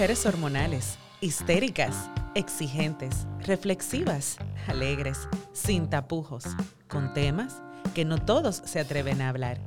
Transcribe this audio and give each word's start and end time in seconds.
mujeres 0.00 0.24
hormonales, 0.24 0.98
histéricas, 1.20 2.08
exigentes, 2.34 3.26
reflexivas, 3.40 4.38
alegres, 4.66 5.28
sin 5.52 5.90
tapujos, 5.90 6.44
con 6.88 7.12
temas 7.12 7.60
que 7.94 8.06
no 8.06 8.16
todos 8.16 8.62
se 8.64 8.80
atreven 8.80 9.20
a 9.20 9.28
hablar. 9.28 9.60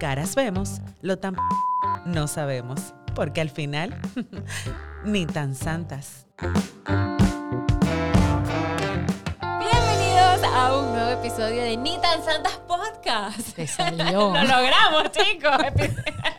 Caras 0.00 0.34
vemos, 0.34 0.80
lo 1.02 1.20
tan 1.20 1.36
no 2.04 2.26
sabemos, 2.26 2.94
porque 3.14 3.40
al 3.40 3.48
final 3.48 3.96
ni 5.04 5.24
tan 5.24 5.54
santas. 5.54 6.26
Bienvenidos 9.60 10.42
a 10.52 10.76
un 10.76 10.94
nuevo 10.94 11.10
episodio 11.12 11.62
de 11.62 11.76
Ni 11.76 11.96
tan 11.98 12.24
Santas 12.24 12.58
Podcast. 12.66 13.54
Te 13.54 13.68
salió. 13.68 14.04
Lo 14.34 14.42
logramos, 14.42 15.12
chicos. 15.12 15.58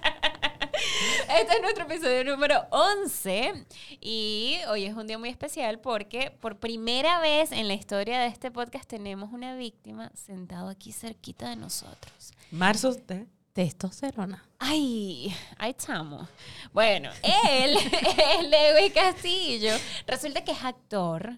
Este 1.30 1.56
es 1.56 1.62
nuestro 1.62 1.84
episodio 1.84 2.24
número 2.24 2.66
11 2.72 3.66
y 4.00 4.60
hoy 4.70 4.86
es 4.86 4.96
un 4.96 5.08
día 5.08 5.18
muy 5.18 5.28
especial 5.28 5.78
porque 5.80 6.32
por 6.32 6.58
primera 6.58 7.20
vez 7.20 7.52
en 7.52 7.68
la 7.68 7.74
historia 7.74 8.20
de 8.20 8.28
este 8.28 8.50
podcast 8.50 8.88
tenemos 8.88 9.34
una 9.34 9.56
víctima 9.56 10.10
sentado 10.16 10.70
aquí 10.70 10.94
cerquita 10.94 11.50
de 11.50 11.58
nosotros. 11.58 12.32
Marzo 12.50 12.94
de 12.94 13.28
Testosterona. 13.52 14.46
Ay, 14.58 15.36
ahí 15.58 15.72
estamos. 15.78 16.30
Bueno, 16.72 17.10
él 17.24 17.75
es 17.78 18.50
Lewis 18.50 18.94
Castillo. 18.94 19.74
Resulta 20.08 20.44
que 20.44 20.54
es 20.54 20.64
actor, 20.64 21.38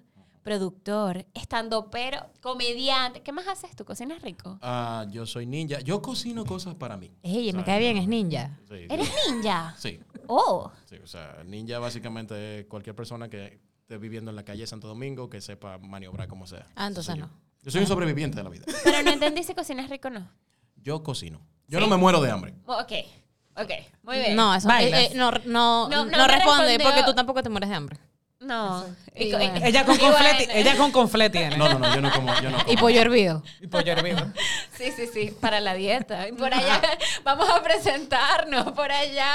productor, 0.54 1.28
estando 1.36 1.92
pero 1.92 2.26
comediante. 2.42 3.22
¿Qué 3.22 3.32
más 3.32 3.48
haces 3.48 3.76
tú? 3.76 3.86
¿Cocinas 3.86 4.20
rico? 4.24 4.58
Ah, 4.64 5.06
yo 5.12 5.28
soy 5.28 5.46
ninja. 5.46 5.80
Yo 5.82 6.02
cocino 6.02 6.44
cosas 6.44 6.74
para 6.74 6.98
mí. 6.98 7.12
Ey, 7.22 7.54
me 7.54 7.64
cae 7.64 7.78
bien, 7.80 7.98
es 7.98 8.08
ninja. 8.08 8.58
Sí, 8.68 8.76
sí. 8.80 8.86
¿Eres 8.90 9.10
ninja? 9.30 9.76
Sí, 9.78 10.00
Oh. 10.28 10.72
sí, 10.86 10.96
o 11.04 11.06
sea, 11.06 11.44
ninja 11.46 11.78
básicamente 11.78 12.62
es 12.62 12.66
cualquier 12.66 12.96
persona 12.96 13.30
que 13.30 13.60
esté 13.82 14.00
viviendo 14.00 14.32
en 14.32 14.36
la 14.36 14.44
calle 14.44 14.62
de 14.62 14.68
Santo 14.68 14.88
Domingo 14.88 15.30
que 15.30 15.40
sepa 15.40 15.78
maniobrar 15.78 16.28
como 16.28 16.48
sea. 16.48 16.66
Ah, 16.76 16.88
entonces 16.88 17.14
yo. 17.16 17.22
no. 17.28 17.30
Yo 17.62 17.70
soy 17.70 17.82
un 17.82 17.88
sobreviviente 17.88 18.36
de 18.38 18.44
la 18.44 18.50
vida. 18.50 18.66
Pero 18.84 19.04
no 19.04 19.12
entendí 19.12 19.44
si 19.44 19.54
cocinas 19.54 19.88
rico 19.88 20.08
o 20.08 20.12
no. 20.12 20.28
Yo 20.78 21.04
cocino. 21.04 21.40
Yo 21.68 21.80
no 21.80 21.88
me 21.88 21.98
muero 21.98 22.22
de 22.22 22.32
hambre. 22.32 22.56
Ok, 22.66 22.92
ok, 23.56 23.72
muy 24.02 24.18
bien. 24.18 24.36
No, 24.36 24.56
eso 24.56 24.68
eh, 24.72 25.06
eh, 25.06 25.12
no, 25.14 25.30
no, 25.46 25.88
No, 25.90 26.06
no, 26.06 26.28
responde 26.28 26.28
respondió. 26.66 26.80
porque 26.84 27.04
tú 27.04 27.14
tampoco 27.14 27.44
te 27.44 27.50
mueres 27.50 27.70
de 27.70 27.76
hambre. 27.76 28.00
No. 28.50 28.84
Y 29.16 29.32
bueno. 29.32 29.60
Ella 29.64 29.86
con 29.86 29.96
confleti, 30.00 30.46
bueno. 30.46 30.60
ella 30.60 30.76
con 30.76 30.92
confleti. 30.92 31.40
No, 31.56 31.70
no, 31.70 31.78
no, 31.78 31.94
yo 31.94 32.02
no 32.02 32.12
como. 32.12 32.34
Yo 32.42 32.50
no 32.50 32.58
como. 32.58 32.74
Y 32.74 32.78
pollo 32.78 33.00
hervido. 33.00 33.44
Y 33.62 33.68
pollo 33.68 33.92
hervido. 33.94 34.34
Sí, 34.80 34.94
sí, 34.96 35.08
sí, 35.14 35.36
para 35.42 35.60
la 35.60 35.74
dieta. 35.74 36.30
Y 36.30 36.32
por 36.32 36.54
allá 36.54 36.82
vamos 37.26 37.50
a 37.50 37.62
presentarnos. 37.62 38.72
Por 38.72 38.90
allá 38.90 39.34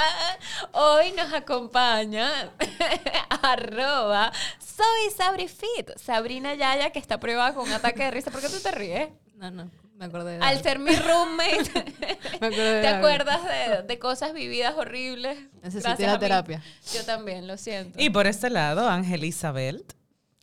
hoy 0.71 1.11
nos 1.11 1.31
acompaña 1.33 2.51
arroba 3.43 4.31
soy 4.57 5.11
Sabrifit. 5.15 5.95
Sabrina 5.97 6.55
Yaya 6.55 6.89
que 6.89 6.97
está 6.97 7.19
prueba 7.19 7.53
con 7.53 7.67
un 7.67 7.73
ataque 7.73 8.05
de 8.05 8.11
risa. 8.11 8.31
¿Por 8.31 8.41
qué 8.41 8.49
tú 8.49 8.59
te 8.59 8.71
ríes? 8.71 9.09
No, 9.35 9.51
no, 9.51 9.69
me 9.97 10.05
acordé 10.05 10.37
de 10.37 10.43
Al 10.45 10.61
ser 10.61 10.79
mi 10.79 10.95
roommate, 10.95 11.71
Me 12.41 12.47
acordé 12.47 12.73
de 12.75 12.81
¿te 12.81 12.87
algo. 12.87 13.07
acuerdas 13.07 13.41
de, 13.43 13.83
de 13.83 13.99
cosas 13.99 14.33
vividas 14.33 14.75
horribles? 14.75 15.37
Necesité 15.63 15.87
Gracias 15.89 16.07
la 16.11 16.13
mí. 16.17 16.19
terapia. 16.19 16.61
Yo 16.93 17.03
también, 17.05 17.47
lo 17.47 17.57
siento. 17.57 17.99
Y 18.01 18.09
por 18.09 18.27
este 18.27 18.49
lado, 18.49 18.89
Ángel 18.89 19.23
Isabel. 19.23 19.85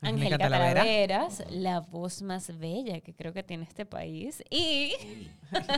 Angélica 0.03 0.39
Talavera. 0.39 0.81
Talaveras, 0.81 1.45
la 1.51 1.81
voz 1.81 2.23
más 2.23 2.59
bella 2.59 3.01
que 3.01 3.15
creo 3.15 3.33
que 3.33 3.43
tiene 3.43 3.65
este 3.65 3.87
país. 3.87 4.43
Y 4.51 4.93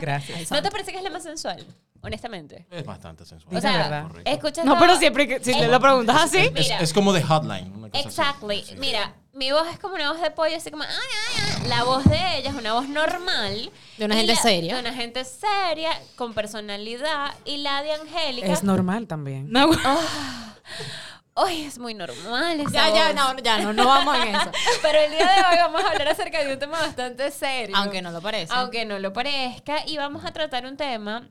Gracias. 0.01 0.51
¿no 0.51 0.61
te 0.61 0.71
parece 0.71 0.91
que 0.91 0.97
es 0.97 1.03
la 1.03 1.09
más 1.11 1.23
sensual? 1.23 1.65
Honestamente. 2.01 2.67
Es 2.69 2.85
bastante 2.85 3.25
sensual. 3.25 3.55
O 3.57 3.61
sea, 3.61 3.71
verdad. 3.77 4.03
Correcto. 4.07 4.29
escucha 4.31 4.63
No, 4.63 4.77
pero 4.77 4.95
siempre 4.97 5.27
que 5.27 5.43
si 5.43 5.51
Eh, 5.53 5.61
le 5.61 5.67
lo 5.69 5.79
preguntas 5.79 6.15
así. 6.23 6.37
Es, 6.37 6.51
mira. 6.53 6.79
es 6.79 6.93
como 6.93 7.11
de 7.13 7.23
hotline. 7.23 7.71
una 7.73 7.89
cosa 7.89 7.99
así. 7.99 8.07
Exactly. 8.07 8.63
Mira, 8.77 9.15
mi 9.33 9.51
voz 9.51 9.67
es 9.71 9.79
como 9.79 9.95
una 9.95 10.11
voz 10.11 10.21
de 10.21 10.29
pollo, 10.29 10.55
así 10.55 10.69
como... 10.69 10.83
"Ay, 10.83 10.89
ay, 10.91 11.57
ay". 11.63 11.67
La 11.67 11.83
voz 11.83 12.03
de 12.05 12.37
ella 12.37 12.49
es 12.51 12.55
una 12.55 12.73
voz 12.73 12.87
normal. 12.89 13.71
De 13.97 14.05
una 14.05 14.15
gente 14.17 14.35
la- 14.35 14.39
seria. 14.41 14.75
De 14.75 14.81
una 14.81 14.93
gente 14.93 15.25
seria, 15.25 15.89
con 16.15 16.35
personalidad. 16.35 17.33
Y 17.43 17.57
la 17.57 17.81
de 17.81 17.93
Angélica... 17.93 18.51
Es 18.53 18.63
normal 18.63 19.07
también. 19.07 19.49
No, 19.51 19.71
Ay, 21.37 21.65
es 21.65 21.77
muy 21.77 21.93
normal 21.93 22.61
esa 22.61 22.71
ya, 22.71 22.93
ya, 22.93 23.13
no, 23.13 23.37
ya, 23.39 23.57
no, 23.59 23.73
no 23.73 23.85
vamos 23.85 24.15
en 24.15 24.35
eso. 24.35 24.51
Pero 24.81 24.99
el 24.99 25.11
día 25.11 25.19
de 25.25 25.41
hoy 25.41 25.57
vamos 25.57 25.83
a 25.83 25.89
hablar 25.89 26.07
acerca 26.07 26.41
de 26.41 26.53
un 26.53 26.59
tema 26.59 26.79
bastante 26.79 27.29
serio. 27.29 27.75
Aunque 27.75 28.01
no 28.01 28.11
lo 28.11 28.21
parece. 28.21 28.53
Aunque 28.53 28.85
no 28.85 28.97
lo 28.99 29.11
parezca. 29.11 29.85
Y 29.85 29.97
vamos 29.97 30.23
a 30.23 30.31
tratar 30.31 30.65
un 30.65 30.77
tema 30.77 31.27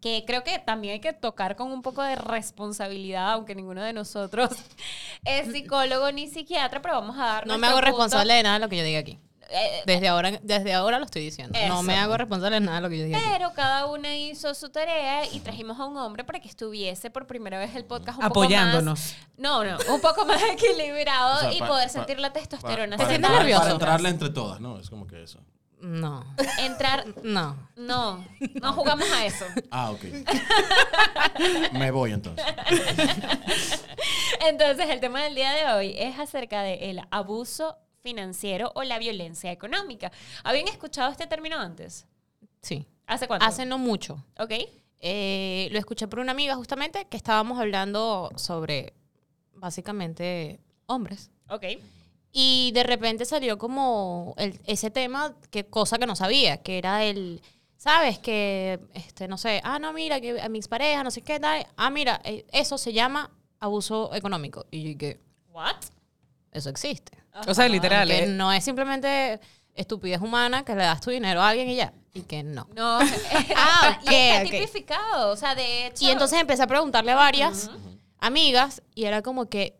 que 0.00 0.22
creo 0.26 0.44
que 0.44 0.58
también 0.60 0.92
hay 0.94 1.00
que 1.00 1.12
tocar 1.12 1.56
con 1.56 1.72
un 1.72 1.82
poco 1.82 2.02
de 2.02 2.14
responsabilidad, 2.14 3.32
aunque 3.32 3.54
ninguno 3.54 3.82
de 3.82 3.92
nosotros 3.92 4.50
es 5.24 5.50
psicólogo 5.50 6.12
ni 6.12 6.28
psiquiatra, 6.28 6.80
pero 6.80 6.94
vamos 6.94 7.16
a 7.18 7.24
dar 7.24 7.46
No 7.46 7.54
me 7.54 7.66
nuestro 7.66 7.78
hago 7.78 7.86
punto. 7.86 8.04
responsable 8.04 8.34
de 8.34 8.42
nada 8.42 8.54
de 8.58 8.60
lo 8.60 8.68
que 8.68 8.76
yo 8.76 8.84
diga 8.84 9.00
aquí. 9.00 9.18
Eh, 9.56 9.82
Desde 9.86 10.08
ahora, 10.08 10.32
desde 10.42 10.72
ahora 10.74 10.98
lo 10.98 11.04
estoy 11.04 11.22
diciendo. 11.22 11.58
No 11.68 11.82
me 11.82 11.96
hago 11.96 12.16
responsable 12.16 12.56
de 12.58 12.66
nada 12.66 12.78
de 12.78 12.82
lo 12.82 12.88
que 12.90 12.98
yo 12.98 13.04
diga 13.04 13.18
aquí. 13.18 13.26
pero 13.32 13.52
cada 13.54 13.86
una 13.86 14.16
hizo 14.16 14.52
su 14.54 14.68
tarea 14.70 15.24
y 15.32 15.40
trajimos 15.40 15.78
a 15.78 15.84
un 15.86 15.96
hombre 15.96 16.24
para 16.24 16.40
que 16.40 16.48
estuviese 16.48 17.10
por 17.10 17.26
primera 17.26 17.58
vez 17.58 17.74
el 17.76 17.84
podcast 17.84 18.18
un 18.18 18.24
Apoyándonos. 18.24 19.00
poco 19.00 19.16
más... 19.20 19.28
No, 19.36 19.64
no, 19.64 19.76
un 19.94 20.00
poco 20.00 20.24
más 20.26 20.42
equilibrado 20.52 21.36
O 21.36 21.40
sea, 21.40 21.52
y 21.52 21.58
pa- 21.60 21.66
poder 21.68 21.86
pa- 21.86 21.92
sentir 21.92 22.18
la 22.18 22.32
testosterona. 22.32 22.96
Pa- 22.96 23.04
¿Te 23.04 23.04
para 23.04 23.08
sientes 23.10 23.30
entrar- 23.30 23.38
nervioso? 23.38 23.62
Para 23.62 23.72
entrarle 23.74 24.08
entre 24.08 24.30
todas, 24.30 24.60
¿no? 24.60 24.78
Es 24.80 24.90
como 24.90 25.06
que 25.06 25.22
eso. 25.22 25.38
No, 25.80 26.24
Entrar... 26.60 27.04
no. 27.22 27.68
No, 27.76 28.24
no 28.54 28.72
jugamos 28.72 29.06
a 29.12 29.26
eso. 29.26 29.44
Ah, 29.70 29.90
ok. 29.90 30.02
me 31.72 31.90
voy 31.90 32.12
entonces. 32.12 32.42
Entonces, 34.46 34.88
el 34.90 35.00
tema 35.00 35.22
del 35.22 35.34
día 35.34 35.52
de 35.52 35.66
hoy 35.72 35.94
es 35.98 36.18
acerca 36.18 36.62
del 36.62 37.00
abuso 37.10 37.76
financiero 38.08 38.70
o 38.74 38.82
la 38.84 38.98
violencia 38.98 39.50
económica. 39.50 40.12
¿Habían 40.44 40.68
escuchado 40.68 41.10
este 41.10 41.26
término 41.26 41.58
antes? 41.58 42.06
Sí. 42.60 42.86
¿Hace 43.06 43.26
cuánto? 43.26 43.46
Hace 43.46 43.64
no 43.66 43.78
mucho. 43.78 44.22
¿Ok? 44.38 44.52
Eh, 45.00 45.68
lo 45.72 45.78
escuché 45.78 46.06
por 46.06 46.18
una 46.20 46.32
amiga 46.32 46.54
justamente 46.54 47.06
que 47.06 47.16
estábamos 47.16 47.58
hablando 47.58 48.30
sobre 48.36 48.92
básicamente 49.54 50.60
hombres. 50.86 51.30
Ok. 51.48 51.64
Y 52.30 52.72
de 52.74 52.82
repente 52.82 53.24
salió 53.24 53.56
como 53.58 54.34
el- 54.36 54.60
ese 54.66 54.90
tema, 54.90 55.34
que 55.50 55.64
cosa 55.64 55.98
que 55.98 56.06
no 56.06 56.14
sabía, 56.16 56.58
que 56.62 56.76
era 56.78 57.04
el, 57.04 57.40
¿sabes? 57.78 58.18
Que, 58.18 58.80
este, 58.92 59.28
no 59.28 59.38
sé, 59.38 59.60
ah, 59.64 59.78
no, 59.78 59.92
mira, 59.94 60.20
que 60.20 60.40
a 60.40 60.48
mis 60.50 60.68
parejas, 60.68 61.04
no 61.04 61.10
sé 61.10 61.22
qué 61.22 61.40
tal. 61.40 61.66
Ah, 61.76 61.88
mira, 61.90 62.20
eh, 62.24 62.44
eso 62.52 62.76
se 62.76 62.92
llama 62.92 63.30
abuso 63.60 64.14
económico. 64.14 64.66
Y 64.70 64.82
yo 64.82 64.88
dije, 64.98 65.20
¿What? 65.52 65.76
Eso 66.54 66.70
existe. 66.70 67.18
O 67.46 67.52
sea, 67.52 67.68
literal, 67.68 68.08
Que 68.08 68.24
¿eh? 68.24 68.26
no 68.28 68.52
es 68.52 68.64
simplemente 68.64 69.40
estupidez 69.74 70.20
humana 70.20 70.64
que 70.64 70.74
le 70.74 70.84
das 70.84 71.00
tu 71.00 71.10
dinero 71.10 71.42
a 71.42 71.48
alguien 71.50 71.68
y 71.68 71.76
ya. 71.76 71.92
Y 72.14 72.22
que 72.22 72.42
no. 72.42 72.68
No. 72.74 73.00
Ah, 73.56 74.00
y 74.04 74.14
está 74.14 74.40
ok, 74.40 74.44
ok. 74.44 74.50
tipificado. 74.50 75.32
O 75.32 75.36
sea, 75.36 75.54
de 75.54 75.86
hecho. 75.86 76.04
Y 76.04 76.10
entonces 76.10 76.40
empecé 76.40 76.62
a 76.62 76.66
preguntarle 76.66 77.12
a 77.12 77.16
varias 77.16 77.70
amigas 78.20 78.82
y 78.94 79.04
era 79.04 79.20
como 79.20 79.46
que, 79.46 79.76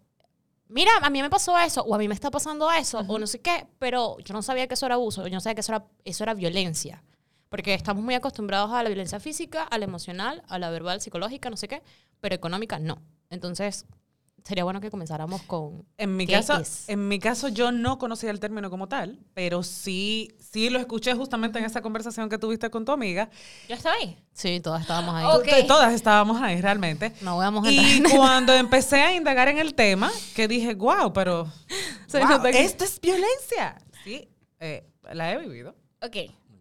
mira, 0.68 0.90
a 1.00 1.10
mí 1.10 1.22
me 1.22 1.30
pasó 1.30 1.56
eso, 1.58 1.82
o 1.82 1.94
a 1.94 1.98
mí 1.98 2.08
me 2.08 2.14
está 2.14 2.30
pasando 2.30 2.70
eso, 2.72 2.98
o 3.06 3.18
no 3.18 3.26
sé 3.26 3.40
qué, 3.40 3.66
pero 3.78 4.18
yo 4.18 4.34
no 4.34 4.42
sabía 4.42 4.66
que 4.66 4.74
eso 4.74 4.86
era 4.86 4.96
abuso, 4.96 5.26
yo 5.26 5.34
no 5.34 5.40
sabía 5.40 5.54
que 5.54 5.60
eso 5.60 5.72
era, 5.72 5.84
eso 6.04 6.24
era 6.24 6.34
violencia. 6.34 7.02
Porque 7.48 7.72
estamos 7.74 8.02
muy 8.02 8.14
acostumbrados 8.14 8.72
a 8.72 8.82
la 8.82 8.88
violencia 8.88 9.20
física, 9.20 9.62
a 9.62 9.78
la 9.78 9.84
emocional, 9.84 10.42
a 10.48 10.58
la 10.58 10.70
verbal, 10.70 11.00
psicológica, 11.00 11.50
no 11.50 11.56
sé 11.56 11.68
qué, 11.68 11.82
pero 12.20 12.34
económica 12.34 12.80
no. 12.80 13.00
Entonces, 13.30 13.86
sería 14.44 14.62
bueno 14.64 14.80
que 14.80 14.90
comenzáramos 14.90 15.42
con... 15.42 15.86
En 15.96 16.16
mi 16.16 16.26
¿Qué 16.26 16.34
caso, 16.34 16.58
es? 16.58 16.88
en 16.88 17.08
mi 17.08 17.18
caso 17.18 17.48
yo 17.48 17.72
no 17.72 17.98
conocía 17.98 18.30
el 18.30 18.40
término 18.40 18.68
como 18.70 18.88
tal, 18.88 19.18
pero 19.32 19.62
sí, 19.62 20.36
sí 20.38 20.68
lo 20.68 20.78
escuché 20.78 21.14
justamente 21.14 21.58
en 21.58 21.64
esa 21.64 21.80
conversación 21.80 22.28
que 22.28 22.36
tuviste 22.36 22.68
con 22.70 22.84
tu 22.84 22.92
amiga. 22.92 23.30
Yo 23.68 23.74
estaba 23.74 23.96
ahí. 23.96 24.18
Sí, 24.34 24.60
todas 24.60 24.82
estábamos 24.82 25.14
ahí. 25.14 25.24
Ok. 25.34 25.44
T- 25.44 25.62
Todas 25.64 25.94
estábamos 25.94 26.42
ahí 26.42 26.60
realmente. 26.60 27.12
No 27.22 27.38
vamos 27.38 27.66
a 27.66 27.70
Y 27.70 28.02
cuando 28.14 28.52
empecé 28.52 29.00
a 29.00 29.14
indagar 29.14 29.48
en 29.48 29.58
el 29.58 29.74
tema, 29.74 30.12
que 30.36 30.46
dije, 30.46 30.74
wow, 30.74 31.12
pero 31.12 31.44
wow, 32.12 32.46
esto 32.52 32.84
es 32.84 33.00
violencia. 33.00 33.80
Sí, 34.04 34.28
eh, 34.60 34.86
la 35.12 35.32
he 35.32 35.38
vivido. 35.38 35.74
Ok. 36.02 36.16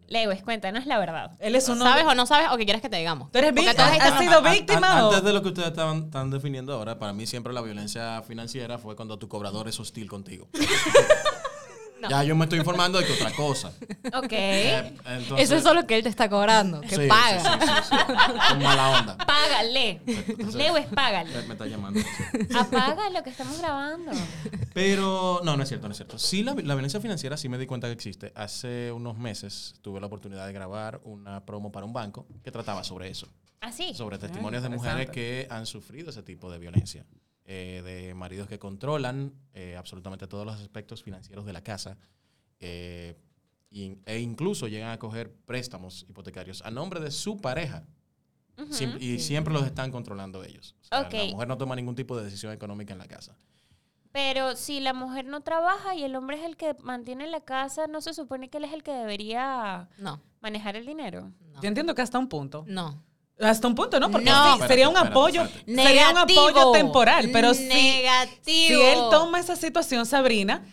Lewis, 0.08 0.42
cuéntanos 0.42 0.86
la 0.86 0.98
verdad. 0.98 1.32
Él 1.40 1.54
es 1.54 1.68
uno. 1.68 1.84
¿Sabes 1.84 2.04
o 2.04 2.14
no 2.14 2.26
sabes 2.26 2.48
o 2.52 2.56
qué 2.56 2.64
quieres 2.64 2.82
que 2.82 2.88
te 2.88 2.96
digamos? 2.96 3.30
¿Tú 3.32 3.38
eres 3.38 3.54
víctima? 3.54 3.86
¿Has 3.86 4.18
sido 4.18 4.38
an- 4.38 4.52
víctima 4.52 5.04
o- 5.06 5.08
Antes 5.10 5.24
de 5.24 5.32
lo 5.32 5.42
que 5.42 5.48
ustedes 5.48 5.68
estaban, 5.68 6.04
están 6.04 6.30
definiendo 6.30 6.72
ahora, 6.74 6.98
para 6.98 7.12
mí 7.12 7.26
siempre 7.26 7.52
la 7.52 7.62
violencia 7.62 8.22
financiera 8.22 8.78
fue 8.78 8.96
cuando 8.96 9.18
tu 9.18 9.28
cobrador 9.28 9.66
es 9.68 9.80
hostil 9.80 10.08
contigo. 10.08 10.48
Ya 12.10 12.22
yo 12.24 12.34
me 12.36 12.44
estoy 12.44 12.58
informando 12.58 12.98
de 12.98 13.06
que 13.06 13.12
otra 13.12 13.30
cosa. 13.32 13.72
Ok. 14.14 14.32
Eh, 14.32 14.94
entonces- 15.06 15.46
Eso 15.46 15.56
es 15.56 15.62
solo 15.62 15.86
que 15.86 15.96
él 15.96 16.02
te 16.02 16.08
está 16.08 16.28
cobrando, 16.28 16.80
que 16.82 16.94
Sí, 16.96 17.06
paga. 17.08 17.40
sí, 17.40 17.48
sí, 17.60 17.68
sí, 17.88 17.96
sí. 17.96 17.96
Con 18.50 18.62
mala 18.62 18.90
onda. 19.00 19.16
Págale. 19.18 20.00
Entonces- 20.06 20.54
Lewis, 20.54 20.86
págale. 20.94 21.30
Me, 21.32 21.42
me 21.48 21.52
está 21.54 21.66
llamando. 21.66 22.00
Apaga 22.58 23.10
lo 23.10 23.22
que 23.22 23.30
estamos 23.30 23.58
grabando. 23.58 24.12
Pero 24.72 25.40
no, 25.44 25.56
no 25.56 25.62
es 25.62 25.68
cierto, 25.68 25.88
no 25.88 25.92
es 25.92 25.96
cierto. 25.98 26.18
Sí, 26.18 26.42
la, 26.42 26.52
la 26.54 26.74
violencia 26.74 27.00
financiera 27.00 27.36
sí 27.36 27.48
me 27.48 27.58
di 27.58 27.66
cuenta 27.66 27.86
que 27.88 27.92
existe. 27.94 28.32
Hace 28.36 28.92
unos 28.92 29.16
meses 29.18 29.74
tuve 29.82 30.00
la 30.00 30.06
oportunidad 30.06 30.46
de 30.46 30.52
grabar 30.52 31.00
una 31.04 31.44
promo 31.44 31.72
para 31.72 31.86
un 31.86 31.92
banco 31.92 32.26
que 32.42 32.50
trataba 32.50 32.84
sobre 32.84 33.08
eso. 33.08 33.28
Así. 33.60 33.94
Sobre 33.94 34.18
testimonios 34.18 34.62
de 34.62 34.68
mujeres 34.68 35.08
que 35.10 35.46
han 35.50 35.64
sufrido 35.66 36.10
ese 36.10 36.22
tipo 36.22 36.50
de 36.52 36.58
violencia. 36.58 37.04
Eh, 37.46 37.82
de 37.84 38.14
maridos 38.14 38.48
que 38.48 38.58
controlan 38.58 39.32
eh, 39.52 39.76
absolutamente 39.76 40.26
todos 40.26 40.46
los 40.46 40.54
aspectos 40.60 41.02
financieros 41.02 41.44
de 41.44 41.52
la 41.52 41.62
casa 41.62 41.98
eh, 42.60 43.16
y- 43.70 43.98
e 44.06 44.18
incluso 44.20 44.68
llegan 44.68 44.90
a 44.90 44.98
coger 44.98 45.32
préstamos 45.44 46.06
hipotecarios 46.08 46.62
a 46.62 46.70
nombre 46.70 47.00
de 47.00 47.10
su 47.10 47.40
pareja. 47.40 47.84
Siem- 48.70 49.00
y 49.00 49.18
siempre 49.18 49.52
los 49.52 49.64
están 49.66 49.90
controlando 49.90 50.44
ellos. 50.44 50.76
O 50.82 50.84
sea, 50.84 51.00
Ok. 51.02 51.12
La 51.12 51.24
mujer 51.32 51.48
no 51.48 51.58
toma 51.58 51.74
ningún 51.74 51.96
tipo 51.96 52.16
de 52.16 52.22
decisión 52.24 52.52
económica 52.52 52.92
en 52.92 52.98
la 53.00 53.08
casa. 53.08 53.36
Pero 54.12 54.54
si 54.54 54.78
la 54.78 54.92
mujer 54.94 55.24
no 55.26 55.40
trabaja 55.40 55.96
y 55.96 56.04
el 56.04 56.14
hombre 56.14 56.36
es 56.38 56.44
el 56.44 56.56
que 56.56 56.76
mantiene 56.84 57.26
la 57.26 57.40
casa, 57.40 57.88
¿no 57.88 58.00
se 58.00 58.14
supone 58.14 58.48
que 58.48 58.58
él 58.58 58.64
es 58.64 58.72
el 58.72 58.84
que 58.84 58.92
debería 58.92 59.88
No, 59.98 60.20
manejar 60.40 60.76
el 60.76 60.86
dinero? 60.86 61.32
no. 61.52 61.60
Yo 61.60 61.66
entiendo 61.68 61.96
que 61.96 62.02
hasta 62.02 62.16
un 62.20 62.28
punto. 62.28 62.64
No. 62.68 63.02
Hasta 63.40 63.66
un 63.66 63.74
punto, 63.74 63.98
¿no? 63.98 64.10
Porque 64.10 64.30
No. 64.30 64.56
sí, 64.58 64.62
sería 64.68 64.88
un 64.88 64.94
Espérate, 64.94 65.10
apoyo, 65.18 65.42
espérate, 65.42 65.82
sería 65.82 66.10
un 66.10 66.18
apoyo 66.18 66.70
temporal, 66.72 67.30
pero 67.32 67.52
si, 67.52 67.64
Negativo. 67.66 68.44
si 68.44 68.72
él 68.80 68.98
toma 69.10 69.40
esa 69.40 69.56
situación, 69.56 70.06
Sabrina, 70.06 70.64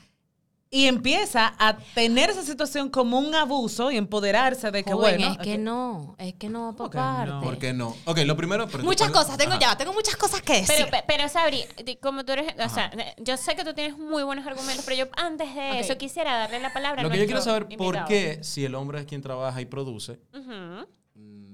y 0.74 0.86
empieza 0.86 1.54
a 1.58 1.76
tener 1.96 2.30
esa 2.30 2.44
situación 2.44 2.90
como 2.90 3.20
un 3.20 3.34
abuso 3.36 3.92
y 3.92 3.98
empoderarse 3.98 4.72
de 4.72 4.84
que, 4.86 4.94
Joven, 4.94 5.18
bueno, 5.18 5.32
es 5.34 5.38
que 5.40 5.58
no, 5.58 6.16
es 6.18 6.34
que 6.36 6.48
no 6.50 6.66
va 6.68 6.72
por 6.74 6.90
¿Por 6.90 6.92
qué 6.92 6.98
no? 6.98 7.04
parte. 7.18 7.46
¿Por 7.46 7.58
qué 7.58 7.74
no? 7.74 7.96
Ok, 8.06 8.20
lo 8.20 8.38
primero... 8.38 8.68
pero 8.68 8.84
Muchas 8.84 9.08
después- 9.08 9.26
cosas, 9.26 9.38
tengo 9.38 9.52
Ajá. 9.54 9.60
ya, 9.60 9.76
tengo 9.78 9.92
muchas 9.92 10.16
cosas 10.16 10.42
que 10.42 10.54
decir. 10.62 10.76
Pero, 10.78 10.90
pe- 10.92 11.04
pero 11.08 11.28
Sabri, 11.28 11.66
como 12.02 12.24
tú 12.24 12.32
eres, 12.34 12.54
o 12.64 12.70
sea, 12.70 12.90
yo 13.18 13.36
sé 13.36 13.56
que 13.58 13.66
tú 13.66 13.74
tienes 13.74 13.98
muy 13.98 14.24
buenos 14.24 14.46
argumentos, 14.48 14.86
pero 14.86 14.96
yo 14.98 15.06
antes 15.18 15.54
de 15.56 15.80
eso 15.80 15.98
quisiera 15.98 16.38
darle 16.38 16.60
la 16.62 16.72
palabra 16.72 17.02
a 17.02 17.04
Lo 17.04 17.10
que 17.10 17.18
yo 17.18 17.26
quiero 17.26 17.42
saber, 17.42 17.68
¿por 17.76 18.06
qué 18.06 18.40
si 18.44 18.64
el 18.64 18.76
hombre 18.76 19.00
es 19.00 19.06
quien 19.08 19.22
trabaja 19.22 19.60
y 19.60 19.66
produce, 19.66 20.20
mm, 20.32 21.51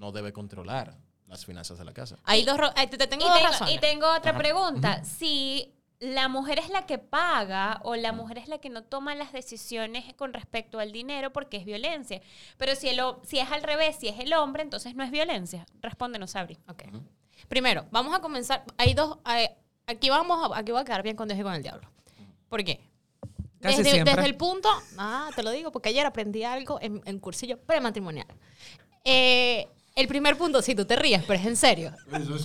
no 0.00 0.10
debe 0.12 0.32
controlar 0.32 0.96
las 1.28 1.44
finanzas 1.44 1.78
de 1.78 1.84
la 1.84 1.92
casa? 1.92 2.16
Hay 2.24 2.44
dos, 2.44 2.56
ro- 2.58 2.72
eh, 2.76 2.86
te, 2.88 2.96
te 2.98 3.06
tengo 3.06 3.24
Y 3.24 3.28
dos 3.28 3.36
tengo, 3.38 3.50
razones. 3.50 3.74
y 3.74 3.78
tengo 3.78 4.06
otra 4.12 4.30
Ajá. 4.32 4.38
pregunta. 4.38 5.04
Si 5.04 5.74
la 6.00 6.28
mujer 6.28 6.58
es 6.58 6.70
la 6.70 6.86
que 6.86 6.96
paga 6.98 7.80
o 7.84 7.94
la 7.94 8.12
mujer 8.12 8.38
es 8.38 8.48
la 8.48 8.56
que 8.58 8.70
no 8.70 8.82
toma 8.82 9.14
las 9.14 9.32
decisiones 9.32 10.12
con 10.14 10.32
respecto 10.32 10.78
al 10.78 10.90
dinero 10.92 11.30
porque 11.32 11.58
es 11.58 11.64
violencia. 11.66 12.22
Pero 12.56 12.74
si, 12.74 12.88
el, 12.88 13.00
si 13.22 13.38
es 13.38 13.50
al 13.52 13.62
revés, 13.62 13.96
si 14.00 14.08
es 14.08 14.18
el 14.18 14.32
hombre, 14.32 14.62
entonces 14.62 14.94
no 14.94 15.04
es 15.04 15.10
violencia. 15.10 15.66
Respóndenos, 15.82 16.30
Sabri. 16.30 16.58
Ok. 16.68 16.84
Primero, 17.48 17.86
vamos 17.90 18.14
a 18.14 18.20
comenzar. 18.20 18.64
Hay 18.78 18.94
dos. 18.94 19.18
hay- 19.24 19.50
aquí 19.86 20.08
vamos 20.08 20.50
a, 20.50 20.58
aquí 20.58 20.72
voy 20.72 20.80
a 20.80 20.84
quedar 20.84 21.02
bien 21.02 21.16
con 21.16 21.28
Dios 21.28 21.38
y 21.38 21.42
con 21.42 21.52
el 21.54 21.62
diablo. 21.62 21.86
¿Por 22.48 22.64
qué? 22.64 22.80
Casi 23.60 23.76
desde, 23.78 23.90
siempre. 23.90 24.14
desde 24.14 24.26
el 24.26 24.36
punto. 24.36 24.70
Ah, 24.96 25.28
te 25.36 25.42
lo 25.42 25.50
digo 25.50 25.70
porque 25.70 25.90
ayer 25.90 26.06
aprendí 26.06 26.44
algo 26.44 26.78
en, 26.80 27.02
en 27.04 27.18
cursillo 27.18 27.58
prematrimonial. 27.60 28.26
Eh, 29.04 29.68
el 30.00 30.08
primer 30.08 30.36
punto, 30.36 30.62
si 30.62 30.74
tú 30.74 30.84
te 30.84 30.96
ríes, 30.96 31.22
pero 31.26 31.38
es 31.38 31.46
en 31.46 31.56
serio. 31.56 31.92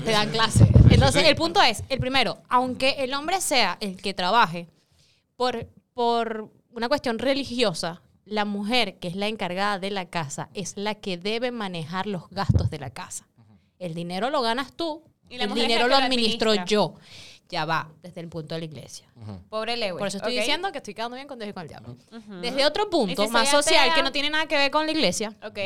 Te 0.04 0.12
dan 0.12 0.30
clase. 0.30 0.68
Entonces, 0.90 1.22
sí. 1.24 1.28
el 1.28 1.36
punto 1.36 1.62
es: 1.62 1.84
el 1.90 2.00
primero, 2.00 2.38
aunque 2.50 2.92
el 3.00 3.14
hombre 3.14 3.42
sea 3.42 3.78
el 3.82 3.98
que 4.02 4.14
trabaje 4.14 4.68
por, 5.36 5.68
por 5.94 6.50
una 6.72 6.88
cuestión 6.88 7.20
religiosa, 7.20 8.02
la 8.26 8.46
mujer, 8.46 8.98
que 9.00 9.08
es 9.08 9.16
la 9.16 9.28
encargada 9.28 9.80
de 9.80 9.92
la 9.92 10.06
casa, 10.10 10.50
es 10.54 10.78
la 10.78 10.96
que 10.96 11.18
debe 11.18 11.52
manejar 11.52 12.08
los 12.08 12.30
gastos 12.30 12.70
de 12.70 12.80
la 12.80 12.90
casa. 12.90 13.28
El 13.80 13.94
dinero 13.94 14.30
lo 14.30 14.42
ganas 14.42 14.74
tú, 14.74 15.04
Y 15.30 15.38
la 15.38 15.44
el 15.46 15.54
dinero 15.54 15.88
lo 15.88 15.96
administro 15.96 16.52
administra. 16.52 16.66
yo. 16.66 16.96
Ya 17.50 17.66
va, 17.66 17.92
desde 18.02 18.22
el 18.22 18.28
punto 18.28 18.56
de 18.56 18.62
la 18.62 18.66
iglesia. 18.66 19.08
Pobre 19.50 19.78
Lewis. 19.78 20.00
Por 20.00 20.08
eso 20.08 20.18
estoy 20.18 20.34
¿ok? 20.34 20.40
diciendo 20.40 20.72
que 20.72 20.80
estoy 20.80 20.96
quedando 20.96 21.16
bien 21.16 21.28
con 21.28 21.38
Dios 21.38 21.50
y 21.52 21.54
con 21.54 21.62
el 21.62 21.68
diablo. 21.70 21.96
Ujú. 22.12 22.36
Desde 22.42 22.66
otro 22.66 22.86
¿Y 22.88 22.90
punto, 22.90 23.24
si 23.26 23.30
más 23.30 23.50
social, 23.52 23.82
atea? 23.84 23.94
que 23.94 24.02
no 24.02 24.12
tiene 24.12 24.32
nada 24.32 24.48
que 24.48 24.58
ver 24.58 24.72
con 24.72 24.88
la 24.88 24.92
iglesia, 24.92 25.36
Ok. 25.44 25.60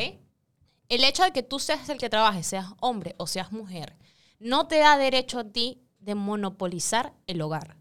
El 0.89 1.03
hecho 1.03 1.23
de 1.23 1.31
que 1.31 1.43
tú 1.43 1.59
seas 1.59 1.87
el 1.89 1.99
que 1.99 2.09
trabaje, 2.09 2.43
seas 2.43 2.73
hombre 2.81 3.15
o 3.17 3.27
seas 3.27 3.51
mujer, 3.51 3.95
no 4.39 4.67
te 4.67 4.79
da 4.79 4.97
derecho 4.97 5.39
a 5.39 5.43
ti 5.43 5.81
de 5.99 6.15
monopolizar 6.15 7.13
el 7.27 7.41
hogar 7.41 7.77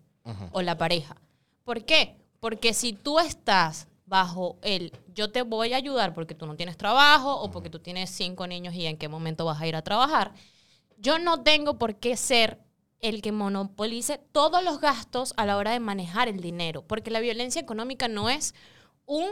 o 0.52 0.60
la 0.60 0.76
pareja. 0.76 1.16
¿Por 1.64 1.84
qué? 1.84 2.16
Porque 2.38 2.74
si 2.74 2.92
tú 2.92 3.18
estás 3.18 3.88
bajo 4.04 4.58
el 4.62 4.92
yo 5.14 5.30
te 5.30 5.42
voy 5.42 5.72
a 5.72 5.76
ayudar 5.76 6.14
porque 6.14 6.34
tú 6.34 6.46
no 6.46 6.56
tienes 6.56 6.76
trabajo 6.76 7.34
o 7.34 7.50
porque 7.50 7.70
tú 7.70 7.78
tienes 7.78 8.10
cinco 8.10 8.46
niños 8.46 8.74
y 8.74 8.86
en 8.86 8.96
qué 8.96 9.08
momento 9.08 9.44
vas 9.44 9.60
a 9.60 9.66
ir 9.66 9.74
a 9.76 9.82
trabajar, 9.82 10.32
yo 10.96 11.18
no 11.18 11.42
tengo 11.42 11.78
por 11.78 11.96
qué 11.96 12.16
ser 12.16 12.58
el 13.00 13.22
que 13.22 13.32
monopolice 13.32 14.18
todos 14.32 14.62
los 14.62 14.80
gastos 14.80 15.32
a 15.36 15.46
la 15.46 15.56
hora 15.56 15.72
de 15.72 15.80
manejar 15.80 16.28
el 16.28 16.40
dinero, 16.40 16.82
porque 16.82 17.10
la 17.10 17.20
violencia 17.20 17.60
económica 17.60 18.08
no 18.08 18.28
es 18.28 18.54
un 19.06 19.30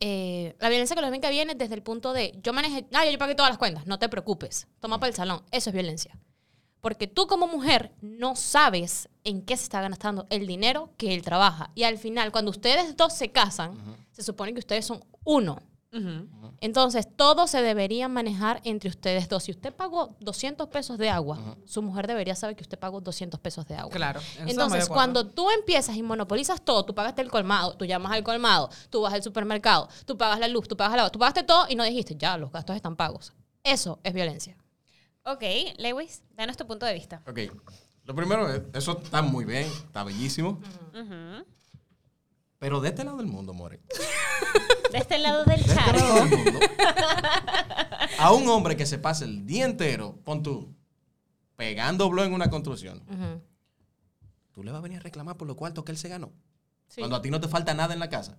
eh, 0.00 0.54
la 0.58 0.68
violencia 0.68 0.94
económica 0.94 1.30
viene 1.30 1.54
desde 1.54 1.74
el 1.74 1.82
punto 1.82 2.12
de 2.12 2.38
yo 2.42 2.52
manejé, 2.52 2.86
ah, 2.92 3.04
yo 3.06 3.18
pagué 3.18 3.34
todas 3.34 3.50
las 3.50 3.58
cuentas, 3.58 3.86
no 3.86 3.98
te 3.98 4.08
preocupes, 4.08 4.66
toma 4.80 4.98
para 5.00 5.08
el 5.08 5.14
salón. 5.14 5.42
Eso 5.50 5.70
es 5.70 5.74
violencia. 5.74 6.18
Porque 6.80 7.06
tú 7.06 7.26
como 7.26 7.48
mujer 7.48 7.92
no 8.00 8.36
sabes 8.36 9.08
en 9.24 9.42
qué 9.42 9.56
se 9.56 9.64
está 9.64 9.80
gastando 9.80 10.26
el 10.30 10.46
dinero 10.46 10.90
que 10.96 11.14
él 11.14 11.22
trabaja. 11.22 11.70
Y 11.74 11.82
al 11.82 11.98
final, 11.98 12.30
cuando 12.30 12.50
ustedes 12.50 12.96
dos 12.96 13.12
se 13.12 13.32
casan, 13.32 13.96
se 14.12 14.22
supone 14.22 14.52
que 14.52 14.60
ustedes 14.60 14.84
son 14.84 15.04
uno. 15.24 15.60
Entonces, 16.60 17.08
todo 17.16 17.46
se 17.46 17.62
debería 17.62 18.08
manejar 18.08 18.60
entre 18.64 18.88
ustedes 18.88 19.28
dos. 19.28 19.44
Si 19.44 19.50
usted 19.50 19.74
pagó 19.74 20.16
200 20.20 20.68
pesos 20.68 20.98
de 20.98 21.10
agua, 21.10 21.56
su 21.64 21.82
mujer 21.82 22.06
debería 22.06 22.34
saber 22.34 22.56
que 22.56 22.62
usted 22.62 22.78
pagó 22.78 23.00
200 23.00 23.38
pesos 23.40 23.66
de 23.66 23.76
agua. 23.76 23.92
Claro. 23.92 24.20
Entonces, 24.46 24.88
cuando 24.88 25.26
tú 25.26 25.50
empiezas 25.50 25.96
y 25.96 26.02
monopolizas 26.02 26.64
todo, 26.64 26.84
tú 26.84 26.94
pagaste 26.94 27.22
el 27.22 27.30
colmado, 27.30 27.76
tú 27.76 27.84
llamas 27.84 28.12
al 28.12 28.22
colmado, 28.22 28.70
tú 28.90 29.02
vas 29.02 29.12
al 29.12 29.22
supermercado, 29.22 29.88
tú 30.04 30.16
pagas 30.16 30.38
la 30.40 30.48
luz, 30.48 30.68
tú 30.68 30.76
pagas 30.76 30.94
el 30.94 31.00
agua, 31.00 31.10
tú 31.10 31.18
pagaste 31.18 31.42
todo 31.42 31.66
y 31.68 31.74
no 31.74 31.84
dijiste, 31.84 32.16
ya, 32.16 32.36
los 32.38 32.50
gastos 32.52 32.76
están 32.76 32.96
pagos. 32.96 33.32
Eso 33.62 33.98
es 34.04 34.12
violencia. 34.12 34.56
Ok, 35.24 35.42
Lewis, 35.78 36.22
danos 36.36 36.56
tu 36.56 36.66
punto 36.66 36.86
de 36.86 36.94
vista. 36.94 37.22
Ok. 37.26 37.40
Lo 38.04 38.14
primero 38.14 38.48
es, 38.48 38.62
eso 38.72 39.00
está 39.02 39.20
muy 39.20 39.44
bien, 39.44 39.64
está 39.64 40.04
bellísimo. 40.04 40.60
Ujú. 40.94 41.44
Pero 42.66 42.80
de 42.80 42.88
este 42.88 43.04
lado 43.04 43.18
del 43.18 43.28
mundo, 43.28 43.54
More. 43.54 43.78
De 44.90 44.98
este 44.98 45.18
lado 45.18 45.44
del 45.44 45.62
De 45.62 45.70
este 45.70 45.76
lado 45.76 45.92
charco. 46.18 46.24
del 46.24 46.44
mundo. 46.52 46.60
A 48.18 48.32
un 48.32 48.48
hombre 48.48 48.76
que 48.76 48.86
se 48.86 48.98
pasa 48.98 49.24
el 49.24 49.46
día 49.46 49.64
entero, 49.66 50.18
pon 50.24 50.42
tú, 50.42 50.74
pegando 51.54 52.10
blog 52.10 52.26
en 52.26 52.32
una 52.32 52.50
construcción, 52.50 53.04
tú 54.50 54.64
le 54.64 54.72
vas 54.72 54.80
a 54.80 54.82
venir 54.82 54.98
a 54.98 55.02
reclamar 55.02 55.36
por 55.36 55.46
lo 55.46 55.54
cuartos 55.54 55.84
que 55.84 55.92
él 55.92 55.98
se 55.98 56.08
ganó. 56.08 56.32
Sí. 56.88 57.02
Cuando 57.02 57.14
a 57.14 57.22
ti 57.22 57.30
no 57.30 57.40
te 57.40 57.46
falta 57.46 57.72
nada 57.72 57.94
en 57.94 58.00
la 58.00 58.08
casa. 58.10 58.36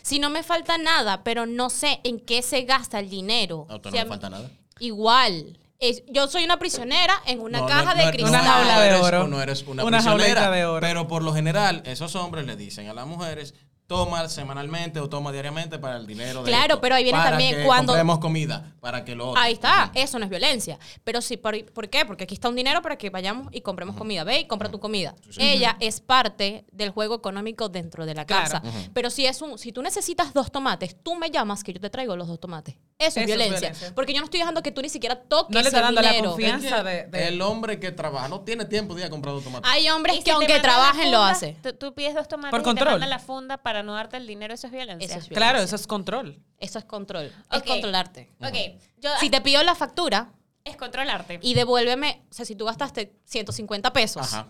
Si 0.00 0.18
no 0.18 0.30
me 0.30 0.42
falta 0.42 0.78
nada, 0.78 1.22
pero 1.22 1.44
no 1.44 1.68
sé 1.68 2.00
en 2.04 2.20
qué 2.20 2.40
se 2.40 2.62
gasta 2.62 3.00
el 3.00 3.10
dinero. 3.10 3.66
A 3.68 3.76
usted 3.76 3.90
Si 3.90 3.96
no 3.96 4.00
a 4.00 4.04
le 4.04 4.08
mí- 4.08 4.10
falta 4.14 4.30
nada. 4.30 4.50
Igual. 4.78 5.59
Es- 5.80 6.02
yo 6.08 6.28
soy 6.28 6.44
una 6.44 6.58
prisionera 6.58 7.14
en 7.26 7.40
una 7.40 7.60
No, 7.60 7.66
caja 7.66 7.94
no, 7.94 8.00
de 8.00 8.04
no, 8.04 8.10
cristal. 8.12 8.30
Una 8.30 8.42
jaula 8.52 8.80
de 8.80 8.94
oro. 8.96 9.26
No 9.28 9.42
eres 9.42 9.62
una, 9.66 9.82
Una 9.84 9.98
prisionera. 9.98 10.50
de 10.50 10.66
oro. 10.66 10.80
Pero 10.80 11.08
por 11.08 11.22
lo 11.22 11.32
general, 11.32 11.82
esos 11.86 12.14
hombres 12.16 12.44
le 12.46 12.54
dicen 12.56 12.88
a 12.88 12.92
las 12.94 13.06
mujeres, 13.06 13.54
toma 13.90 14.28
semanalmente 14.28 15.00
o 15.00 15.08
toma 15.08 15.32
diariamente 15.32 15.76
para 15.80 15.96
el 15.96 16.06
dinero 16.06 16.44
de 16.44 16.48
Claro, 16.50 16.74
esto, 16.74 16.80
pero 16.80 16.94
ahí 16.94 17.02
viene 17.02 17.18
para 17.18 17.30
también 17.30 17.56
que 17.56 17.64
cuando- 17.64 17.92
compremos 17.92 18.20
comida, 18.20 18.72
para 18.80 19.04
que 19.04 19.16
lo 19.16 19.30
otro. 19.30 19.42
Ahí 19.42 19.54
está, 19.54 19.90
eso 19.94 20.16
no 20.20 20.24
es 20.26 20.30
violencia. 20.30 20.78
Pero 21.02 21.20
sí, 21.20 21.36
¿por, 21.36 21.64
por 21.72 21.88
qué? 21.88 22.04
Porque 22.06 22.22
aquí 22.22 22.34
está 22.34 22.48
un 22.48 22.54
dinero 22.54 22.82
para 22.82 22.96
que 22.96 23.10
vayamos 23.10 23.48
y 23.50 23.62
compremos 23.62 23.96
comida. 23.96 24.22
Ve 24.22 24.38
y 24.38 24.46
compra 24.46 24.70
tu 24.70 24.78
comida. 24.78 25.16
Ella 25.38 25.76
es 25.80 26.00
parte 26.00 26.64
del 26.70 26.90
juego 26.90 27.16
económico 27.16 27.68
dentro 27.68 28.06
de 28.06 28.14
la 28.14 28.24
Claro. 28.26 28.44
casa. 28.44 28.62
Pero 28.94 29.10
si 29.10 29.26
es 29.26 29.42
un, 29.42 29.58
si 29.58 29.72
tú 29.72 29.82
necesitas 29.82 30.32
dos 30.32 30.52
tomates, 30.52 30.94
tú 31.02 31.16
me 31.16 31.28
llamas 31.32 31.64
que 31.64 31.72
yo 31.72 31.80
te 31.80 31.90
traigo 31.90 32.14
los 32.14 32.28
dos 32.28 32.38
tomates. 32.38 32.76
Eso, 32.96 33.18
Eso 33.18 33.20
es 33.20 33.30
es 33.30 33.36
violencia. 33.60 33.92
Porque 33.96 34.12
yo 34.12 34.20
no 34.20 34.26
estoy 34.26 34.38
dejando 34.40 34.62
que 34.62 34.70
tú 34.72 34.82
ni 34.82 34.88
siquiera 34.90 35.16
toques 35.16 35.52
No 35.54 35.62
le 35.62 35.66
está 35.68 35.80
dando 35.80 36.00
la 36.02 36.10
dinero. 36.10 36.30
confianza 36.30 36.84
de, 36.84 37.06
de- 37.06 37.28
El 37.28 37.40
hombre 37.42 37.80
que 37.80 37.90
trabaja 37.92 38.28
no 38.28 38.42
tiene 38.42 38.66
tiempo 38.66 38.94
de 38.94 39.00
ir 39.00 39.06
a 39.06 39.10
comprar 39.10 39.34
dos 39.34 39.42
tomates. 39.42 39.68
Hay 39.68 39.88
hombres 39.88 40.16
si 40.16 40.22
que 40.22 40.30
aunque 40.30 40.54
la 40.54 40.62
trabajen 40.62 41.10
lo 41.10 41.16
funda, 41.18 41.30
hace. 41.30 41.56
Tú, 41.62 41.72
tú 41.72 41.94
pides 41.94 42.14
dos 42.14 42.28
tomates 42.28 42.50
Por 42.50 42.60
y 42.60 42.62
control. 42.62 42.86
te 42.88 42.92
mandan 42.92 43.10
la 43.10 43.18
funda 43.18 43.56
para 43.56 43.79
no 43.82 43.94
darte 43.94 44.16
el 44.16 44.26
dinero, 44.26 44.54
eso 44.54 44.66
es 44.66 44.72
violencia. 44.72 45.06
Eso 45.06 45.18
es 45.18 45.28
violencia. 45.28 45.36
Claro, 45.36 45.58
eso 45.64 45.76
es 45.76 45.86
control. 45.86 46.42
Eso 46.58 46.78
es 46.78 46.84
control. 46.84 47.32
Es 47.50 47.62
controlarte. 47.62 48.30
Ok, 48.40 48.82
yo, 48.98 49.10
Si 49.20 49.30
te 49.30 49.40
pido 49.40 49.62
la 49.62 49.74
factura 49.74 50.32
es 50.64 50.76
controlarte. 50.76 51.38
y 51.42 51.54
devuélveme, 51.54 52.24
o 52.30 52.34
sea, 52.34 52.44
si 52.44 52.54
tú 52.54 52.64
gastaste 52.64 53.14
150 53.24 53.92
pesos 53.92 54.34
Ajá. 54.34 54.48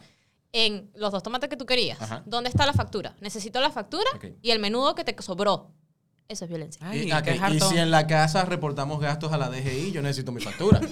en 0.53 0.91
los 0.95 1.13
dos 1.13 1.23
tomates 1.23 1.49
que 1.49 1.57
tú 1.57 1.67
querías, 1.67 2.01
Ajá. 2.01 2.23
¿dónde 2.27 2.51
está 2.51 2.67
la 2.67 2.73
factura? 2.73 3.15
Necesito 3.21 3.61
la 3.61 3.71
factura 3.71 4.11
y 4.43 4.51
el 4.51 4.59
menudo 4.59 4.95
que 4.95 5.05
te 5.05 5.21
sobró. 5.23 5.73
Eso 6.31 6.45
es 6.45 6.49
violencia. 6.49 6.81
Ay, 6.89 7.11
y, 7.11 7.61
si 7.61 7.77
en 7.77 7.91
la 7.91 8.07
casa 8.07 8.45
reportamos 8.45 9.01
gastos 9.01 9.33
a 9.33 9.37
la 9.37 9.51
DGI, 9.51 9.91
yo 9.91 10.01
necesito 10.01 10.31
mi 10.31 10.41
factura. 10.41 10.79
¿Qué 10.81 10.89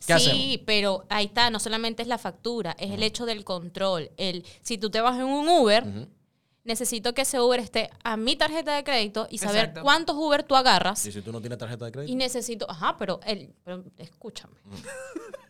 sí, 0.00 0.12
hacemos? 0.12 0.58
pero 0.66 1.06
ahí 1.08 1.26
está, 1.26 1.48
no 1.50 1.60
solamente 1.60 2.02
es 2.02 2.08
la 2.08 2.18
factura, 2.18 2.74
es 2.76 2.90
el 2.90 3.04
hecho 3.04 3.24
del 3.24 3.44
control. 3.44 4.10
El, 4.16 4.44
si 4.62 4.78
tú 4.78 4.90
te 4.90 5.00
vas 5.00 5.16
en 5.16 5.26
un 5.26 5.48
Uber. 5.48 6.08
Necesito 6.64 7.14
que 7.14 7.22
ese 7.22 7.40
Uber 7.40 7.58
esté 7.60 7.90
a 8.04 8.16
mi 8.16 8.36
tarjeta 8.36 8.74
de 8.74 8.84
crédito 8.84 9.26
y 9.30 9.38
saber 9.38 9.60
Exacto. 9.66 9.82
cuántos 9.82 10.16
Uber 10.16 10.42
tú 10.42 10.56
agarras. 10.56 11.04
Y 11.06 11.12
si 11.12 11.22
tú 11.22 11.32
no 11.32 11.40
tienes 11.40 11.58
tarjeta 11.58 11.86
de 11.86 11.92
crédito, 11.92 12.12
Y 12.12 12.16
necesito, 12.16 12.70
ajá, 12.70 12.96
pero, 12.98 13.20
el, 13.24 13.54
pero 13.64 13.84
escúchame. 13.98 14.54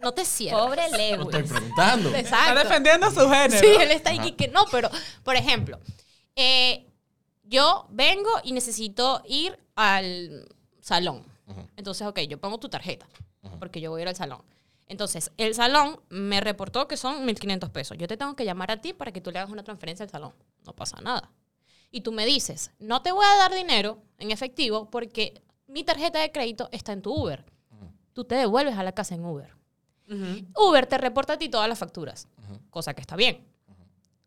No 0.00 0.12
te 0.12 0.24
cierres. 0.24 0.60
Pobre 0.62 0.82
no 0.90 0.96
estoy 0.96 1.40
Lewis. 1.42 1.50
preguntando. 1.52 2.08
Está 2.08 2.20
Exacto. 2.20 2.60
defendiendo 2.60 3.10
su 3.10 3.28
género. 3.28 3.58
Sí, 3.58 3.66
él 3.80 3.90
está 3.90 4.10
ahí 4.10 4.32
que 4.32 4.48
no, 4.48 4.64
pero, 4.70 4.88
por 5.24 5.36
ejemplo, 5.36 5.78
eh, 6.36 6.86
yo 7.42 7.86
vengo 7.90 8.30
y 8.44 8.52
necesito 8.52 9.22
ir 9.26 9.58
al 9.74 10.48
salón. 10.80 11.24
Entonces, 11.76 12.06
ok, 12.06 12.20
yo 12.20 12.38
pongo 12.40 12.58
tu 12.58 12.68
tarjeta, 12.68 13.08
porque 13.58 13.80
yo 13.80 13.90
voy 13.90 14.00
a 14.00 14.02
ir 14.02 14.08
al 14.08 14.16
salón. 14.16 14.42
Entonces, 14.90 15.30
el 15.36 15.54
salón 15.54 16.00
me 16.08 16.40
reportó 16.40 16.88
que 16.88 16.96
son 16.96 17.24
1.500 17.24 17.70
pesos. 17.70 17.96
Yo 17.96 18.08
te 18.08 18.16
tengo 18.16 18.34
que 18.34 18.44
llamar 18.44 18.72
a 18.72 18.80
ti 18.80 18.92
para 18.92 19.12
que 19.12 19.20
tú 19.20 19.30
le 19.30 19.38
hagas 19.38 19.52
una 19.52 19.62
transferencia 19.62 20.02
al 20.02 20.10
salón. 20.10 20.34
No 20.66 20.74
pasa 20.74 21.00
nada. 21.00 21.30
Y 21.92 22.00
tú 22.00 22.10
me 22.10 22.26
dices, 22.26 22.72
no 22.80 23.00
te 23.00 23.12
voy 23.12 23.24
a 23.24 23.36
dar 23.36 23.54
dinero 23.54 24.02
en 24.18 24.32
efectivo 24.32 24.90
porque 24.90 25.44
mi 25.68 25.84
tarjeta 25.84 26.18
de 26.18 26.32
crédito 26.32 26.68
está 26.72 26.92
en 26.92 27.02
tu 27.02 27.14
Uber. 27.14 27.44
Tú 28.14 28.24
te 28.24 28.34
devuelves 28.34 28.76
a 28.76 28.82
la 28.82 28.90
casa 28.90 29.14
en 29.14 29.24
Uber. 29.24 29.54
Uber 30.56 30.86
te 30.86 30.98
reporta 30.98 31.34
a 31.34 31.38
ti 31.38 31.48
todas 31.48 31.68
las 31.68 31.78
facturas, 31.78 32.26
cosa 32.70 32.92
que 32.92 33.00
está 33.00 33.14
bien. 33.14 33.46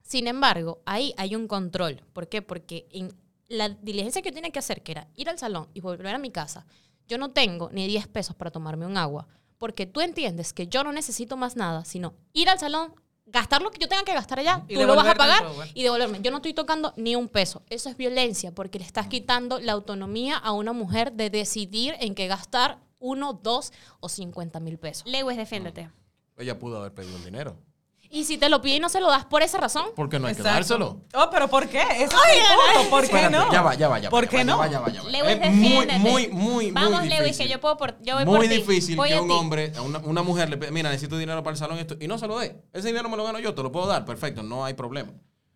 Sin 0.02 0.28
embargo, 0.28 0.82
ahí 0.86 1.14
hay 1.18 1.36
un 1.36 1.50
control. 1.50 2.06
¿Por 2.14 2.30
qué? 2.30 2.42
Porque 2.42 2.88
en 2.92 3.14
la 3.50 3.68
diligencia 3.68 4.22
que 4.22 4.30
yo 4.30 4.36
tenía 4.36 4.52
que 4.52 4.60
hacer, 4.60 4.82
que 4.82 4.94
era 4.94 5.10
ir 5.16 5.28
al 5.28 5.38
salón 5.38 5.68
y 5.74 5.82
volver 5.82 6.16
a 6.16 6.20
mi 6.20 6.32
casa, 6.32 6.66
yo 7.10 7.18
no 7.18 7.32
tengo 7.32 7.70
ni 7.74 7.86
10 7.86 8.08
pesos 8.08 8.34
para 8.34 8.50
tomarme 8.50 8.86
un 8.86 8.96
agua, 8.96 9.28
porque 9.64 9.86
tú 9.86 10.02
entiendes 10.02 10.52
que 10.52 10.68
yo 10.68 10.84
no 10.84 10.92
necesito 10.92 11.38
más 11.38 11.56
nada, 11.56 11.86
sino 11.86 12.16
ir 12.34 12.50
al 12.50 12.60
salón, 12.60 12.94
gastar 13.26 13.62
lo 13.62 13.72
que 13.72 13.80
yo 13.80 13.88
tenga 13.88 14.04
que 14.04 14.14
gastar 14.14 14.40
allá, 14.40 14.66
Y 14.68 14.76
tú 14.76 14.84
lo 14.84 14.94
vas 14.94 15.08
a 15.08 15.16
pagar 15.16 15.42
y 15.74 15.84
devolverme. 15.84 16.20
Yo 16.22 16.32
no 16.32 16.38
estoy 16.40 16.54
tocando 16.54 16.94
ni 16.98 17.16
un 17.16 17.30
peso. 17.30 17.64
Eso 17.70 17.88
es 17.88 17.96
violencia, 17.96 18.54
porque 18.54 18.78
le 18.78 18.84
estás 18.84 19.08
quitando 19.08 19.62
la 19.62 19.72
autonomía 19.72 20.36
a 20.36 20.52
una 20.52 20.74
mujer 20.74 21.14
de 21.14 21.30
decidir 21.30 21.96
en 22.02 22.14
qué 22.14 22.28
gastar 22.28 22.80
uno, 23.00 23.40
dos 23.42 23.72
o 24.02 24.10
50 24.10 24.60
mil 24.60 24.78
pesos. 24.78 25.08
Lewis, 25.08 25.38
defiéndete. 25.38 25.90
Ella 26.36 26.60
pudo 26.60 26.80
haber 26.80 26.94
pedido 26.94 27.16
el 27.16 27.24
dinero. 27.24 27.56
Y 28.16 28.26
si 28.26 28.38
te 28.38 28.48
lo 28.48 28.62
pide 28.62 28.76
y 28.76 28.80
no 28.80 28.90
se 28.90 29.00
lo 29.02 29.10
das 29.10 29.26
por 29.26 29.42
esa 29.42 29.58
razón, 29.58 29.86
Porque 29.96 30.20
no 30.20 30.28
hay 30.28 30.36
que 30.36 30.42
Exacto. 30.42 30.56
dárselo. 30.78 31.02
Oh, 31.16 31.30
pero 31.32 31.48
¿por 31.48 31.68
qué? 31.68 31.82
Ese 31.82 32.04
es 32.04 32.12
el 32.14 32.76
punto. 32.76 32.90
¿Por 32.92 33.10
qué 33.10 33.30
no? 33.30 33.52
Ya 33.52 33.62
va, 33.64 33.74
ya 33.74 33.88
va, 33.88 33.98
ya 34.00 34.08
va. 34.08 34.12
¿Por 34.12 34.28
qué 34.30 34.44
no? 34.44 34.52
Ya 34.52 34.58
va, 34.58 34.68
ya 34.68 34.80
va, 34.82 34.90
ya 34.90 35.02
va. 35.04 35.10
Lewis, 35.10 35.32
Es 35.42 35.52
muy, 35.52 35.70
defiéndete. 35.86 36.00
muy, 36.00 36.28
muy, 36.28 36.72
Vamos, 36.72 37.00
muy 37.00 37.10
Lewis, 37.10 37.24
difícil. 37.24 37.48
que 37.48 37.52
yo 37.54 37.60
puedo 37.60 37.76
por, 37.76 38.00
yo 38.04 38.16
voy 38.16 38.26
por 38.26 38.38
Muy 38.38 38.48
difícil 38.48 38.96
Voy 38.96 39.10
que 39.10 39.16
a 39.16 39.22
un 39.22 39.28
ti. 39.30 39.34
hombre, 39.34 39.74
a 39.76 39.82
una, 39.82 39.98
una 39.98 40.22
mujer 40.22 40.48
le 40.50 40.58
pida, 40.58 40.70
mira, 40.70 40.90
necesito 40.92 41.18
dinero 41.18 41.42
para 41.44 41.54
el 41.54 41.58
salón 41.58 41.80
esto, 41.80 41.96
y 42.00 42.08
no 42.08 42.20
se 42.20 42.28
lo 42.28 42.38
dé. 42.38 42.62
Ese 42.72 42.88
dinero 42.90 43.10
me 43.10 43.18
lo 43.18 43.24
gano 43.24 43.40
yo, 43.40 43.56
te 43.56 43.64
lo 43.64 43.72
puedo 43.72 43.88
dar, 43.88 44.06
perfecto, 44.06 44.44
no 44.44 44.64
hay 44.64 44.76
problema. 44.76 45.12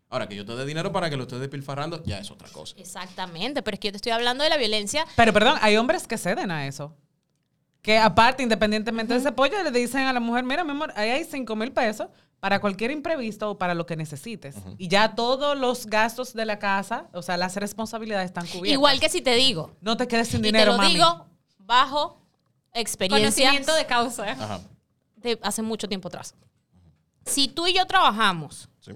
Ahora, 0.10 0.28
que 0.28 0.36
yo 0.36 0.44
te 0.44 0.56
dé 0.56 0.66
dinero 0.66 0.92
para 0.92 1.12
que 1.12 1.16
lo 1.18 1.24
estés 1.24 1.40
despilfarrando, 1.40 2.02
ya 2.06 2.18
es 2.18 2.32
otra 2.32 2.48
cosa. 2.50 2.74
exactamente, 2.80 3.62
pero 3.62 3.76
es 3.76 3.80
que 3.80 3.90
yo 3.90 3.92
te 3.92 3.98
estoy 3.98 4.14
hablando 4.14 4.44
de 4.44 4.50
la 4.50 4.58
violencia. 4.58 5.06
Pero 5.16 5.32
perdón, 5.32 5.60
hay 5.62 5.78
hombres 5.78 6.08
que 6.08 6.18
ceden 6.18 6.50
a 6.50 6.66
eso. 6.66 6.96
Que 7.84 8.00
aparte, 8.00 8.42
independientemente 8.42 9.14
de 9.14 9.20
ese 9.20 9.32
pollo, 9.32 9.62
le 9.64 9.72
dicen 9.72 10.02
a 10.08 10.12
la 10.14 10.20
mujer, 10.20 10.44
mira, 10.44 10.64
mi 10.64 10.72
amor, 10.72 10.92
ahí 10.96 11.10
hay 11.12 11.24
5 11.24 11.56
mil 11.56 11.72
pesos 11.72 12.08
para 12.40 12.60
cualquier 12.62 12.92
imprevisto 12.92 13.50
o 13.52 13.58
para 13.58 13.74
lo 13.74 13.86
que 13.86 13.96
necesites. 13.96 14.56
Y 14.78 14.88
ya 14.88 15.16
todos 15.16 15.58
los 15.58 15.88
gastos 15.88 16.34
de 16.34 16.46
la 16.46 16.60
casa, 16.60 17.08
o 17.14 17.22
sea, 17.22 17.36
las 17.38 17.56
responsabilidades 17.56 18.26
están 18.28 18.46
cubiertas. 18.46 18.74
Igual 18.74 19.00
que 19.00 19.10
si 19.10 19.22
te 19.22 19.34
digo, 19.36 19.72
No 19.82 19.98
te 19.98 20.08
quedes 20.08 20.28
sin 20.28 20.40
y 20.42 20.44
dinero, 20.44 20.72
te 20.74 20.78
lo 20.78 20.84
mami. 20.84 20.94
digo 20.94 21.26
bajo 21.60 22.22
experiencia 22.74 23.26
Conocimiento 23.48 23.74
de 23.76 23.86
causa. 23.86 24.32
Ajá. 24.32 24.62
de 25.16 25.40
hace 25.42 25.62
mucho 25.64 25.88
tiempo 25.88 26.08
atrás. 26.10 26.36
Si 27.26 27.48
tú 27.48 27.66
y 27.68 27.74
yo 27.74 27.86
trabajamos 27.88 28.70
Sí. 28.80 28.92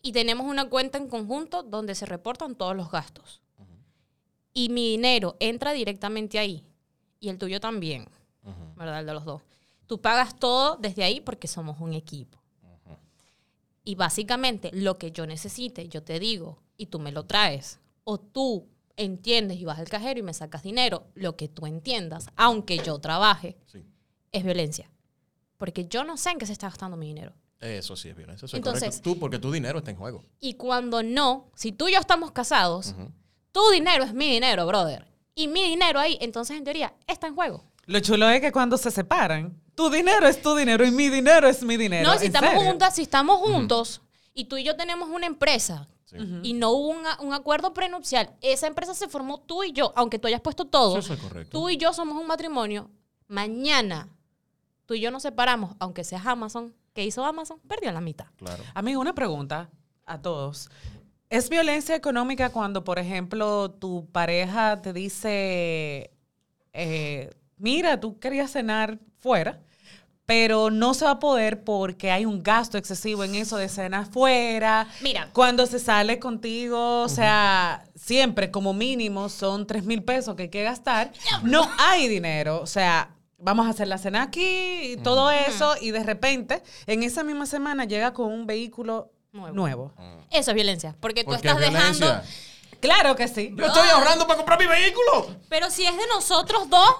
y 0.00 0.12
tenemos 0.12 0.46
una 0.46 0.68
cuenta 0.68 0.96
en 0.98 1.08
conjunto 1.08 1.62
donde 1.64 1.94
se 1.96 2.06
reportan 2.06 2.54
todos 2.54 2.76
los 2.76 2.90
gastos 2.90 3.42
y 4.54 4.68
mi 4.70 4.90
dinero 4.92 5.36
entra 5.40 5.72
directamente 5.72 6.38
ahí 6.38 6.64
y 7.20 7.28
el 7.28 7.38
tuyo 7.38 7.58
también, 7.60 8.08
¿verdad? 8.76 9.00
El 9.00 9.06
de 9.06 9.14
los 9.14 9.24
dos. 9.24 9.42
Tú 9.86 10.00
pagas 10.00 10.36
todo 10.38 10.76
desde 10.76 11.02
ahí 11.02 11.20
porque 11.20 11.48
somos 11.48 11.80
un 11.80 11.92
equipo. 11.92 12.37
Y 13.88 13.94
básicamente 13.94 14.70
lo 14.74 14.98
que 14.98 15.12
yo 15.12 15.26
necesite, 15.26 15.88
yo 15.88 16.02
te 16.02 16.18
digo 16.18 16.58
y 16.76 16.86
tú 16.88 16.98
me 16.98 17.10
lo 17.10 17.24
traes. 17.24 17.80
O 18.04 18.18
tú 18.20 18.68
entiendes 18.98 19.56
y 19.58 19.64
vas 19.64 19.78
al 19.78 19.88
cajero 19.88 20.20
y 20.20 20.22
me 20.22 20.34
sacas 20.34 20.62
dinero, 20.62 21.06
lo 21.14 21.36
que 21.36 21.48
tú 21.48 21.64
entiendas, 21.64 22.26
aunque 22.36 22.76
yo 22.84 22.98
trabaje, 22.98 23.56
Sí. 23.64 23.82
es 24.30 24.44
violencia. 24.44 24.90
Porque 25.56 25.86
yo 25.86 26.04
no 26.04 26.18
sé 26.18 26.28
en 26.32 26.38
qué 26.38 26.44
se 26.44 26.52
está 26.52 26.68
gastando 26.68 26.98
mi 26.98 27.06
dinero. 27.06 27.32
Eso 27.60 27.96
sí 27.96 28.10
es 28.10 28.14
violencia. 28.16 28.44
Eso 28.44 28.56
es 28.56 28.58
Entonces- 28.60 28.82
correcto. 28.96 29.10
Tú, 29.14 29.18
porque 29.18 29.38
tu 29.38 29.50
dinero 29.50 29.78
está 29.78 29.90
en 29.90 29.96
juego. 29.96 30.22
Y 30.38 30.52
cuando 30.54 31.02
no, 31.02 31.50
si 31.54 31.72
tú 31.72 31.88
y 31.88 31.94
yo 31.94 31.98
estamos 31.98 32.32
casados, 32.32 32.94
tu 33.52 33.70
dinero 33.70 34.04
es 34.04 34.12
mi 34.12 34.30
dinero, 34.30 34.66
brother. 34.66 35.06
Y 35.34 35.48
mi 35.48 35.62
dinero 35.62 35.98
ahí, 35.98 36.18
entonces 36.20 36.58
en 36.58 36.64
teoría, 36.64 36.94
está 37.06 37.26
en 37.28 37.34
juego. 37.34 37.64
Lo 37.86 37.98
chulo 38.00 38.28
es 38.28 38.42
que 38.42 38.52
cuando 38.52 38.76
se 38.76 38.90
separan, 38.90 39.58
tu 39.78 39.90
dinero 39.90 40.26
es 40.26 40.42
tu 40.42 40.54
dinero 40.56 40.84
y 40.84 40.90
mi 40.90 41.08
dinero 41.08 41.48
es 41.48 41.62
mi 41.62 41.76
dinero. 41.76 42.06
no, 42.08 42.18
si 42.18 42.26
¿En 42.26 42.34
estamos 42.34 42.50
serio? 42.50 42.68
juntas, 42.68 42.94
si 42.96 43.02
estamos 43.02 43.38
juntos 43.38 44.00
y 44.34 44.44
tú 44.46 44.56
y 44.56 44.64
yo 44.64 44.74
tenemos 44.76 45.08
una 45.08 45.26
empresa 45.26 45.86
Sí. 46.04 46.16
y 46.42 46.54
no 46.54 46.70
hubo 46.70 46.96
un 47.20 47.32
acuerdo 47.34 47.74
prenupcial, 47.74 48.30
esa 48.40 48.66
empresa 48.66 48.94
se 48.94 49.08
formó 49.08 49.40
tú 49.40 49.62
y 49.62 49.72
yo, 49.72 49.92
aunque 49.94 50.18
tú 50.18 50.26
hayas 50.26 50.40
puesto 50.40 50.64
todo, 50.64 50.98
Eso 50.98 51.12
es 51.12 51.20
correcto. 51.20 51.50
tú 51.58 51.68
y 51.68 51.76
yo 51.76 51.92
somos 51.92 52.18
un 52.20 52.26
matrimonio, 52.26 52.90
mañana 53.28 54.08
tú 54.86 54.94
y 54.94 55.00
yo 55.00 55.10
nos 55.10 55.22
separamos, 55.22 55.76
aunque 55.78 56.02
seas 56.04 56.26
Amazon, 56.26 56.74
¿qué 56.94 57.04
hizo 57.04 57.24
Amazon? 57.26 57.60
Perdió 57.68 57.92
la 57.92 58.00
mitad. 58.00 58.24
Claro. 58.36 58.64
Amigo, 58.74 59.00
una 59.02 59.14
pregunta 59.14 59.68
a 60.06 60.20
todos. 60.22 60.70
¿Es 61.28 61.50
violencia 61.50 61.94
económica 61.94 62.48
cuando, 62.50 62.84
por 62.84 62.98
ejemplo, 62.98 63.70
tu 63.70 64.06
pareja 64.10 64.80
te 64.80 64.94
dice, 64.94 66.10
eh, 66.72 67.30
mira, 67.58 68.00
tú 68.00 68.18
querías 68.18 68.50
cenar 68.50 68.98
fuera, 69.18 69.60
pero 70.28 70.70
no 70.70 70.92
se 70.92 71.06
va 71.06 71.12
a 71.12 71.18
poder 71.18 71.64
porque 71.64 72.10
hay 72.10 72.26
un 72.26 72.42
gasto 72.42 72.76
excesivo 72.76 73.24
en 73.24 73.34
eso 73.34 73.56
de 73.56 73.66
cenar 73.70 74.04
fuera? 74.04 74.86
Mira. 75.00 75.30
Cuando 75.32 75.64
se 75.64 75.78
sale 75.78 76.18
contigo, 76.18 77.00
o 77.00 77.08
sea, 77.08 77.82
siempre 77.96 78.50
como 78.50 78.74
mínimo 78.74 79.30
son 79.30 79.66
3 79.66 79.84
mil 79.84 80.02
pesos 80.04 80.36
que 80.36 80.42
hay 80.44 80.48
que 80.50 80.62
gastar, 80.64 81.12
no 81.42 81.66
hay 81.78 82.08
dinero, 82.08 82.60
o 82.60 82.66
sea... 82.66 83.14
Vamos 83.40 83.68
a 83.68 83.70
hacer 83.70 83.86
la 83.86 83.98
cena 83.98 84.22
aquí 84.24 84.94
y 84.94 84.96
todo 84.96 85.30
eso, 85.30 85.76
y 85.80 85.92
de 85.92 86.02
repente, 86.02 86.60
en 86.88 87.04
esa 87.04 87.22
misma 87.22 87.46
semana 87.46 87.84
llega 87.84 88.12
con 88.12 88.32
un 88.32 88.48
vehículo 88.48 89.12
Nuevo. 89.30 89.54
nuevo. 89.54 89.92
Eso 90.32 90.50
es 90.50 90.54
violencia, 90.56 90.96
porque 90.98 91.22
tú 91.22 91.30
Porque 91.30 91.46
estás 91.46 91.60
violencia. 91.60 92.06
dejando... 92.06 92.28
Claro 92.80 93.14
que 93.14 93.28
sí. 93.28 93.54
Yo 93.56 93.66
estoy 93.66 93.88
ahorrando 93.90 94.26
para 94.26 94.38
comprar 94.38 94.58
mi 94.58 94.66
vehículo. 94.66 95.36
Pero 95.48 95.70
si 95.70 95.84
es 95.86 95.96
de 95.96 96.06
nosotros 96.12 96.68
dos, 96.68 96.90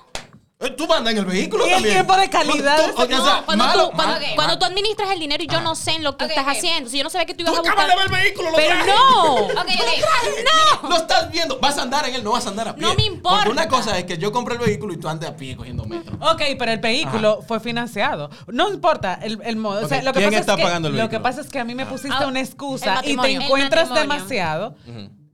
Tú 0.77 0.89
mandas 0.89 1.13
en 1.13 1.19
el 1.21 1.25
vehículo 1.25 1.65
Y 1.69 1.71
también. 1.71 1.95
tiempo 1.95 2.17
de 2.17 2.29
calidad 2.31 2.77
Tú- 2.77 2.83
de 2.83 3.05
ese- 3.15 3.15
o 3.21 3.25
sea, 3.25 3.37
No, 3.41 3.47
cuando, 3.47 3.65
malo, 3.65 3.85
tú, 3.91 3.95
cuando, 3.95 4.15
malo, 4.15 4.27
cuando 4.35 4.43
malo. 4.55 4.59
tú 4.59 4.65
administras 4.65 5.11
el 5.13 5.21
dinero 5.21 5.45
y 5.45 5.47
yo 5.47 5.61
no 5.61 5.77
sé 5.77 5.93
en 5.93 6.03
lo 6.03 6.17
que 6.17 6.25
Ok, 6.25 6.31
estás 6.33 6.47
haciendo. 6.49 6.91
Si 6.91 6.99
yo 6.99 7.05
no 7.05 7.11
sabía 7.11 7.27
que 7.27 7.35
tú 7.35 7.45
Tú 7.45 7.53
ibas 7.53 7.59
a 7.65 7.71
acabas 7.71 7.87
buscar. 7.87 8.09
de 8.09 8.11
ver 8.13 8.21
el 8.21 8.25
vehículo, 8.25 8.51
lo 8.51 8.57
Pero 8.57 8.69
traje. 8.75 8.91
no. 8.91 9.35
Ok. 9.63 10.89
Lo 10.91 10.97
estás 10.97 11.31
viendo. 11.31 11.61
Vas 11.61 11.79
a 11.79 11.83
andar 11.83 12.09
en 12.09 12.15
él, 12.17 12.25
no 12.25 12.33
vas 12.33 12.45
a 12.47 12.51
andar 12.51 12.69
a 12.69 12.75
pie. 12.75 12.83
No 12.85 12.95
me 12.95 13.05
importa. 13.05 13.37
Porque 13.45 13.51
una 13.53 13.69
cosa 13.69 13.97
es 13.99 14.05
que 14.05 14.19
yo 14.19 14.33
compré 14.33 14.57
el 14.57 14.61
vehículo 14.61 14.93
y 14.95 14.97
tú 14.97 15.09
andes 15.09 15.29
a 15.31 15.37
pie 15.37 15.57
cogiendo 15.57 15.85
metro. 15.85 16.17
Ok, 16.21 16.43
pero 16.59 16.73
el 16.73 16.79
vehículo 16.79 17.41
fue 17.47 17.61
financiado. 17.61 18.29
No 18.49 18.69
importa 18.69 19.15
el, 19.23 19.39
el 19.45 19.57
modo. 19.57 19.85
o 19.85 19.89
sea, 19.89 20.03
lo 20.03 20.13
que 20.13 20.19
¿quién 20.19 20.31
pasa 20.31 20.41
está 20.41 20.53
es 20.55 20.57
que, 20.59 20.63
pagando 20.65 20.89
el 20.89 20.95
Lo 20.95 21.03
que 21.09 21.17
vehículo? 21.19 21.23
pasa 21.23 21.41
es 21.41 21.49
que 21.49 21.61
a 21.61 21.65
mí 21.65 21.77
me 21.77 21.87
pusiste 21.87 22.17
Ah, 22.19 22.27
una 22.27 22.41
el 22.41 22.47
excusa 22.47 23.01
y 23.05 23.17
te 23.17 23.31
encuentras 23.33 23.91
matrimonio. 23.91 24.75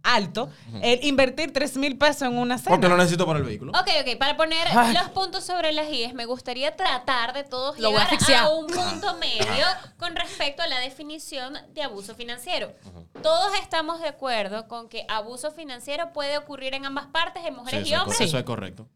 Alto 0.05 0.51
el 0.83 1.05
invertir 1.05 1.53
3 1.53 1.77
mil 1.79 1.99
pesos 1.99 2.23
en 2.23 2.39
una 2.39 2.59
cena. 2.59 2.71
Porque 2.71 2.89
lo 2.89 2.97
necesito 2.97 3.27
para 3.27 3.39
el 3.39 3.45
vehículo. 3.45 3.73
Ok, 3.73 3.89
ok, 4.03 4.19
para 4.19 4.37
poner 4.37 4.69
Ay. 4.77 4.95
los 4.95 5.09
puntos 5.11 5.45
sobre 5.45 5.73
las 5.73 5.91
IES, 5.91 6.15
me 6.15 6.27
gustaría 6.27 6.77
tratar 6.77 7.33
de 7.33 7.43
todos 7.43 7.79
Lo 7.79 7.91
voy 7.91 8.01
a 8.01 8.11
llegar 8.11 8.45
a 8.45 8.51
un 8.51 8.67
punto 8.67 9.17
medio 9.17 9.67
con 9.97 10.15
respecto 10.15 10.63
a 10.63 10.67
la 10.67 10.79
definición 10.79 11.59
de 11.73 11.83
abuso 11.83 12.15
financiero. 12.15 12.73
Todos 13.23 13.53
estamos 13.61 14.01
de 14.01 14.09
acuerdo 14.09 14.69
con 14.69 14.89
que 14.89 15.07
abuso 15.09 15.51
financiero 15.51 16.13
puede 16.13 16.37
ocurrir 16.39 16.75
en 16.75 16.85
ambas 16.85 17.07
partes, 17.07 17.45
en 17.45 17.55
mujeres 17.55 17.89
y 17.89 17.95
es, 17.95 18.01
hombres. 18.01 18.21
eso 18.21 18.39
es 18.39 18.45
correcto. 18.45 18.87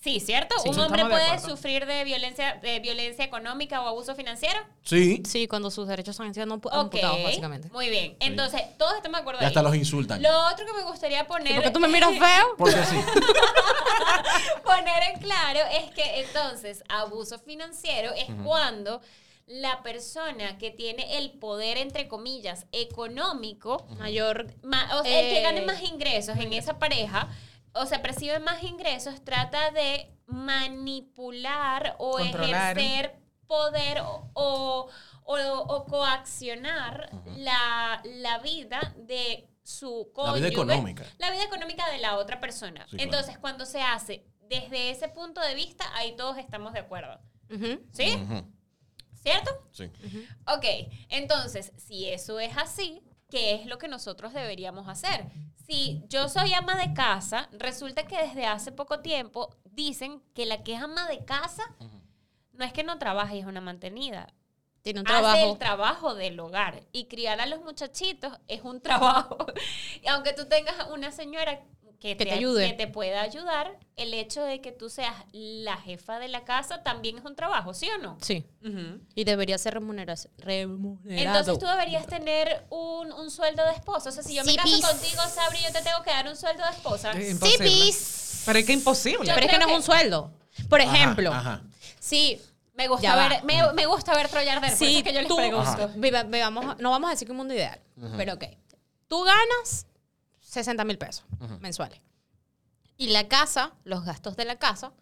Sí, 0.00 0.20
¿cierto? 0.20 0.54
Sí, 0.62 0.68
¿Un 0.68 0.74
sí, 0.76 0.80
hombre 0.80 1.02
de 1.02 1.10
puede 1.10 1.38
sufrir 1.40 1.84
de 1.84 2.04
violencia, 2.04 2.54
de 2.62 2.78
violencia 2.78 3.24
económica 3.24 3.80
o 3.82 3.88
abuso 3.88 4.14
financiero? 4.14 4.60
Sí. 4.84 5.22
Sí, 5.26 5.48
cuando 5.48 5.70
sus 5.72 5.88
derechos 5.88 6.18
han 6.20 6.32
sido 6.32 6.46
ampu- 6.46 6.66
Ok, 6.68 6.72
amputados, 6.74 7.22
básicamente. 7.24 7.68
muy 7.72 7.88
bien. 7.90 8.16
Entonces, 8.20 8.62
todos 8.78 8.94
estamos 8.94 9.16
de 9.18 9.22
acuerdo 9.22 9.42
Y 9.42 9.44
hasta 9.46 9.58
ahí. 9.58 9.66
los 9.66 9.74
insultan. 9.74 10.22
Lo 10.22 10.30
otro 10.52 10.64
que 10.66 10.72
me 10.72 10.82
gustaría 10.84 11.26
poner... 11.26 11.54
¿Por 11.56 11.64
qué 11.64 11.70
tú 11.70 11.80
me 11.80 11.88
miras 11.88 12.10
feo? 12.18 12.54
Porque 12.56 12.82
sí. 12.84 12.96
poner 14.64 15.02
en 15.14 15.20
claro 15.20 15.60
es 15.72 15.90
que 15.92 16.20
entonces 16.20 16.82
abuso 16.88 17.38
financiero 17.38 18.12
es 18.14 18.26
cuando 18.44 19.00
la 19.46 19.82
persona 19.82 20.58
que 20.58 20.70
tiene 20.70 21.18
el 21.18 21.30
poder, 21.32 21.78
entre 21.78 22.06
comillas, 22.06 22.66
económico, 22.70 23.86
Mayor. 23.98 24.46
ma- 24.62 24.88
o 25.00 25.02
sea, 25.02 25.20
el 25.20 25.28
que 25.30 25.38
Eh, 25.38 25.42
gane 25.42 25.62
más 25.62 25.82
ingresos 25.82 26.36
en 26.38 26.52
esa 26.52 26.78
pareja, 26.78 27.28
o 27.80 27.86
sea, 27.86 28.02
percibe 28.02 28.38
más 28.40 28.62
ingresos, 28.62 29.24
trata 29.24 29.70
de 29.70 30.12
manipular 30.26 31.96
o 31.98 32.12
Controlar. 32.18 32.78
ejercer 32.78 33.18
poder 33.46 34.00
o, 34.00 34.30
o, 34.34 34.88
o- 35.24 35.58
o 35.68 35.84
coaccionar 35.86 37.10
la, 37.36 38.02
la 38.04 38.38
vida 38.40 38.94
de 38.98 39.48
su 39.62 40.10
La 40.16 40.32
vida 40.32 40.48
cónyuge, 40.48 40.48
económica. 40.48 41.04
la 41.18 41.30
vida 41.30 41.44
económica 41.44 41.90
de 41.90 41.98
la 41.98 42.16
otra 42.16 42.40
persona. 42.40 42.84
Sí, 42.88 42.96
claro. 42.96 43.04
Entonces, 43.04 43.38
cuando 43.38 43.64
se 43.66 43.80
hace 43.82 44.26
desde 44.48 44.90
ese 44.90 45.08
punto 45.08 45.40
de 45.40 45.54
vista, 45.54 45.84
ahí 45.94 46.14
todos 46.16 46.38
estamos 46.38 46.72
de 46.72 46.80
acuerdo. 46.80 47.20
¿Sí? 47.92 48.16
¿Cierto? 49.14 49.50
Sí. 49.72 49.90
Ok, 50.46 50.64
entonces, 51.10 51.72
si 51.76 52.08
eso 52.08 52.38
es 52.40 52.56
así, 52.56 53.02
¿qué 53.28 53.54
es 53.54 53.66
lo 53.66 53.78
que 53.78 53.88
nosotros 53.88 54.32
deberíamos 54.32 54.88
hacer? 54.88 55.26
Si 55.66 56.02
yo 56.08 56.28
soy 56.28 56.54
ama 56.54 56.76
de 56.76 56.94
casa, 56.94 57.48
resulta 57.52 58.06
que 58.06 58.16
desde 58.16 58.46
hace 58.46 58.72
poco 58.72 59.00
tiempo 59.00 59.54
dicen 59.64 60.22
que 60.34 60.46
la 60.46 60.62
que 60.64 60.74
es 60.74 60.82
ama 60.82 61.06
de 61.08 61.24
casa 61.24 61.62
no 62.52 62.64
es 62.64 62.72
que 62.72 62.82
no 62.84 62.98
trabaje 62.98 63.36
y 63.36 63.40
es 63.40 63.46
una 63.46 63.60
mantenida. 63.60 64.32
Tiene 64.82 65.00
un 65.00 65.06
Hace 65.08 65.18
trabajo. 65.20 65.52
el 65.52 65.58
trabajo 65.58 66.14
del 66.14 66.40
hogar. 66.40 66.80
Y 66.92 67.06
criar 67.06 67.40
a 67.40 67.46
los 67.46 67.60
muchachitos 67.62 68.32
es 68.48 68.62
un 68.62 68.80
trabajo. 68.82 69.36
y 70.02 70.08
aunque 70.08 70.32
tú 70.32 70.46
tengas 70.46 70.88
una 70.90 71.10
señora 71.12 71.60
que, 72.00 72.16
Que 72.16 72.26
te 72.26 72.32
ayude. 72.32 72.68
que 72.68 72.74
te 72.74 72.86
pueda 72.86 73.22
ayudar, 73.22 73.76
el 73.96 74.14
hecho 74.14 74.42
de 74.44 74.60
que 74.60 74.70
tú 74.70 74.88
seas 74.88 75.14
la 75.32 75.76
jefa 75.78 76.20
de 76.20 76.28
la 76.28 76.44
casa 76.44 76.82
también 76.84 77.18
es 77.18 77.24
un 77.24 77.34
trabajo, 77.34 77.74
¿sí 77.74 77.88
o 77.90 77.98
no? 77.98 78.16
Sí. 78.22 78.44
Y 79.16 79.24
debería 79.24 79.58
ser 79.58 79.74
remuneración. 79.74 80.32
remunerado. 80.38 81.38
Entonces 81.40 81.58
tú 81.58 81.66
deberías 81.66 82.06
tener 82.06 82.64
un, 82.70 83.12
un 83.12 83.30
sueldo 83.32 83.64
de 83.64 83.72
esposa. 83.72 84.10
O 84.10 84.12
sea, 84.12 84.22
si 84.22 84.34
yo 84.34 84.44
me 84.44 84.52
Sí, 84.52 84.56
caso 84.56 84.68
pis. 84.70 84.86
contigo, 84.86 85.22
Sabri, 85.34 85.58
yo 85.66 85.72
te 85.72 85.82
tengo 85.82 86.02
que 86.04 86.10
dar 86.10 86.28
un 86.28 86.36
sueldo 86.36 86.62
de 86.64 86.70
esposa. 86.70 87.10
Es 87.12 87.24
Sí, 87.26 87.30
imposible. 87.32 87.64
pis. 87.68 88.42
Pero 88.46 88.58
es 88.60 88.64
que 88.66 88.72
imposible. 88.74 89.26
Yo 89.26 89.34
Pero 89.34 89.46
es 89.46 89.52
que 89.52 89.58
no 89.58 89.68
es 89.68 89.76
un 89.76 89.82
sueldo. 89.82 90.32
Por 90.68 90.80
Ajá, 90.80 90.94
ejemplo, 90.96 91.32
Ajá. 91.32 91.62
si 91.98 92.40
Me 92.74 92.86
gusta 92.86 93.16
ver, 93.16 93.42
me, 93.42 93.72
me 93.72 93.86
gusta 93.86 94.14
ver 94.14 94.28
Troy 94.28 94.46
arder, 94.48 94.60
por 94.60 94.68
eso 94.68 94.76
si 94.84 94.98
es 94.98 95.02
que 95.02 95.12
yo 95.12 95.18
les 95.20 95.28
tú, 95.28 95.34
pregunto. 95.36 95.90
Viva- 95.96 96.22
vivamos- 96.22 96.78
no 96.78 96.90
vamos 96.90 97.08
a 97.08 97.10
decir 97.12 97.26
que 97.26 97.32
un 97.32 97.38
mundo 97.38 97.54
ideal, 97.54 97.80
pero 98.16 98.34
ok. 98.34 98.44
Tú 99.08 99.22
ganas 99.24 99.86
60 100.48 100.84
mil 100.84 100.96
pesos 100.96 101.24
mensuales. 101.60 102.00
Y 102.96 103.08
la 103.08 103.28
casa, 103.28 103.74
los 103.84 104.04
gastos 104.04 104.34
de 104.36 104.44
la 104.44 104.56
casa, 104.56 104.92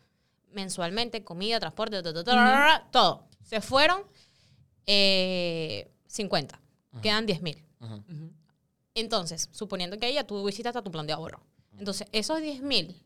mensualmente, 0.51 1.23
comida, 1.23 1.61
transporte, 1.61 2.03
ta, 2.03 2.13
ta, 2.13 2.25
ta, 2.25 2.87
todo. 2.91 3.29
Se 3.43 3.61
fueron 3.61 4.03
eh, 4.87 5.91
50. 6.09 6.61
Quedan 7.01 7.27
10 7.27 7.43
mil. 7.43 7.65
Entonces, 8.95 9.49
suponiendo 9.53 9.99
que 9.99 10.09
ella 10.09 10.27
tú 10.27 10.49
hiciste 10.49 10.69
hasta 10.69 10.83
tu 10.83 10.91
plan 10.91 11.07
de 11.07 11.13
ahorro. 11.13 11.41
Entonces, 11.79 12.09
esos 12.13 12.41
10 12.41 12.63
mil 12.63 13.05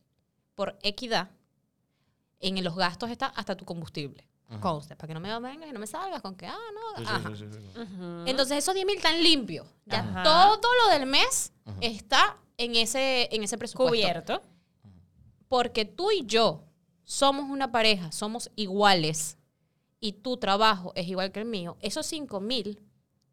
por 0.54 0.78
equidad, 0.82 1.30
en 2.40 2.62
los 2.64 2.74
gastos 2.74 3.10
está 3.10 3.26
hasta 3.26 3.56
tu 3.56 3.64
combustible. 3.66 4.26
Conste, 4.58 4.96
para 4.96 5.06
que 5.08 5.14
no 5.14 5.20
me 5.20 5.38
vengas 5.38 5.68
y 5.68 5.72
no 5.72 5.78
me 5.78 5.86
salgas 5.86 6.20
con 6.20 6.34
que, 6.34 6.46
ah, 6.46 6.56
no, 6.74 6.98
Sí, 6.98 7.04
sí, 7.06 7.12
ajá. 7.14 7.28
sí, 7.30 7.36
sí, 7.36 7.46
sí. 7.52 7.78
Ujú. 7.80 8.24
Entonces, 8.26 8.58
esos 8.58 8.74
10 8.74 8.84
mil 8.84 8.96
están 8.96 9.22
limpios. 9.22 9.66
Ya 9.86 10.00
Ajá. 10.00 10.22
todo 10.24 10.68
lo 10.84 10.92
del 10.92 11.06
mes 11.06 11.52
está 11.80 12.36
en 12.58 12.74
ese, 12.74 13.28
en 13.34 13.44
ese 13.44 13.56
presupuesto. 13.56 13.90
Cubierto. 13.90 14.42
Porque 15.48 15.84
tú 15.84 16.10
y 16.10 16.24
yo 16.26 16.64
somos 17.04 17.48
una 17.48 17.70
pareja, 17.72 18.12
somos 18.12 18.50
iguales 18.56 19.36
y 20.00 20.12
tu 20.14 20.36
trabajo 20.36 20.92
es 20.94 21.06
igual 21.08 21.32
que 21.32 21.40
el 21.40 21.46
mío, 21.46 21.76
esos 21.80 22.06
5 22.06 22.40
mil 22.40 22.80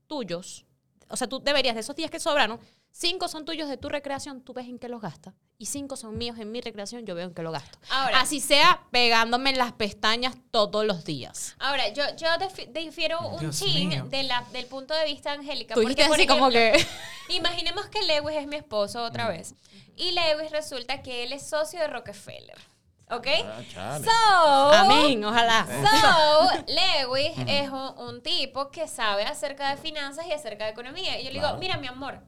tuyos, 0.07 0.65
o 1.09 1.15
sea, 1.15 1.27
tú 1.27 1.39
deberías, 1.39 1.75
de 1.75 1.81
esos 1.81 1.95
días 1.95 2.11
que 2.11 2.19
sobraron, 2.19 2.59
5 2.99 3.27
son 3.27 3.45
tuyos 3.45 3.69
de 3.69 3.77
tu 3.77 3.89
recreación, 3.89 4.41
tú 4.41 4.53
ves 4.53 4.65
en 4.67 4.79
qué 4.79 4.89
los 4.89 5.01
gastas. 5.01 5.35
Y 5.59 5.67
5 5.67 5.95
son 5.97 6.17
míos 6.17 6.37
en 6.39 6.51
mi 6.51 6.61
recreación, 6.61 7.05
yo 7.05 7.13
veo 7.13 7.27
en 7.27 7.33
qué 7.35 7.43
los 7.43 7.53
gasto. 7.53 7.77
Ahora- 7.91 8.21
Así 8.21 8.39
sea 8.39 8.81
pegándome 8.89 9.51
en 9.51 9.59
las 9.59 9.71
pestañas 9.73 10.35
todos 10.49 10.83
los 10.83 11.05
días. 11.05 11.55
Ahora, 11.59 11.89
yo, 11.89 12.03
yo 12.15 12.27
difi- 12.39 12.71
difiero 12.73 13.19
un 13.19 13.39
Dios 13.39 13.59
chin 13.59 13.89
mío. 13.89 14.05
de 14.09 14.23
la, 14.23 14.43
del 14.51 14.65
punto 14.65 14.95
de 14.95 15.05
vista 15.05 15.29
de 15.31 15.37
Angélica. 15.39 15.75
Tú 15.75 15.81
porque, 15.83 15.95
dijiste 15.95 16.07
por 16.09 16.17
así 16.17 16.27
como 16.27 16.49
ejemplo, 16.49 16.79
que... 17.27 17.33
Imaginemos 17.35 17.85
que 17.85 18.01
Lewis 18.01 18.35
es 18.37 18.47
mi 18.47 18.55
esposo 18.55 19.03
otra 19.03 19.27
vez. 19.29 19.53
Y 19.95 20.11
Lewis 20.13 20.49
resulta 20.49 21.03
que 21.03 21.23
él 21.23 21.33
es 21.33 21.47
socio 21.47 21.79
de 21.79 21.87
Rockefeller. 21.87 22.57
¿Ok? 23.11 23.27
Ah, 23.45 23.61
chale. 23.71 24.05
So, 24.05 24.73
Amén, 24.73 25.23
ojalá. 25.23 25.67
So, 25.67 26.63
Lewis 26.67 27.33
es 27.47 27.69
un, 27.69 27.93
un 27.99 28.23
tipo 28.23 28.71
que 28.71 28.87
sabe 28.87 29.23
acerca 29.23 29.69
de 29.69 29.77
finanzas 29.77 30.25
y 30.25 30.33
acerca 30.33 30.65
de 30.65 30.71
economía. 30.71 31.19
Y 31.19 31.25
yo 31.25 31.29
le 31.29 31.33
digo, 31.35 31.43
Claro. 31.43 31.59
mira, 31.59 31.77
mi 31.77 31.87
amor, 31.87 32.19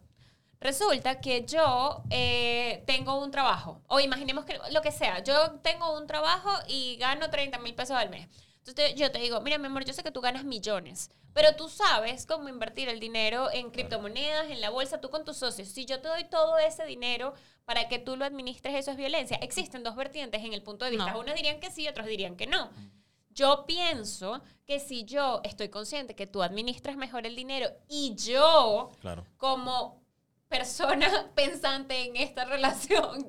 resulta 0.60 1.20
que 1.22 1.46
yo 1.46 2.04
eh, 2.10 2.84
tengo 2.86 3.20
un 3.22 3.32
trabajo. 3.32 3.82
O 3.88 4.00
imaginemos 4.00 4.46
que 4.46 4.60
lo 4.72 4.82
que 4.82 4.92
sea, 4.92 5.24
yo 5.24 5.52
tengo 5.62 5.98
un 5.98 6.08
trabajo 6.08 6.50
y 6.68 6.98
gano 6.98 7.30
30 7.30 7.58
mil 7.60 7.76
pesos 7.76 7.96
al 7.96 8.10
mes. 8.10 8.28
Entonces 8.66 8.96
yo 8.96 9.12
te 9.12 9.20
digo, 9.20 9.40
mira, 9.42 9.58
mi 9.58 9.68
amor, 9.68 9.86
yo 9.86 9.94
sé 9.94 10.04
que 10.04 10.12
tú 10.12 10.22
ganas 10.22 10.44
millones, 10.44 11.12
pero 11.34 11.56
tú 11.56 11.70
sabes 11.70 12.26
cómo 12.26 12.50
invertir 12.50 12.90
el 12.90 13.00
dinero 13.00 13.50
en 13.52 13.72
criptomonedas, 13.72 14.50
en 14.50 14.62
la 14.62 14.70
bolsa, 14.70 15.00
tú 15.02 15.10
con 15.10 15.24
tus 15.26 15.38
socios. 15.38 15.70
Si 15.70 15.86
yo 15.86 16.02
te 16.02 16.08
doy 16.10 16.26
todo 16.26 16.58
ese 16.60 16.86
dinero 16.86 17.34
para 17.66 17.88
que 17.88 17.98
tú 18.00 18.16
lo 18.18 18.26
administres, 18.26 18.76
eso 18.76 18.92
es 18.92 18.98
violencia. 18.98 19.38
Existen 19.42 19.84
dos 19.84 19.96
vertientes 19.96 20.44
en 20.44 20.54
el 20.54 20.62
punto 20.62 20.86
de 20.86 20.92
vista. 20.92 21.14
No. 21.14 21.20
Unos 21.20 21.36
dirían 21.36 21.60
que 21.60 21.72
sí, 21.72 21.88
otros 21.88 22.06
dirían 22.08 22.36
que 22.36 22.48
no. 22.48 22.70
Yo 23.32 23.66
pienso 23.66 24.42
que 24.66 24.80
si 24.80 25.06
yo 25.06 25.40
estoy 25.44 25.70
consciente 25.70 26.16
que 26.16 26.28
tú 26.28 26.44
administras 26.44 26.98
mejor 26.98 27.26
el 27.26 27.36
dinero 27.36 27.70
y 27.88 28.14
yo, 28.16 28.90
Claro. 29.00 29.24
como 29.38 29.99
persona 30.50 31.08
pensante 31.36 32.06
en 32.06 32.18
esta 32.18 32.44
relación, 32.46 33.26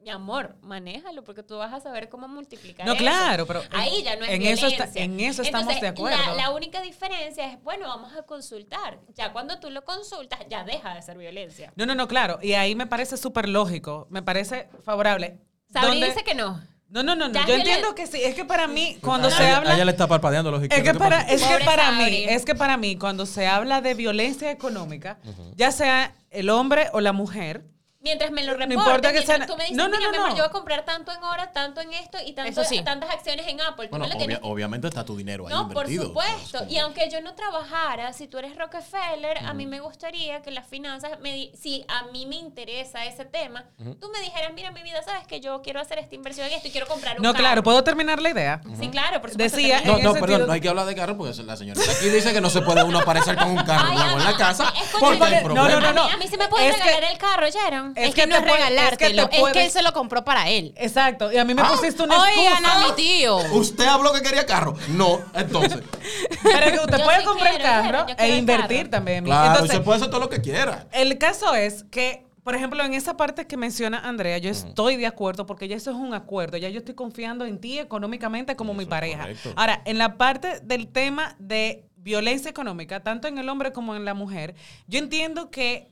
mi 0.00 0.10
amor, 0.10 0.56
manéjalo 0.60 1.24
porque 1.24 1.42
tú 1.42 1.56
vas 1.56 1.72
a 1.72 1.80
saber 1.80 2.10
cómo 2.10 2.28
multiplicar 2.28 2.84
No, 2.86 2.92
eso. 2.92 3.00
claro, 3.00 3.46
pero 3.46 3.62
Ahí 3.70 4.02
ya 4.02 4.16
no 4.16 4.24
es 4.26 4.32
en 4.32 4.42
eso 4.42 4.66
está- 4.66 4.84
violencia. 4.84 5.02
en 5.04 5.20
eso 5.20 5.42
estamos 5.42 5.62
Entonces, 5.72 5.80
de 5.80 5.88
acuerdo. 5.88 6.18
La, 6.18 6.34
la 6.34 6.50
única 6.50 6.82
diferencia 6.82 7.50
es, 7.50 7.62
bueno, 7.62 7.86
vamos 7.88 8.12
a 8.14 8.22
consultar. 8.24 8.98
Ya 9.14 9.32
cuando 9.32 9.58
tú 9.60 9.70
lo 9.70 9.82
consultas, 9.84 10.40
ya 10.50 10.62
deja 10.64 10.94
de 10.94 11.00
ser 11.00 11.16
violencia. 11.16 11.72
No, 11.76 11.86
no, 11.86 11.94
no, 11.94 12.06
claro. 12.06 12.38
Y 12.42 12.52
ahí 12.52 12.74
me 12.74 12.86
parece 12.86 13.16
súper 13.16 13.48
lógico. 13.48 14.06
Me 14.10 14.22
parece 14.22 14.68
favorable. 14.82 15.38
Sabri 15.72 15.88
Donde- 15.88 16.06
dice 16.08 16.22
que 16.22 16.34
no. 16.34 16.60
No, 16.90 17.02
no, 17.02 17.16
no, 17.16 17.28
no. 17.28 17.46
Yo 17.46 17.54
entiendo 17.54 17.94
que 17.94 18.06
sí. 18.06 18.20
Es 18.22 18.34
que 18.34 18.44
para 18.44 18.68
mí, 18.68 18.98
cuando 19.00 19.28
A 19.28 19.30
se 19.30 19.42
ella- 19.44 19.56
habla. 19.56 19.70
a 19.72 19.74
ella 19.74 19.84
le 19.84 19.90
está 19.90 20.06
parpadeando 20.06 20.50
los 20.50 20.62
Es 20.62 20.68
que, 20.68 20.82
¿Qué 20.82 20.94
para, 20.94 21.22
es 21.22 21.42
que 21.42 21.64
para 21.64 21.90
mí, 21.92 22.24
es 22.28 22.44
que 22.44 22.54
para 22.54 22.76
mí, 22.76 22.96
cuando 22.96 23.26
se 23.26 23.46
habla 23.48 23.80
de 23.80 23.94
violencia 23.94 24.50
económica, 24.50 25.18
ya 25.56 25.72
sea 25.72 26.14
el 26.30 26.50
hombre 26.50 26.88
o 26.92 27.00
la 27.00 27.12
mujer, 27.12 27.64
Mientras 28.04 28.30
me 28.32 28.44
lo 28.44 28.52
No 28.52 28.58
reportes, 28.58 28.76
importa 28.76 29.08
que 29.08 29.14
mientras 29.14 29.38
sea- 29.38 29.46
tú 29.46 29.56
me 29.56 29.64
dices, 29.64 29.76
No, 29.78 29.88
no, 29.88 29.96
mira, 29.96 30.04
no, 30.04 30.10
mi 30.10 30.16
amor, 30.18 30.30
no. 30.32 30.36
yo 30.36 30.42
voy 30.42 30.48
a 30.50 30.52
comprar 30.52 30.84
tanto 30.84 31.10
en 31.10 31.24
hora, 31.24 31.52
tanto 31.52 31.80
en 31.80 31.90
esto 31.94 32.18
y 32.24 32.34
tanto, 32.34 32.62
sí. 32.62 32.82
tantas 32.84 33.08
acciones 33.10 33.46
en 33.48 33.62
Apple. 33.62 33.88
Bueno, 33.88 34.06
tienes 34.16 34.38
obviamente 34.42 34.88
está 34.88 35.06
tu 35.06 35.16
dinero 35.16 35.46
ahí 35.46 35.54
No, 35.54 35.70
por 35.70 35.88
supuesto. 35.88 36.58
Pues, 36.58 36.70
Y 36.70 36.76
aunque 36.78 37.08
yo 37.10 37.22
no 37.22 37.34
trabajara, 37.34 38.12
si 38.12 38.28
tú 38.28 38.36
eres 38.36 38.56
Rockefeller, 38.56 39.38
a 39.38 39.54
mí 39.54 39.64
me 39.66 39.80
gustaría 39.80 40.42
que 40.42 40.50
las 40.50 40.66
finanzas, 40.66 41.18
me 41.20 41.32
di- 41.32 41.52
si 41.58 41.84
a 41.88 42.02
mí 42.12 42.26
me 42.26 42.36
interesa 42.36 43.06
ese 43.06 43.24
tema, 43.24 43.64
tú 43.78 44.10
me 44.12 44.20
dijeras, 44.20 44.52
mira 44.52 44.70
mi 44.70 44.82
vida, 44.82 45.02
sabes 45.02 45.26
que 45.26 45.40
yo 45.40 45.62
quiero 45.62 45.80
hacer 45.80 45.98
esta 45.98 46.14
inversión 46.14 46.46
en 46.46 46.52
esto 46.52 46.68
y 46.68 46.72
quiero 46.72 46.86
comprar 46.86 47.16
un 47.16 47.22
no, 47.22 47.32
carro. 47.32 47.42
claro, 47.42 47.62
¿puedo 47.62 47.82
terminar 47.82 48.20
la 48.20 48.28
idea? 48.28 48.60
Sí, 48.78 48.88
claro, 48.90 49.22
por 49.22 49.30
supuesto. 49.30 49.56
Decía-. 49.56 49.80
No, 49.80 49.92
no, 49.98 50.12
perdón, 50.12 50.28
sentido- 50.28 50.46
no 50.46 50.52
hay 50.52 50.60
que 50.60 50.68
hablar 50.68 50.84
de 50.84 50.94
carro 50.94 51.16
porque 51.16 51.42
la 51.42 51.56
señorita 51.56 51.90
aquí 51.90 52.10
dice 52.10 52.34
que 52.34 52.40
no 52.42 52.50
se 52.50 52.60
puede 52.60 52.82
uno 52.82 52.98
aparecer 52.98 53.34
con 53.36 53.48
un 53.48 53.64
carro 53.64 53.88
Ay, 53.88 54.12
en 54.12 54.18
la 54.24 54.30
no, 54.32 54.36
casa 54.36 54.72
No, 55.00 55.68
no, 55.68 55.80
no, 55.80 55.92
no. 55.94 56.02
A 56.04 56.16
mí, 56.18 56.26
sí 56.28 56.36
me 56.36 56.48
pueden 56.48 56.68
Es 56.70 56.76
que- 56.76 56.84
regalar 56.84 57.10
el 57.12 57.18
carro, 57.18 57.48
Sharon. 57.48 57.93
Es 57.96 58.08
Es, 58.08 58.14
que, 58.14 58.22
que 58.22 58.26
no 58.26 58.36
es 58.36 58.42
regalártelo, 58.42 59.22
es 59.22 59.28
que 59.52 59.60
es, 59.60 59.66
él 59.66 59.70
se 59.70 59.82
lo 59.82 59.92
compró 59.92 60.24
para 60.24 60.48
él. 60.50 60.74
Exacto. 60.76 61.32
Y 61.32 61.36
a 61.38 61.44
mí 61.44 61.54
me 61.54 61.62
Ah, 61.62 61.70
pusiste 61.72 62.02
una 62.02 62.20
Oigan 62.22 62.52
excusa. 62.64 62.84
a 62.84 62.86
mi 62.88 62.92
tío. 62.96 63.36
Usted 63.52 63.86
habló 63.86 64.12
que 64.12 64.22
quería 64.22 64.44
carro. 64.46 64.74
No, 64.88 65.20
entonces. 65.34 65.80
Pero 66.42 66.72
que 66.72 66.78
usted 66.80 66.98
Yo 66.98 67.04
puede 67.04 67.18
sí 67.20 67.24
comprar 67.24 67.50
quiero, 67.56 67.64
carro 67.64 68.06
e 68.18 68.36
invertir 68.36 68.78
carro. 68.78 68.90
también. 68.90 69.24
Claro, 69.24 69.46
Entonces, 69.50 69.70
usted 69.70 69.84
puede 69.84 69.96
hacer 69.98 70.10
todo 70.10 70.20
lo 70.20 70.28
que 70.28 70.40
quiera. 70.40 70.86
El 70.92 71.16
caso 71.18 71.54
es 71.54 71.84
que, 71.84 72.26
por 72.42 72.54
ejemplo, 72.54 72.82
en 72.84 72.94
esa 72.94 73.16
parte 73.16 73.46
que 73.46 73.56
menciona 73.56 74.00
Andrea, 74.00 74.38
yo 74.38 74.50
estoy 74.50 74.96
de 74.96 75.06
acuerdo 75.06 75.46
porque 75.46 75.68
ya 75.68 75.76
eso 75.76 75.90
es 75.90 75.96
un 75.96 76.14
acuerdo. 76.14 76.56
Ya 76.56 76.68
yo 76.68 76.78
estoy 76.80 76.94
confiando 76.94 77.44
en 77.46 77.58
ti 77.60 77.78
económicamente 77.78 78.56
como 78.56 78.74
mi 78.74 78.84
pareja. 78.86 79.20
correcto. 79.20 79.52
Ahora, 79.56 79.82
en 79.84 79.98
la 79.98 80.16
parte 80.16 80.60
del 80.62 80.88
tema 80.88 81.36
de 81.38 81.84
violencia 81.96 82.50
económica, 82.50 83.02
tanto 83.02 83.28
en 83.28 83.38
el 83.38 83.48
hombre 83.48 83.72
como 83.72 83.96
en 83.96 84.04
la 84.04 84.12
mujer, 84.12 84.54
yo 84.86 84.98
entiendo 84.98 85.50
que 85.50 85.90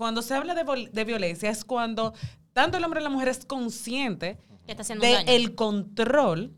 cuando 0.00 0.22
se 0.22 0.32
habla 0.32 0.54
de, 0.54 0.88
de 0.90 1.04
violencia 1.04 1.50
es 1.50 1.62
cuando 1.62 2.14
tanto 2.54 2.78
el 2.78 2.84
hombre 2.84 3.02
y 3.02 3.04
la 3.04 3.10
mujer 3.10 3.28
es 3.28 3.44
consciente 3.44 4.38
del 4.98 5.54
control 5.54 6.56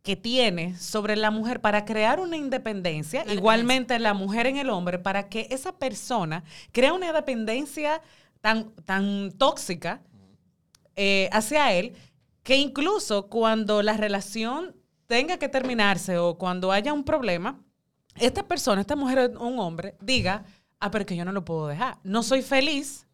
que 0.00 0.16
tiene 0.16 0.74
sobre 0.78 1.14
la 1.14 1.30
mujer 1.30 1.60
para 1.60 1.84
crear 1.84 2.20
una 2.20 2.38
independencia, 2.38 3.22
Una 3.24 3.34
igualmente 3.34 3.98
la 3.98 4.14
mujer 4.14 4.46
en 4.46 4.56
el 4.56 4.70
hombre, 4.70 4.98
para 4.98 5.28
que 5.28 5.46
esa 5.50 5.72
persona 5.72 6.42
crea 6.72 6.94
una 6.94 7.12
dependencia 7.12 8.00
tan, 8.40 8.70
tan 8.86 9.32
tóxica 9.32 10.00
eh, 10.96 11.28
hacia 11.32 11.70
él, 11.74 11.94
que 12.42 12.56
incluso 12.56 13.28
cuando 13.28 13.82
la 13.82 13.98
relación 13.98 14.74
tenga 15.06 15.36
que 15.36 15.50
terminarse 15.50 16.16
o 16.16 16.38
cuando 16.38 16.72
haya 16.72 16.94
un 16.94 17.04
problema, 17.04 17.60
esta 18.16 18.48
persona, 18.48 18.80
esta 18.80 18.96
mujer 18.96 19.32
o 19.36 19.46
un 19.46 19.58
hombre, 19.58 19.96
diga, 20.00 20.46
ah, 20.84 20.90
pero 20.90 21.06
que 21.06 21.16
yo 21.16 21.24
no 21.24 21.32
lo 21.32 21.44
puedo 21.44 21.66
dejar. 21.66 21.98
No 22.04 22.22
soy 22.22 22.42
feliz. 22.42 23.06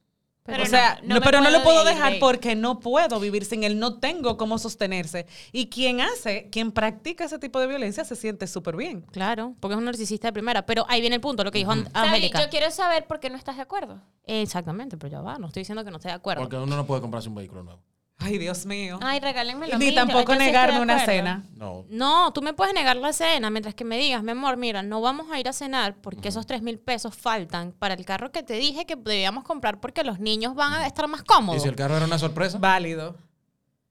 Pero 0.43 0.63
o 0.63 0.65
no- 0.65 0.71
sea, 0.71 0.99
no 1.05 1.21
pero 1.21 1.41
no 1.43 1.51
lo 1.51 1.63
puedo 1.63 1.83
ir 1.83 1.89
dejar 1.95 2.15
porque 2.19 2.57
no 2.57 2.81
puedo 2.81 3.21
vivir 3.21 3.45
sin 3.45 3.63
él, 3.63 3.79
no 3.79 3.99
tengo 3.99 4.37
cómo 4.39 4.59
sostenerse. 4.59 5.27
Y 5.53 5.67
quien 5.69 6.01
hace, 6.01 6.49
quien 6.51 6.73
practica 6.73 7.25
ese 7.27 7.39
tipo 7.39 7.61
de 7.61 7.67
violencia 7.67 8.05
se 8.05 8.17
siente 8.17 8.47
súper 8.47 8.75
bien. 8.75 9.03
Claro, 9.13 9.55
porque 9.61 9.75
es 9.75 9.79
un 9.79 9.85
narcisista 9.85 10.29
de 10.29 10.33
primera. 10.33 10.65
Pero 10.67 10.87
ahí 10.89 11.01
viene 11.03 11.17
el 11.17 11.21
punto, 11.21 11.45
lo 11.45 11.51
que 11.53 11.59
dijo 11.59 11.73
Angélica. 11.93 12.41
yo 12.43 12.49
quiero 12.49 12.71
saber 12.71 13.07
por 13.07 13.21
qué 13.21 13.29
no 13.31 13.37
estás 13.37 13.57
de 13.57 13.63
acuerdo. 13.63 14.01
Exactamente, 14.25 14.97
pero 14.97 15.13
ya 15.13 15.21
va, 15.21 15.39
no 15.39 15.49
estoy 15.49 15.61
diciendo 15.61 15.85
que 15.85 15.91
no 15.91 15.99
esté 15.99 16.09
de 16.09 16.15
acuerdo. 16.15 16.43
Porque 16.43 16.57
uno 16.57 16.75
no 16.75 16.87
puede 16.87 17.03
comprarse 17.03 17.29
un 17.29 17.35
vehículo 17.35 17.63
nuevo. 17.63 17.83
Ay, 18.21 18.39
Dios 18.39 18.67
mío. 18.67 18.99
Ay, 19.03 19.19
regálenme 19.19 19.67
Y 19.67 19.73
lo 19.73 19.79
ni 19.79 19.95
tampoco 19.95 20.35
negarme 20.35 20.81
una 20.81 21.05
cena. 21.05 21.45
No. 21.55 21.85
No, 21.89 22.33
tú 22.33 22.43
me 22.43 22.53
puedes 22.53 22.75
negar 22.75 22.97
la 22.97 23.13
cena 23.13 23.51
mientras 23.51 23.75
que 23.75 23.85
me 23.85 23.99
digas, 23.99 24.23
mi 24.23 24.33
amor, 24.33 24.57
mira, 24.57 24.83
no 24.83 25.01
vamos 25.01 25.31
a 25.31 25.41
ir 25.41 25.49
a 25.49 25.53
cenar 25.53 25.97
porque 25.97 26.29
esos 26.29 26.47
3 26.47 26.63
mil 26.63 26.79
pesos 26.79 27.17
faltan 27.17 27.73
para 27.73 27.95
el 27.95 28.05
carro 28.05 28.31
que 28.31 28.43
te 28.43 28.55
dije 28.55 28.87
que 28.87 28.97
debíamos 28.97 29.45
comprar 29.45 29.81
porque 29.81 30.05
los 30.05 30.21
niños 30.21 30.55
van 30.55 30.75
a 30.75 30.87
estar 30.87 31.09
más 31.09 31.23
¿Y 31.23 31.25
cómodos. 31.25 31.63
si 31.63 31.69
el 31.69 31.77
carro 31.77 31.97
era 31.97 32.07
una 32.07 32.19
sorpresa? 32.19 32.59
Válido. 32.59 33.17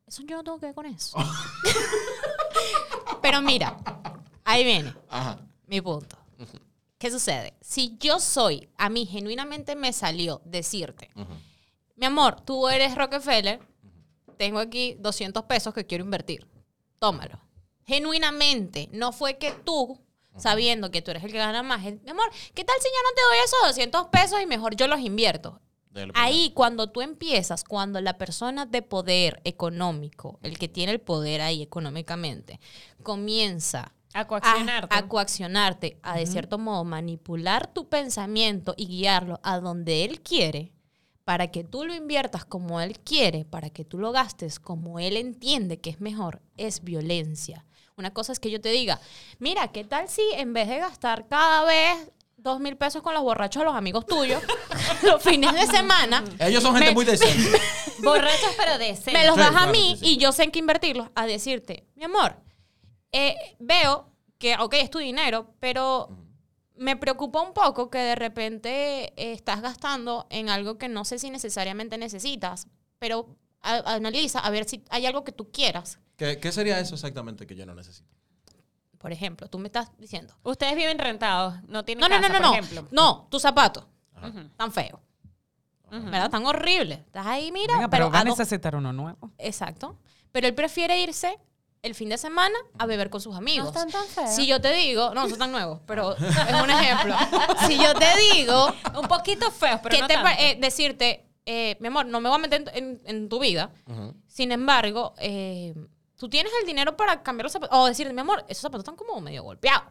Eso 0.07 0.23
yo 0.23 0.37
no 0.37 0.43
tengo 0.43 0.59
que 0.59 0.67
ver 0.67 0.75
con 0.75 0.85
eso. 0.85 1.17
Pero 3.21 3.41
mira, 3.41 3.77
Ahí 4.49 4.63
viene 4.63 4.95
Ajá. 5.09 5.37
mi 5.67 5.79
punto. 5.79 6.17
¿Qué 6.97 7.11
sucede? 7.11 7.53
Si 7.61 7.95
yo 7.99 8.19
soy, 8.19 8.67
a 8.77 8.89
mí 8.89 9.05
genuinamente 9.05 9.75
me 9.75 9.93
salió 9.93 10.41
decirte, 10.43 11.11
mi 11.95 12.07
amor, 12.07 12.41
tú 12.41 12.67
eres 12.67 12.95
Rockefeller, 12.95 13.59
tengo 14.39 14.59
aquí 14.59 14.95
200 14.99 15.43
pesos 15.43 15.73
que 15.73 15.85
quiero 15.85 16.05
invertir. 16.05 16.47
Tómalo. 16.97 17.41
Genuinamente, 17.85 18.87
no 18.93 19.11
fue 19.11 19.37
que 19.37 19.51
tú, 19.51 19.99
sabiendo 20.37 20.91
que 20.91 21.01
tú 21.01 21.11
eres 21.11 21.25
el 21.25 21.31
que 21.33 21.37
gana 21.39 21.61
más, 21.61 21.85
el- 21.85 21.99
mi 22.01 22.11
amor, 22.11 22.29
¿qué 22.53 22.63
tal 22.63 22.75
si 22.79 22.87
yo 22.87 23.01
no 23.03 23.13
te 23.15 23.21
doy 23.29 23.45
esos 23.45 23.59
200 23.67 24.07
pesos 24.07 24.41
y 24.41 24.45
mejor 24.45 24.75
yo 24.77 24.87
los 24.87 25.01
invierto? 25.01 25.59
Ahí, 26.13 26.51
cuando 26.55 26.89
tú 26.91 27.01
empiezas, 27.01 27.65
cuando 27.65 27.99
la 27.99 28.17
persona 28.17 28.65
de 28.65 28.81
poder 28.81 29.41
económico, 29.43 30.39
el 30.41 30.57
que 30.57 30.69
tiene 30.69 30.93
el 30.93 31.01
poder 31.01 31.41
ahí 31.41 31.61
económicamente, 31.61 32.61
comienza 33.03 33.91
A 34.13 34.21
a, 34.21 34.27
coaccionarte. 34.27 34.95
a 34.95 35.07
coaccionarte, 35.09 35.99
a 36.01 36.15
de 36.17 36.25
cierto 36.27 36.57
modo 36.59 36.85
manipular 36.85 37.73
tu 37.73 37.89
pensamiento 37.89 38.73
y 38.77 38.87
guiarlo 38.87 39.39
a 39.43 39.59
donde 39.59 40.05
él 40.05 40.21
quiere, 40.21 40.71
para 41.29 41.49
que 41.51 41.63
tú 41.63 41.85
lo 41.85 41.93
inviertas 41.93 42.43
como 42.43 42.81
él 42.81 42.97
quiere, 43.01 43.45
para 43.45 43.69
que 43.69 43.85
tú 43.85 43.99
lo 43.99 44.11
gastes 44.11 44.59
como 44.59 44.97
él 44.97 45.15
entiende 45.15 45.79
que 45.79 45.91
es 45.91 46.01
mejor, 46.01 46.41
es 46.57 46.83
violencia. 46.83 47.67
Una 47.97 48.11
cosa 48.11 48.31
es 48.31 48.39
que 48.39 48.49
yo 48.49 48.59
te 48.59 48.69
diga, 48.69 48.99
mira, 49.37 49.67
¿qué 49.67 49.83
tal 49.83 50.09
si 50.09 50.23
en 50.33 50.53
vez 50.53 50.67
de 50.67 50.79
gastar 50.79 51.27
cada 51.27 51.65
vez 51.65 52.11
dos 52.35 52.59
mil 52.59 52.75
pesos 52.77 53.03
con 53.03 53.13
los 53.13 53.21
borrachos 53.21 53.61
de 53.61 53.65
los 53.65 53.75
amigos 53.75 54.07
tuyos, 54.07 54.41
los 55.03 55.21
fines 55.21 55.53
de 55.53 55.67
semana, 55.67 56.23
Ellos 56.39 56.63
son 56.63 56.73
gente 56.73 56.87
Me- 56.89 56.95
muy 56.95 57.05
decente. 57.05 57.61
Borrachos 58.03 58.55
pero 58.57 58.79
decentes. 58.79 59.13
me 59.13 59.25
los 59.27 59.35
Sí, 59.35 59.39
das 59.41 59.55
a 59.55 59.67
mí 59.67 59.97
sí. 59.99 60.13
y 60.13 60.17
yo 60.17 60.31
sé 60.31 60.45
en 60.45 60.49
qué 60.51 60.57
invertirlos, 60.57 61.09
a 61.13 61.27
decirte, 61.27 61.85
mi 61.93 62.05
amor, 62.05 62.37
eh, 63.11 63.35
veo 63.59 64.09
que, 64.39 64.55
ok, 64.57 64.73
es 64.79 64.89
tu 64.89 64.97
dinero, 64.97 65.53
pero 65.59 66.09
me 66.79 66.95
preocupa 66.97 67.41
un 67.41 67.53
poco 67.53 67.89
que 67.89 67.97
de 67.99 68.15
repente 68.15 69.13
eh, 69.21 69.33
estás 69.33 69.61
gastando 69.61 70.27
en 70.29 70.49
algo 70.49 70.77
que 70.77 70.89
no 70.89 71.05
sé 71.05 71.19
si 71.19 71.29
necesariamente 71.29 71.97
necesitas, 71.97 72.67
pero 72.97 73.35
a- 73.61 73.93
analiza 73.95 74.39
a 74.39 74.49
ver 74.49 74.65
si 74.67 74.83
hay 74.89 75.05
algo 75.05 75.23
que 75.23 75.31
tú 75.31 75.51
quieras. 75.51 75.99
¿Qué, 76.17 76.39
qué 76.39 76.51
sería 76.51 76.79
eso 76.79 76.95
exactamente 76.95 77.45
que 77.45 77.55
yo 77.55 77.65
no 77.65 77.75
necesito? 77.75 78.09
Por 78.97 79.11
ejemplo, 79.13 79.47
tú 79.47 79.59
me 79.59 79.67
estás 79.67 79.91
diciendo, 79.97 80.33
Ustedes 80.43 80.75
viven 80.75 80.99
rentados, 80.99 81.55
no 81.67 81.85
tienen 81.85 82.01
no, 82.01 82.09
no, 82.09 82.15
no, 82.15 82.21
casa, 82.21 82.33
no, 82.33 82.39
por 82.39 82.47
no, 82.47 82.53
ejemplo. 82.65 82.87
no, 82.91 83.27
tus 83.29 83.41
zapatos, 83.41 83.85
tan 84.57 84.71
feos. 84.73 84.99
¿verdad? 85.91 86.29
Tan 86.29 86.45
horribles. 86.45 86.99
Estás 86.99 87.25
ahí, 87.25 87.51
mira, 87.51 87.73
Venga, 87.75 87.87
pero, 87.89 88.05
pero 88.05 88.11
va 88.13 88.19
a 88.19 88.23
necesitar 88.23 88.75
uno 88.75 88.93
nuevo. 88.93 89.31
Exacto. 89.39 89.97
Pero 90.31 90.47
él 90.47 90.53
prefiere 90.53 91.01
irse 91.01 91.39
el 91.81 91.95
fin 91.95 92.09
de 92.09 92.17
semana 92.17 92.55
a 92.77 92.85
beber 92.85 93.09
con 93.09 93.21
sus 93.21 93.31
No 93.33 93.37
amigos. 93.37 93.67
están 93.67 93.89
tan 93.89 94.05
feos. 94.07 94.35
Si 94.35 94.45
yo 94.47 94.59
te 94.59 94.73
digo, 94.73 95.13
no, 95.13 95.23
no 95.23 95.29
son 95.29 95.39
tan 95.39 95.51
nuevos, 95.51 95.79
pero 95.85 96.15
es 96.17 96.61
un 96.63 96.69
ejemplo. 96.69 97.15
Si 97.67 97.77
yo 97.77 97.93
te 97.93 98.07
digo, 98.35 98.67
Un 98.99 99.07
poquito 99.07 99.49
feos, 99.51 99.79
pero 99.81 99.95
que 99.95 100.01
no 100.01 100.07
te 100.07 100.13
tanto. 100.15 100.29
eh, 100.41 100.57
decirte, 100.59 101.25
eh, 101.45 101.77
mi 101.79 101.87
amor, 101.87 102.05
no 102.05 102.19
me 102.21 102.29
voy 102.29 102.35
a 102.37 102.41
meter 102.41 102.69
en, 102.73 102.77
en- 102.77 103.01
en 103.05 103.29
tu 103.29 103.39
vida. 103.39 103.71
Sin 104.27 104.51
embargo, 104.51 105.13
eh, 105.19 105.73
tú 106.17 106.29
tienes 106.29 106.51
el 106.61 106.67
dinero 106.67 106.95
para 106.97 107.23
cambiar 107.23 107.45
los 107.45 107.53
zapatos. 107.53 107.77
O 107.77 107.85
decirte, 107.87 108.13
mi 108.13 108.21
amor, 108.21 108.43
esos 108.49 108.61
zapatos 108.61 108.81
están 108.81 108.95
como 108.95 109.19
medio 109.21 109.43
golpeados. 109.43 109.83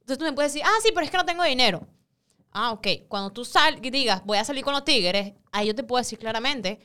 Entonces 0.00 0.18
tú 0.18 0.24
me 0.24 0.32
puedes 0.32 0.52
decir, 0.54 0.66
ah, 0.66 0.78
sí, 0.82 0.90
pero 0.94 1.04
es 1.04 1.10
que 1.10 1.16
no 1.18 1.26
tengo 1.26 1.44
dinero. 1.44 1.86
Ah, 2.52 2.72
ok. 2.72 2.86
Cuando 3.08 3.30
tú 3.30 3.44
sal 3.44 3.78
y 3.84 3.90
digas, 3.90 4.22
voy 4.24 4.38
a 4.38 4.44
salir 4.44 4.64
con 4.64 4.72
los 4.72 4.84
tigres, 4.84 5.34
ahí 5.52 5.66
yo 5.66 5.74
te 5.74 5.84
puedo 5.84 5.98
decir 6.00 6.18
claramente, 6.18 6.80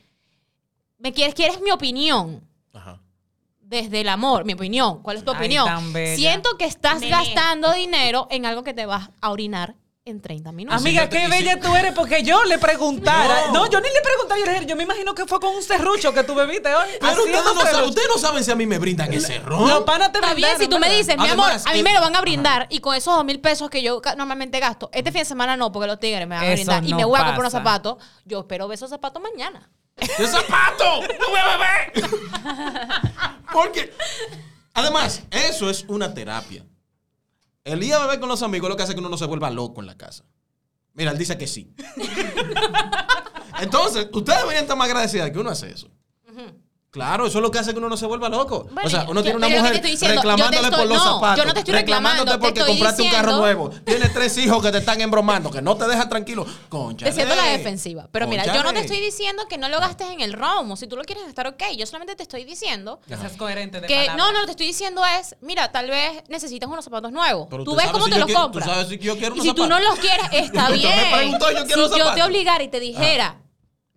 me 0.98 1.14
quieres, 1.14 1.34
quieres 1.34 1.62
mi 1.62 1.72
opinión 1.72 2.48
Ajá. 2.74 3.02
Desde 3.64 4.02
el 4.02 4.10
amor, 4.10 4.46
mi 4.46 4.54
opinión. 4.54 5.02
¿Cuál 5.02 5.18
es 5.18 5.26
tu 5.26 5.32
Ay, 5.32 5.38
opinión? 5.38 5.94
Siento 6.16 6.58
que 6.58 6.66
estás 6.66 7.00
Nene. 7.00 7.12
gastando 7.12 7.72
dinero 7.74 8.28
en 8.30 8.46
algo 8.46 8.64
que 8.64 8.74
te 8.74 8.86
vas 8.86 9.10
a 9.22 9.32
orinar 9.32 9.76
en 10.06 10.22
30 10.22 10.52
minutos. 10.52 10.82
Amiga, 10.82 11.08
qué 11.08 11.30
bella 11.30 11.62
tú 11.62 11.74
eres, 11.78 11.94
porque 11.94 12.24
yo 12.24 12.44
le 12.44 12.58
preguntara. 12.60 13.48
No. 13.48 13.54
No, 13.54 13.72
yo 13.72 13.80
ni 13.80 13.88
le 13.88 14.02
preguntaba, 14.02 14.38
yo, 14.38 14.46
le 14.46 14.52
dije, 14.56 14.66
yo 14.66 14.76
me 14.76 14.84
imagino 14.84 15.16
que 15.16 15.26
fue 15.26 15.40
con 15.40 15.56
un 15.56 15.64
serrucho 15.64 16.14
que 16.14 16.26
tú 16.26 16.36
bebiste 16.36 16.76
hoy. 16.76 16.90
Pero 17.00 17.24
ustedes 17.24 17.44
no, 17.46 17.54
saben, 17.62 17.90
ustedes 17.90 18.08
no 18.14 18.18
saben 18.20 18.44
si 18.44 18.52
a 18.52 18.56
mí 18.56 18.66
me 18.66 18.80
brindan 18.80 19.14
ese 19.14 19.40
ron. 19.40 19.66
Los 19.70 19.84
panas 19.84 20.12
te 20.12 20.20
Está 20.20 20.34
bien, 20.34 20.58
si 20.60 20.68
tú 20.68 20.78
me 20.78 20.90
dices, 20.90 21.18
mi 21.18 21.26
Además, 21.28 21.66
amor, 21.66 21.70
a 21.70 21.72
mí 21.72 21.78
el- 21.80 21.84
me 21.86 21.94
lo 21.94 22.02
van 22.02 22.16
a 22.18 22.22
brindar 22.22 22.68
y 22.70 22.80
con 22.80 22.96
esos 22.96 23.16
dos 23.16 23.24
mil 23.24 23.40
pesos 23.40 23.70
que 23.70 23.82
yo 23.82 24.02
normalmente 24.18 24.60
gasto, 24.60 24.90
este 24.92 25.10
fin 25.14 25.22
de 25.22 25.26
semana 25.26 25.56
no, 25.56 25.72
porque 25.72 25.88
los 25.88 26.00
tigres 26.02 26.28
me 26.28 26.36
van 26.36 26.44
a 26.44 26.48
Eso 26.48 26.56
brindar 26.66 26.84
y 26.86 26.90
no 26.92 26.98
me 26.98 27.06
voy 27.06 27.16
a 27.16 27.20
comprar 27.24 27.40
unos 27.40 27.54
zapatos, 27.54 27.96
yo 28.26 28.42
espero 28.42 28.68
ver 28.68 28.76
esos 28.76 28.90
zapatos 28.90 29.24
mañana. 29.24 29.70
¡De 29.96 30.28
zapato! 30.28 31.02
¡No 31.20 31.30
voy 31.30 31.40
a 31.40 31.58
beber! 31.58 32.10
Porque, 33.52 33.94
además, 34.74 35.24
eso 35.32 35.70
es 35.70 35.86
una 35.88 36.14
terapia. 36.14 36.66
El 37.64 37.84
ir 37.84 37.94
a 37.94 38.00
beber 38.00 38.20
con 38.20 38.30
los 38.30 38.42
amigos 38.44 38.70
lo 38.70 38.76
que 38.76 38.84
hace 38.84 38.94
que 38.94 39.00
uno 39.00 39.10
no 39.10 39.18
se 39.18 39.26
vuelva 39.26 39.50
loco 39.50 39.82
en 39.82 39.88
la 39.88 39.96
casa. 39.96 40.26
Mira, 40.94 41.12
él 41.12 41.18
dice 41.18 41.38
que 41.38 41.48
sí. 41.48 41.74
Entonces, 43.60 44.10
ustedes 44.12 44.40
deberían 44.40 44.64
estar 44.64 44.78
más 44.78 44.88
agradecidas 44.88 45.28
de 45.28 45.32
que 45.32 45.40
uno 45.40 45.50
hace 45.50 45.72
eso. 45.72 45.90
Claro, 46.94 47.26
eso 47.26 47.40
es 47.40 47.42
lo 47.42 47.50
que 47.50 47.58
hace 47.58 47.72
que 47.74 47.80
uno 47.80 47.90
no 47.90 47.98
se 47.98 48.06
vuelva 48.06 48.30
loco. 48.30 48.68
Bueno, 48.72 48.86
o 48.86 48.90
sea, 48.90 49.06
uno 49.10 49.16
yo- 49.22 49.24
tiene 49.24 49.38
una 49.38 49.50
mujer 49.50 49.82
diciendo, 49.82 50.16
reclamándole 50.22 50.58
estoy- 50.68 50.80
por 50.80 50.88
los 50.88 50.98
no, 51.04 51.14
zapatos. 51.16 51.38
yo 51.40 51.46
no 51.46 51.54
te 51.56 51.60
estoy 51.62 51.74
reclamando, 51.74 52.10
reclamándote 52.24 52.32
te 52.32 52.38
porque 52.38 52.60
estoy 52.60 52.74
compraste 52.76 53.02
un 53.02 53.10
carro 53.10 53.32
nuevo. 53.38 53.70
Tienes 53.84 54.14
tres 54.14 54.38
hijos 54.38 54.62
que 54.64 54.72
te 54.72 54.78
están 54.78 55.02
embromando, 55.02 55.50
que 55.50 55.60
no 55.64 55.76
te 55.76 55.88
dejan 55.88 56.08
tranquilo. 56.08 56.46
Concha. 56.70 57.08
Te 57.08 57.12
siento 57.12 57.34
la 57.36 57.46
defensiva. 57.48 58.08
Pero 58.12 58.28
mira, 58.28 58.46
yo 58.46 58.62
no 58.64 58.72
te 58.74 58.82
estoy 58.82 59.00
diciendo 59.02 59.44
que 59.50 59.58
no 59.58 59.70
lo 59.70 59.80
gastes 59.80 60.08
en 60.12 60.22
el 60.22 60.34
romo. 60.34 60.76
Si 60.76 60.86
tú 60.86 60.96
lo 60.96 61.04
quieres 61.04 61.26
gastar, 61.26 61.48
ok. 61.48 61.64
Yo 61.76 61.88
solamente 61.88 62.16
te 62.16 62.22
estoy 62.22 62.44
diciendo 62.46 63.00
Que 63.08 63.18
seas 63.18 63.34
coherente 63.38 63.82
de 63.82 63.88
que 63.88 63.96
palabra. 63.96 64.16
no, 64.16 64.32
no, 64.32 64.34
lo 64.34 64.40
que 64.42 64.46
te 64.46 64.52
estoy 64.52 64.68
diciendo 64.68 65.02
es, 65.20 65.36
mira, 65.42 65.72
tal 65.72 65.90
vez 65.90 66.24
necesitas 66.30 66.70
unos 66.70 66.86
zapatos 66.86 67.12
nuevos. 67.12 67.48
Pero 67.50 67.64
tú 67.64 67.76
ves 67.76 67.88
cómo 67.88 68.06
si 68.06 68.12
te 68.12 68.20
los 68.20 68.28
quiero- 68.28 68.40
tú 68.42 68.46
compras. 68.52 68.66
sabes 68.70 68.88
si 68.90 69.00
yo 69.00 69.18
quiero 69.18 69.36
y 69.36 69.42
si 69.42 69.52
tú 69.54 69.66
no 69.66 69.80
los 69.80 69.98
quieres, 69.98 70.28
está 70.32 70.70
bien. 70.72 70.94
preguntó, 71.12 71.52
yo 71.52 71.66
quiero 71.66 71.90
si 71.90 71.98
yo 71.98 72.14
te 72.14 72.22
obligara 72.22 72.64
y 72.64 72.68
te 72.68 72.80
dijera, 72.80 73.38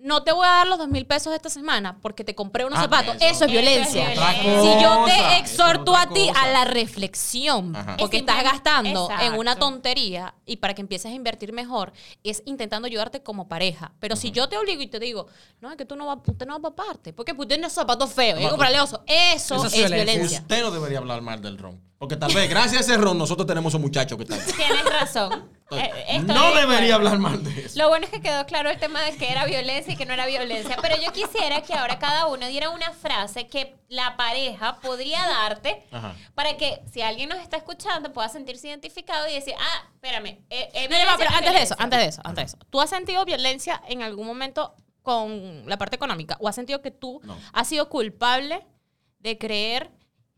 no 0.06 0.22
te 0.22 0.32
voy 0.32 0.46
a 0.46 0.50
dar 0.52 0.66
los 0.68 0.78
dos 0.78 0.88
mil 0.88 1.04
pesos 1.04 1.34
esta 1.34 1.50
semana 1.50 1.98
porque 2.00 2.22
te 2.24 2.34
compré 2.34 2.64
unos 2.64 2.78
Ah, 2.78 2.82
zapatos, 2.82 3.16
eso. 3.16 3.24
eso, 3.24 3.26
es 3.26 3.32
Eso 3.32 3.44
es 3.46 3.50
violencia. 3.50 4.10
violencia. 4.10 4.62
Si 4.62 4.82
yo 4.82 5.04
te 5.04 5.36
exhorto 5.38 5.96
a 5.96 6.08
ti 6.08 6.30
a 6.34 6.46
la 6.48 6.64
reflexión, 6.64 7.74
Ajá. 7.74 7.96
porque 7.98 8.18
Es 8.18 8.22
estás 8.22 8.42
gastando 8.44 9.08
en 9.20 9.34
una 9.34 9.56
tontería 9.56 10.34
y 10.46 10.56
para 10.56 10.74
que 10.74 10.80
empieces 10.80 11.10
a 11.10 11.14
invertir 11.14 11.52
mejor, 11.52 11.92
es 12.22 12.42
intentando 12.46 12.86
ayudarte 12.86 13.22
como 13.22 13.48
pareja. 13.48 13.92
Pero 14.00 14.16
si 14.16 14.30
yo 14.30 14.48
te 14.48 14.56
obligo 14.56 14.80
y 14.82 14.86
te 14.86 14.98
digo, 15.00 15.26
no, 15.60 15.70
es 15.70 15.76
que 15.76 15.84
tú 15.84 15.96
no 15.96 16.06
vas, 16.06 16.18
usted 16.26 16.46
no 16.46 16.58
va 16.60 16.70
para 16.74 16.88
parte, 16.88 17.12
porque 17.12 17.32
usted 17.32 17.48
tiene 17.56 17.68
zapatos 17.70 18.12
feos, 18.12 18.40
y 18.40 18.46
comprarle 18.48 18.80
oso, 18.80 19.02
eso, 19.06 19.56
Eso 19.56 19.66
es, 19.66 19.72
violencia. 19.72 20.04
violencia. 20.04 20.40
Usted 20.40 20.62
no 20.62 20.70
debería 20.70 20.98
hablar 20.98 21.20
mal 21.22 21.42
del 21.42 21.58
ron. 21.58 21.80
Porque 21.98 22.16
tal 22.16 22.32
vez 22.32 22.48
gracias 22.50 22.82
a 22.88 22.92
ese 22.92 22.96
ron 22.96 23.16
nosotros 23.18 23.46
tenemos 23.46 23.72
un 23.74 23.80
muchacho 23.82 24.16
que 24.16 24.22
está 24.24 24.36
aquí. 24.36 24.52
Tienes 24.52 24.84
razón. 24.84 25.48
Eh, 25.72 26.20
no 26.20 26.54
de 26.54 26.60
debería 26.60 26.94
hablar 26.94 27.18
mal 27.18 27.42
de 27.42 27.64
eso. 27.66 27.76
Lo 27.78 27.88
bueno 27.88 28.04
es 28.06 28.12
que 28.12 28.20
quedó 28.20 28.46
claro 28.46 28.70
el 28.70 28.78
tema 28.78 29.00
de 29.02 29.16
que 29.16 29.30
era 29.32 29.44
violencia 29.46 29.92
y 29.92 29.96
que 29.96 30.06
no 30.06 30.12
era 30.14 30.24
violencia. 30.26 30.76
Pero 30.80 30.94
yo 31.02 31.12
quisiera 31.12 31.62
que 31.62 31.74
ahora 31.74 31.98
cada 31.98 32.26
uno 32.28 32.46
diera 32.46 32.70
una 32.70 32.92
frase 32.92 33.48
que 33.48 33.74
la 33.88 34.16
pareja 34.16 34.76
podría 34.80 35.26
darte 35.26 35.84
Ajá. 35.90 36.14
para 36.34 36.56
que 36.56 36.80
si 36.92 37.02
alguien 37.02 37.28
nos 37.30 37.38
está 37.40 37.56
escuchando 37.56 38.12
pueda 38.12 38.28
sentirse 38.28 38.68
identificado 38.68 39.28
y 39.28 39.32
decir, 39.34 39.54
ah, 39.58 39.88
espérame. 39.94 40.38
eh, 40.50 40.70
eh, 40.72 40.88
No, 40.88 41.16
pero 41.18 41.30
antes 41.34 41.52
de 41.52 41.62
eso, 41.62 41.74
antes 41.78 41.98
de 41.98 42.06
eso, 42.06 42.20
antes 42.24 42.42
de 42.44 42.46
eso. 42.56 42.58
¿Tú 42.70 42.80
has 42.80 42.90
sentido 42.90 43.24
violencia 43.24 43.82
en 43.88 44.02
algún 44.02 44.26
momento 44.26 44.74
con 45.02 45.68
la 45.68 45.76
parte 45.78 45.96
económica? 45.96 46.36
¿O 46.40 46.48
has 46.48 46.54
sentido 46.54 46.80
que 46.82 46.92
tú 46.92 47.20
No. 47.24 47.36
has 47.52 47.66
sido 47.68 47.88
culpable 47.88 48.64
de 49.18 49.36
creer 49.36 49.90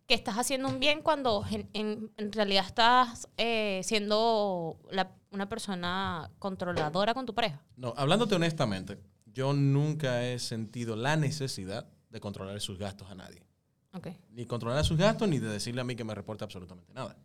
que 0.06 0.14
estás 0.14 0.36
haciendo 0.38 0.68
un 0.68 0.80
bien 0.80 1.02
cuando 1.02 1.44
en, 1.50 1.68
en- 1.74 2.10
en 2.16 2.32
realidad 2.32 2.64
estás 2.64 3.28
eh, 3.36 3.82
siendo 3.84 4.78
la- 4.90 5.10
una 5.30 5.48
persona 5.48 6.30
controladora 6.38 7.14
con 7.14 7.26
tu 7.26 7.34
pareja? 7.34 7.62
No, 7.76 7.94
hablándote 7.96 8.34
honestamente, 8.34 8.98
yo 9.26 9.52
nunca 9.52 10.24
he 10.24 10.38
sentido 10.38 10.96
la 10.96 11.16
necesidad 11.16 11.86
de 12.10 12.20
controlar 12.20 12.60
sus 12.60 12.78
gastos 12.78 13.10
a 13.10 13.14
nadie. 13.14 13.46
Ok. 13.92 14.08
Ni 14.30 14.46
controlar 14.46 14.84
sus 14.84 14.98
gastos, 14.98 15.28
ni 15.28 15.38
de 15.38 15.48
decirle 15.48 15.80
a 15.80 15.84
mí 15.84 15.96
que 15.96 16.04
me 16.04 16.14
reporte 16.14 16.44
absolutamente 16.44 16.92
nada. 16.92 17.16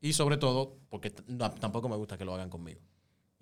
Y 0.00 0.12
sobre 0.12 0.36
todo, 0.36 0.78
porque 0.88 1.14
no, 1.26 1.50
tampoco 1.52 1.88
me 1.88 1.96
gusta 1.96 2.16
que 2.16 2.24
lo 2.24 2.34
hagan 2.34 2.50
conmigo. 2.50 2.80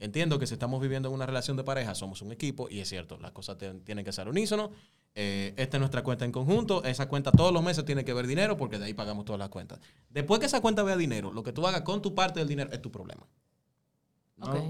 Entiendo 0.00 0.38
que 0.38 0.46
si 0.46 0.54
estamos 0.54 0.80
viviendo 0.80 1.08
en 1.08 1.14
una 1.14 1.26
relación 1.26 1.56
de 1.56 1.64
pareja, 1.64 1.94
somos 1.94 2.22
un 2.22 2.30
equipo, 2.30 2.68
y 2.70 2.78
es 2.78 2.88
cierto, 2.88 3.18
las 3.18 3.32
cosas 3.32 3.58
tienen 3.58 4.04
que 4.04 4.12
ser 4.12 4.28
unísono. 4.28 4.70
Eh, 5.14 5.54
esta 5.56 5.76
es 5.76 5.80
nuestra 5.80 6.04
cuenta 6.04 6.24
en 6.24 6.30
conjunto. 6.30 6.84
Esa 6.84 7.08
cuenta 7.08 7.32
todos 7.32 7.52
los 7.52 7.62
meses 7.64 7.84
tiene 7.84 8.04
que 8.04 8.12
ver 8.12 8.26
dinero, 8.28 8.56
porque 8.56 8.78
de 8.78 8.84
ahí 8.84 8.94
pagamos 8.94 9.24
todas 9.24 9.40
las 9.40 9.48
cuentas. 9.48 9.80
Después 10.08 10.38
que 10.38 10.46
esa 10.46 10.60
cuenta 10.60 10.84
vea 10.84 10.96
dinero, 10.96 11.32
lo 11.32 11.42
que 11.42 11.52
tú 11.52 11.66
hagas 11.66 11.82
con 11.82 12.00
tu 12.00 12.14
parte 12.14 12.38
del 12.38 12.48
dinero 12.48 12.70
es 12.72 12.80
tu 12.80 12.92
problema. 12.92 13.26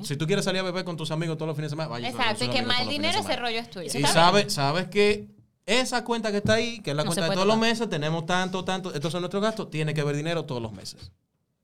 Si 0.02 0.16
tú 0.16 0.26
quieres 0.26 0.44
salir 0.44 0.60
a 0.60 0.64
beber 0.64 0.84
con 0.84 0.96
tus 0.96 1.10
amigos 1.10 1.36
todos 1.36 1.48
los 1.48 1.56
fines 1.56 1.70
de 1.70 1.74
semana, 1.74 1.88
vaya. 1.88 2.08
Exacto, 2.08 2.44
y 2.44 2.48
que 2.48 2.62
mal 2.62 2.88
dinero 2.88 3.18
ese 3.18 3.36
rollo 3.36 3.58
es 3.58 3.70
tuyo. 3.70 3.86
Y 3.86 4.02
sabes, 4.02 4.52
sabes 4.52 4.88
que 4.88 5.28
esa 5.66 6.04
cuenta 6.04 6.30
que 6.30 6.38
está 6.38 6.54
ahí, 6.54 6.80
que 6.80 6.90
es 6.90 6.96
la 6.96 7.04
No 7.04 7.10
cuenta 7.10 7.28
de 7.28 7.34
todos 7.34 7.46
los 7.46 7.58
meses, 7.58 7.88
tenemos 7.90 8.24
tanto, 8.24 8.64
tanto, 8.64 8.94
estos 8.94 9.12
son 9.12 9.20
nuestros 9.20 9.42
gastos, 9.42 9.70
tiene 9.70 9.92
que 9.92 10.02
ver 10.02 10.16
dinero 10.16 10.44
todos 10.46 10.62
los 10.62 10.72
meses. 10.72 11.12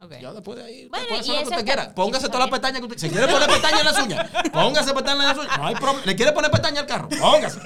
Ok. 0.04 0.12
Ya 0.20 0.32
después 0.32 0.58
de 0.58 0.64
ahí, 0.64 0.86
Bueno, 0.88 1.06
puede 1.08 1.20
lo 1.26 1.38
que 1.38 1.42
usted 1.44 1.64
quiera. 1.64 1.94
Póngase 1.94 2.26
todas 2.26 2.40
las 2.40 2.50
pestañas 2.50 2.80
que 2.80 2.86
usted 2.86 2.98
Se 2.98 3.10
quiere 3.10 3.26
poner 3.26 3.48
pestañas 3.48 3.80
en 3.80 3.86
las 3.86 3.98
uñas. 4.04 4.30
Póngase 4.52 4.94
pestañas 4.94 5.20
en 5.20 5.26
las 5.28 5.38
uñas. 5.38 5.58
No 5.58 5.66
hay 5.66 5.74
problema. 5.76 6.02
¿Le 6.06 6.16
quiere 6.16 6.32
poner 6.32 6.50
pestañas 6.50 6.80
al 6.80 6.86
carro? 6.86 7.08
Póngase. 7.08 7.60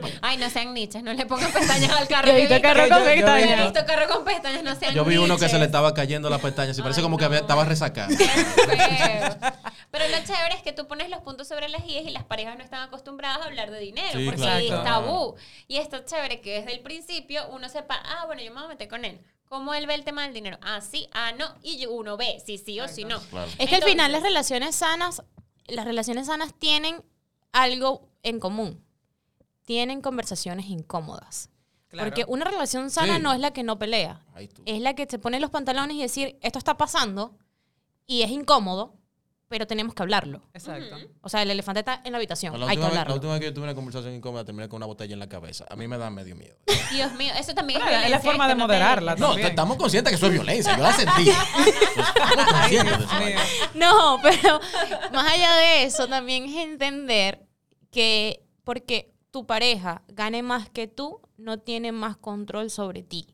Pues. 0.00 0.14
Ay, 0.22 0.36
no 0.38 0.50
sean 0.50 0.74
nichas, 0.74 1.02
no 1.02 1.12
le 1.12 1.26
pongan 1.26 1.52
pestañas 1.52 1.92
al 1.92 2.08
carro. 2.08 2.26
Yo 2.28 2.32
he 2.34 2.36
que 2.36 2.54
visto 2.54 2.62
carro 2.62 2.88
con 2.88 2.98
yo 3.04 3.08
he 3.10 3.14
pestañas. 3.16 3.60
He 3.60 3.62
visto 3.64 3.86
carro 3.86 4.08
con 4.14 4.24
pestañas, 4.24 4.62
no 4.62 4.74
sean 4.74 4.94
Yo 4.94 5.04
vi 5.04 5.16
uno 5.16 5.34
que 5.36 5.46
se 5.48 5.52
le 5.54 5.58
niches. 5.60 5.66
estaba 5.66 5.94
cayendo 5.94 6.28
las 6.30 6.40
pestañas 6.40 6.76
y 6.78 6.82
parece 6.82 7.00
Ay, 7.00 7.04
como 7.04 7.16
que 7.18 7.24
estaba 7.26 7.64
feo. 7.66 8.06
Pero 9.90 10.08
lo 10.08 10.16
chévere 10.24 10.54
es 10.56 10.62
que 10.62 10.72
tú 10.72 10.86
pones 10.88 11.10
los 11.10 11.20
puntos 11.20 11.46
sobre 11.48 11.68
las 11.68 11.84
IES 11.86 12.06
y 12.06 12.10
las 12.10 12.24
parejas 12.24 12.56
no 12.56 12.64
están 12.64 12.80
acostumbradas 12.80 13.38
a 13.42 13.44
hablar 13.44 13.70
de 13.70 13.78
dinero, 13.78 14.18
Sí, 14.18 14.24
porque 14.24 14.40
claro. 14.40 14.58
es 14.64 14.84
tabú. 14.84 15.34
Y 15.68 15.76
está 15.76 16.04
chévere 16.04 16.40
que 16.40 16.60
desde 16.60 16.72
el 16.72 16.80
principio 16.80 17.46
uno 17.50 17.68
sepa, 17.68 18.00
ah, 18.04 18.24
bueno, 18.26 18.40
yo 18.42 18.50
me 18.52 18.56
voy 18.56 18.64
a 18.64 18.68
meter 18.68 18.88
con 18.88 19.04
él. 19.04 19.20
¿Cómo 19.52 19.74
él 19.74 19.86
ve 19.86 19.94
el 19.94 20.02
tema 20.02 20.22
del 20.22 20.32
dinero? 20.32 20.56
Ah, 20.62 20.80
sí, 20.80 21.06
ah, 21.12 21.32
no. 21.32 21.44
Y 21.62 21.84
uno 21.84 22.16
ve 22.16 22.42
si 22.42 22.56
sí 22.56 22.80
o 22.80 22.88
si 22.88 23.04
no. 23.04 23.20
Claro. 23.20 23.50
Es 23.58 23.68
que 23.68 23.76
al 23.76 23.82
final 23.82 24.10
las 24.10 24.22
relaciones 24.22 24.74
sanas, 24.76 25.22
las 25.66 25.84
relaciones 25.84 26.28
sanas 26.28 26.54
tienen 26.54 27.04
algo 27.52 28.08
en 28.22 28.40
común. 28.40 28.82
Tienen 29.66 30.00
conversaciones 30.00 30.70
incómodas. 30.70 31.50
Claro. 31.88 32.08
Porque 32.08 32.24
una 32.26 32.46
relación 32.46 32.90
sana 32.90 33.16
Sí. 33.16 33.22
no 33.22 33.34
es 33.34 33.40
la 33.40 33.52
que 33.52 33.62
no 33.62 33.78
pelea. 33.78 34.24
Es 34.64 34.80
la 34.80 34.94
que 34.94 35.04
te 35.06 35.18
pone 35.18 35.38
los 35.38 35.50
pantalones 35.50 35.98
y 35.98 36.00
decir, 36.00 36.38
esto 36.40 36.58
está 36.58 36.78
pasando 36.78 37.36
y 38.06 38.22
es 38.22 38.30
incómodo, 38.30 38.94
pero 39.52 39.66
tenemos 39.66 39.94
que 39.94 40.02
hablarlo. 40.02 40.40
Exacto. 40.54 40.96
O 41.20 41.28
sea, 41.28 41.42
el 41.42 41.50
elefante 41.50 41.80
está 41.80 42.00
en 42.04 42.12
la 42.12 42.16
habitación. 42.18 42.58
La 42.58 42.66
Hay 42.66 42.76
que 42.76 42.80
última, 42.80 42.86
vez, 42.88 42.94
la 42.94 43.00
hablarlo. 43.02 43.14
última 43.14 43.32
vez 43.34 43.40
que 43.40 43.46
yo 43.46 43.52
tuve 43.54 43.64
una 43.64 43.74
conversación 43.74 44.14
incómoda 44.14 44.44
terminé 44.46 44.66
con 44.70 44.78
una 44.78 44.86
botella 44.86 45.12
en 45.12 45.18
la 45.18 45.28
cabeza. 45.28 45.66
A 45.68 45.76
mí 45.76 45.86
me 45.86 45.98
da 45.98 46.08
medio 46.10 46.34
miedo. 46.34 46.56
Dios 46.90 47.12
mío, 47.14 47.32
eso 47.38 47.54
también 47.54 47.78
Claro, 47.80 47.92
es 47.94 48.00
la 48.00 48.06
violencia, 48.08 48.30
forma 48.30 48.48
de 48.48 48.54
moderarla. 48.54 49.14
No, 49.16 49.26
también. 49.28 49.48
estamos 49.48 49.76
conscientes 49.76 50.10
que 50.10 50.16
eso 50.16 50.26
es 50.28 50.32
violencia. 50.32 50.74
Yo 50.76 50.82
la 50.82 50.92
sentí. 50.94 51.28
Estamos 51.96 52.52
conscientes 52.52 52.98
de 52.98 53.04
eso. 53.04 53.14
Mío. 53.24 53.38
No, 53.74 54.18
pero 54.22 54.60
más 55.12 55.30
allá 55.32 55.54
de 55.56 55.84
eso, 55.84 56.08
también 56.08 56.44
es 56.46 56.56
entender 56.56 57.46
que 57.90 58.42
porque 58.64 59.12
tu 59.30 59.46
pareja 59.46 60.02
gane 60.08 60.42
más 60.42 60.70
que 60.70 60.86
tú, 60.88 61.20
no 61.36 61.58
tiene 61.58 61.92
más 61.92 62.16
control 62.16 62.70
sobre 62.70 63.02
ti. 63.02 63.26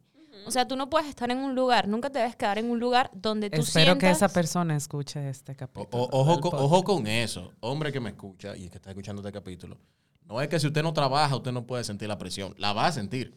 O 0.46 0.50
sea, 0.50 0.66
tú 0.66 0.76
no 0.76 0.88
puedes 0.88 1.08
estar 1.08 1.30
en 1.30 1.38
un 1.38 1.54
lugar, 1.54 1.88
nunca 1.88 2.10
te 2.10 2.18
debes 2.20 2.36
quedar 2.36 2.58
en 2.58 2.70
un 2.70 2.78
lugar 2.78 3.10
donde 3.14 3.50
tú 3.50 3.60
Espero 3.60 3.98
que 3.98 4.10
esa 4.10 4.28
persona 4.28 4.76
escuche 4.76 5.28
este 5.28 5.54
capítulo. 5.54 5.88
o- 6.04 6.08
ojo, 6.20 6.40
con, 6.40 6.54
ojo 6.58 6.84
con 6.84 7.06
eso. 7.06 7.52
Hombre 7.60 7.92
que 7.92 8.00
me 8.00 8.10
escucha 8.10 8.56
y 8.56 8.68
que 8.68 8.76
está 8.76 8.90
escuchando 8.90 9.20
este 9.22 9.32
capítulo. 9.32 9.76
No 10.24 10.40
es 10.40 10.48
que 10.48 10.58
si 10.60 10.66
usted 10.66 10.82
no 10.82 10.92
trabaja, 10.92 11.36
usted 11.36 11.52
no 11.52 11.66
puede 11.66 11.84
sentir 11.84 12.08
la 12.08 12.18
presión. 12.18 12.54
La 12.58 12.72
va 12.72 12.86
a 12.86 12.92
sentir. 12.92 13.34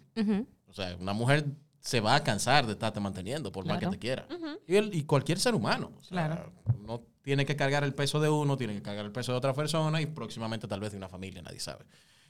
O 0.68 0.74
sea, 0.74 0.96
una 1.00 1.14
mujer 1.14 1.46
se 1.80 2.00
va 2.00 2.16
a 2.16 2.24
cansar 2.24 2.66
de 2.66 2.74
estarte 2.74 3.00
manteniendo, 3.00 3.52
por 3.52 3.66
más 3.66 3.80
que 3.80 3.88
te 3.88 3.98
quiera. 4.00 4.28
y, 4.68 4.76
el- 4.76 4.94
y 4.94 5.04
cualquier 5.04 5.40
ser 5.40 5.56
humano. 5.56 5.92
O 5.98 6.04
sea, 6.04 6.28
Claro. 6.28 6.52
No 6.86 7.02
tiene 7.24 7.46
que 7.46 7.56
cargar 7.56 7.84
el 7.84 7.94
peso 7.94 8.20
de 8.20 8.30
uno, 8.30 8.58
tiene 8.58 8.74
que 8.74 8.82
cargar 8.82 9.06
el 9.06 9.12
peso 9.12 9.32
de 9.32 9.38
otra 9.38 9.54
persona 9.54 10.02
y 10.02 10.06
próximamente 10.06 10.68
tal 10.68 10.80
vez 10.80 10.92
de 10.92 10.98
una 10.98 11.08
familia, 11.10 11.42
nadie 11.42 11.60
sabe. 11.60 11.86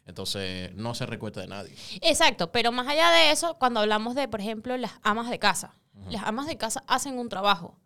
Entonces, 0.05 0.73
no 0.75 0.93
se 0.95 1.05
recuesta 1.05 1.41
de 1.41 1.47
nadie. 1.47 1.75
Exacto, 2.01 2.51
pero 2.51 2.71
más 2.71 2.87
allá 2.87 3.11
de 3.11 3.31
eso, 3.31 3.57
cuando 3.59 3.79
hablamos 3.79 4.15
de, 4.15 4.27
por 4.27 4.41
ejemplo, 4.41 4.75
las 4.77 4.93
amas 5.03 5.29
de 5.29 5.39
casa, 5.39 5.75
las 6.09 6.23
amas 6.23 6.47
de 6.47 6.57
casa 6.57 6.83
hacen 6.87 7.19
un 7.19 7.29
trabajo, 7.29 7.77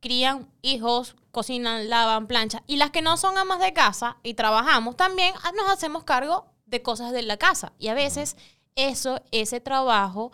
crían 0.00 0.50
hijos, 0.62 1.16
cocinan, 1.30 1.88
lavan, 1.88 2.26
planchan, 2.26 2.62
y 2.66 2.76
las 2.76 2.90
que 2.90 3.02
no 3.02 3.16
son 3.16 3.38
amas 3.38 3.60
de 3.60 3.72
casa 3.72 4.18
y 4.22 4.34
trabajamos 4.34 4.96
también 4.96 5.32
ah, 5.42 5.52
nos 5.56 5.70
hacemos 5.70 6.04
cargo 6.04 6.46
de 6.66 6.82
cosas 6.82 7.12
de 7.12 7.22
la 7.22 7.36
casa. 7.36 7.72
Y 7.78 7.88
a 7.88 7.94
veces 7.94 8.36
eso, 8.74 9.22
ese 9.30 9.60
trabajo, 9.60 10.32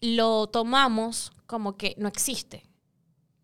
lo 0.00 0.48
tomamos 0.48 1.32
como 1.46 1.76
que 1.76 1.94
no 1.98 2.08
existe. 2.08 2.68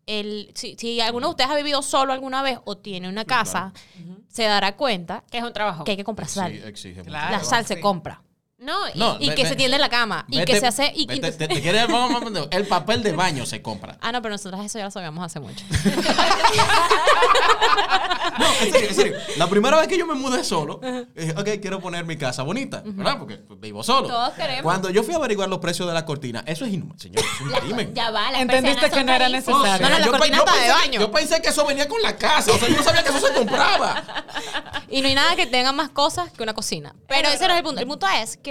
El, 0.07 0.51
si, 0.55 0.75
si 0.77 0.99
alguno 0.99 1.27
de 1.27 1.31
ustedes 1.31 1.49
ha 1.51 1.55
vivido 1.55 1.81
solo 1.81 2.11
alguna 2.13 2.41
vez 2.41 2.59
o 2.65 2.77
tiene 2.77 3.07
una 3.07 3.25
casa, 3.25 3.71
se 4.27 4.43
dará 4.43 4.75
cuenta 4.75 5.23
Que 5.29 5.37
es 5.37 5.43
un 5.43 5.53
trabajo. 5.53 5.83
que 5.83 5.91
hay 5.91 5.97
que 5.97 6.03
comprar 6.03 6.27
sal. 6.27 6.51
Exige 6.53 7.03
la 7.05 7.43
sal 7.43 7.65
se 7.65 7.75
sí. 7.75 7.81
compra. 7.81 8.21
No, 8.61 8.87
y, 8.93 8.97
No, 8.97 9.17
Y 9.19 9.29
ve- 9.29 9.35
que 9.35 9.43
ve- 9.43 9.49
se 9.49 9.55
tiende 9.55 9.75
en 9.75 9.81
la 9.81 9.89
cama. 9.89 10.23
y 10.29 10.43
que 10.45 10.59
se 10.59 10.67
hace. 10.67 10.91
Y, 10.95 11.07
vete- 11.07 11.31
te, 11.35 11.47
te 11.47 11.61
quieres- 11.61 11.87
vamos, 11.87 12.13
vamos, 12.13 12.31
vamos, 12.31 12.47
el 12.51 12.67
papel 12.67 13.01
de 13.01 13.11
baño 13.11 13.45
se 13.47 13.61
compra. 13.63 13.97
Ah, 14.01 14.11
no, 14.11 14.21
pero 14.21 14.33
nosotros 14.35 14.63
eso 14.63 14.77
ya 14.77 14.85
lo 14.85 14.91
sabíamos 14.91 15.25
hace 15.25 15.39
mucho. 15.39 15.65
No, 18.39 18.45
en 18.61 18.71
serio, 18.71 18.89
en 18.89 18.95
serio. 18.95 19.13
La 19.37 19.47
primera 19.47 19.77
vez 19.77 19.87
que 19.87 19.97
yo 19.97 20.05
me 20.07 20.13
mudé 20.13 20.43
solo, 20.43 20.79
dije, 21.13 21.31
ok, 21.37 21.49
quiero 21.61 21.79
poner 21.81 22.05
mi 22.05 22.17
casa 22.17 22.43
bonita, 22.43 22.81
¿verdad? 22.85 23.17
Porque 23.19 23.39
vivo 23.57 23.83
solo. 23.83 24.07
Todos 24.07 24.33
queremos. 24.33 24.63
Cuando 24.63 24.89
yo 24.89 25.03
fui 25.03 25.13
a 25.13 25.17
averiguar 25.17 25.49
los 25.49 25.59
precios 25.59 25.87
de 25.87 25.93
la 25.93 26.05
cortina, 26.05 26.41
eso 26.47 26.65
es 26.65 26.71
inhumano, 26.73 26.97
señor, 26.99 27.23
es 27.23 27.41
un 27.41 27.49
crimen. 27.51 27.93
ya 27.93 28.09
va, 28.09 28.31
Entendiste 28.39 28.89
que 28.89 29.03
no 29.03 29.11
era 29.11 29.27
necesario. 29.29 29.87
No, 29.87 29.89
no, 29.93 29.99
la 29.99 30.05
yo, 30.05 30.11
cortina 30.11 30.37
yo 30.37 30.45
está 30.45 30.55
de 30.61 30.69
baño. 30.69 30.99
Yo 31.01 31.11
pensé 31.11 31.41
que 31.41 31.49
eso 31.49 31.65
venía 31.65 31.87
con 31.87 32.01
la 32.01 32.15
casa, 32.15 32.51
o 32.53 32.57
sea, 32.57 32.69
yo 32.69 32.77
no 32.77 32.83
sabía 32.83 33.03
que 33.03 33.09
eso 33.09 33.19
se 33.27 33.33
compraba. 33.33 34.03
Y 34.89 35.01
no 35.01 35.07
hay 35.07 35.15
nada 35.15 35.37
que 35.37 35.45
tenga 35.45 35.71
más 35.71 35.89
cosas 35.89 36.31
que 36.33 36.43
una 36.43 36.53
cocina. 36.53 36.93
Pero 37.07 37.29
ese 37.29 37.47
no 37.47 37.53
es 37.53 37.59
el 37.59 37.63
punto. 37.63 37.79
El 37.79 37.87
punto 37.87 38.05
es 38.21 38.35
que 38.35 38.50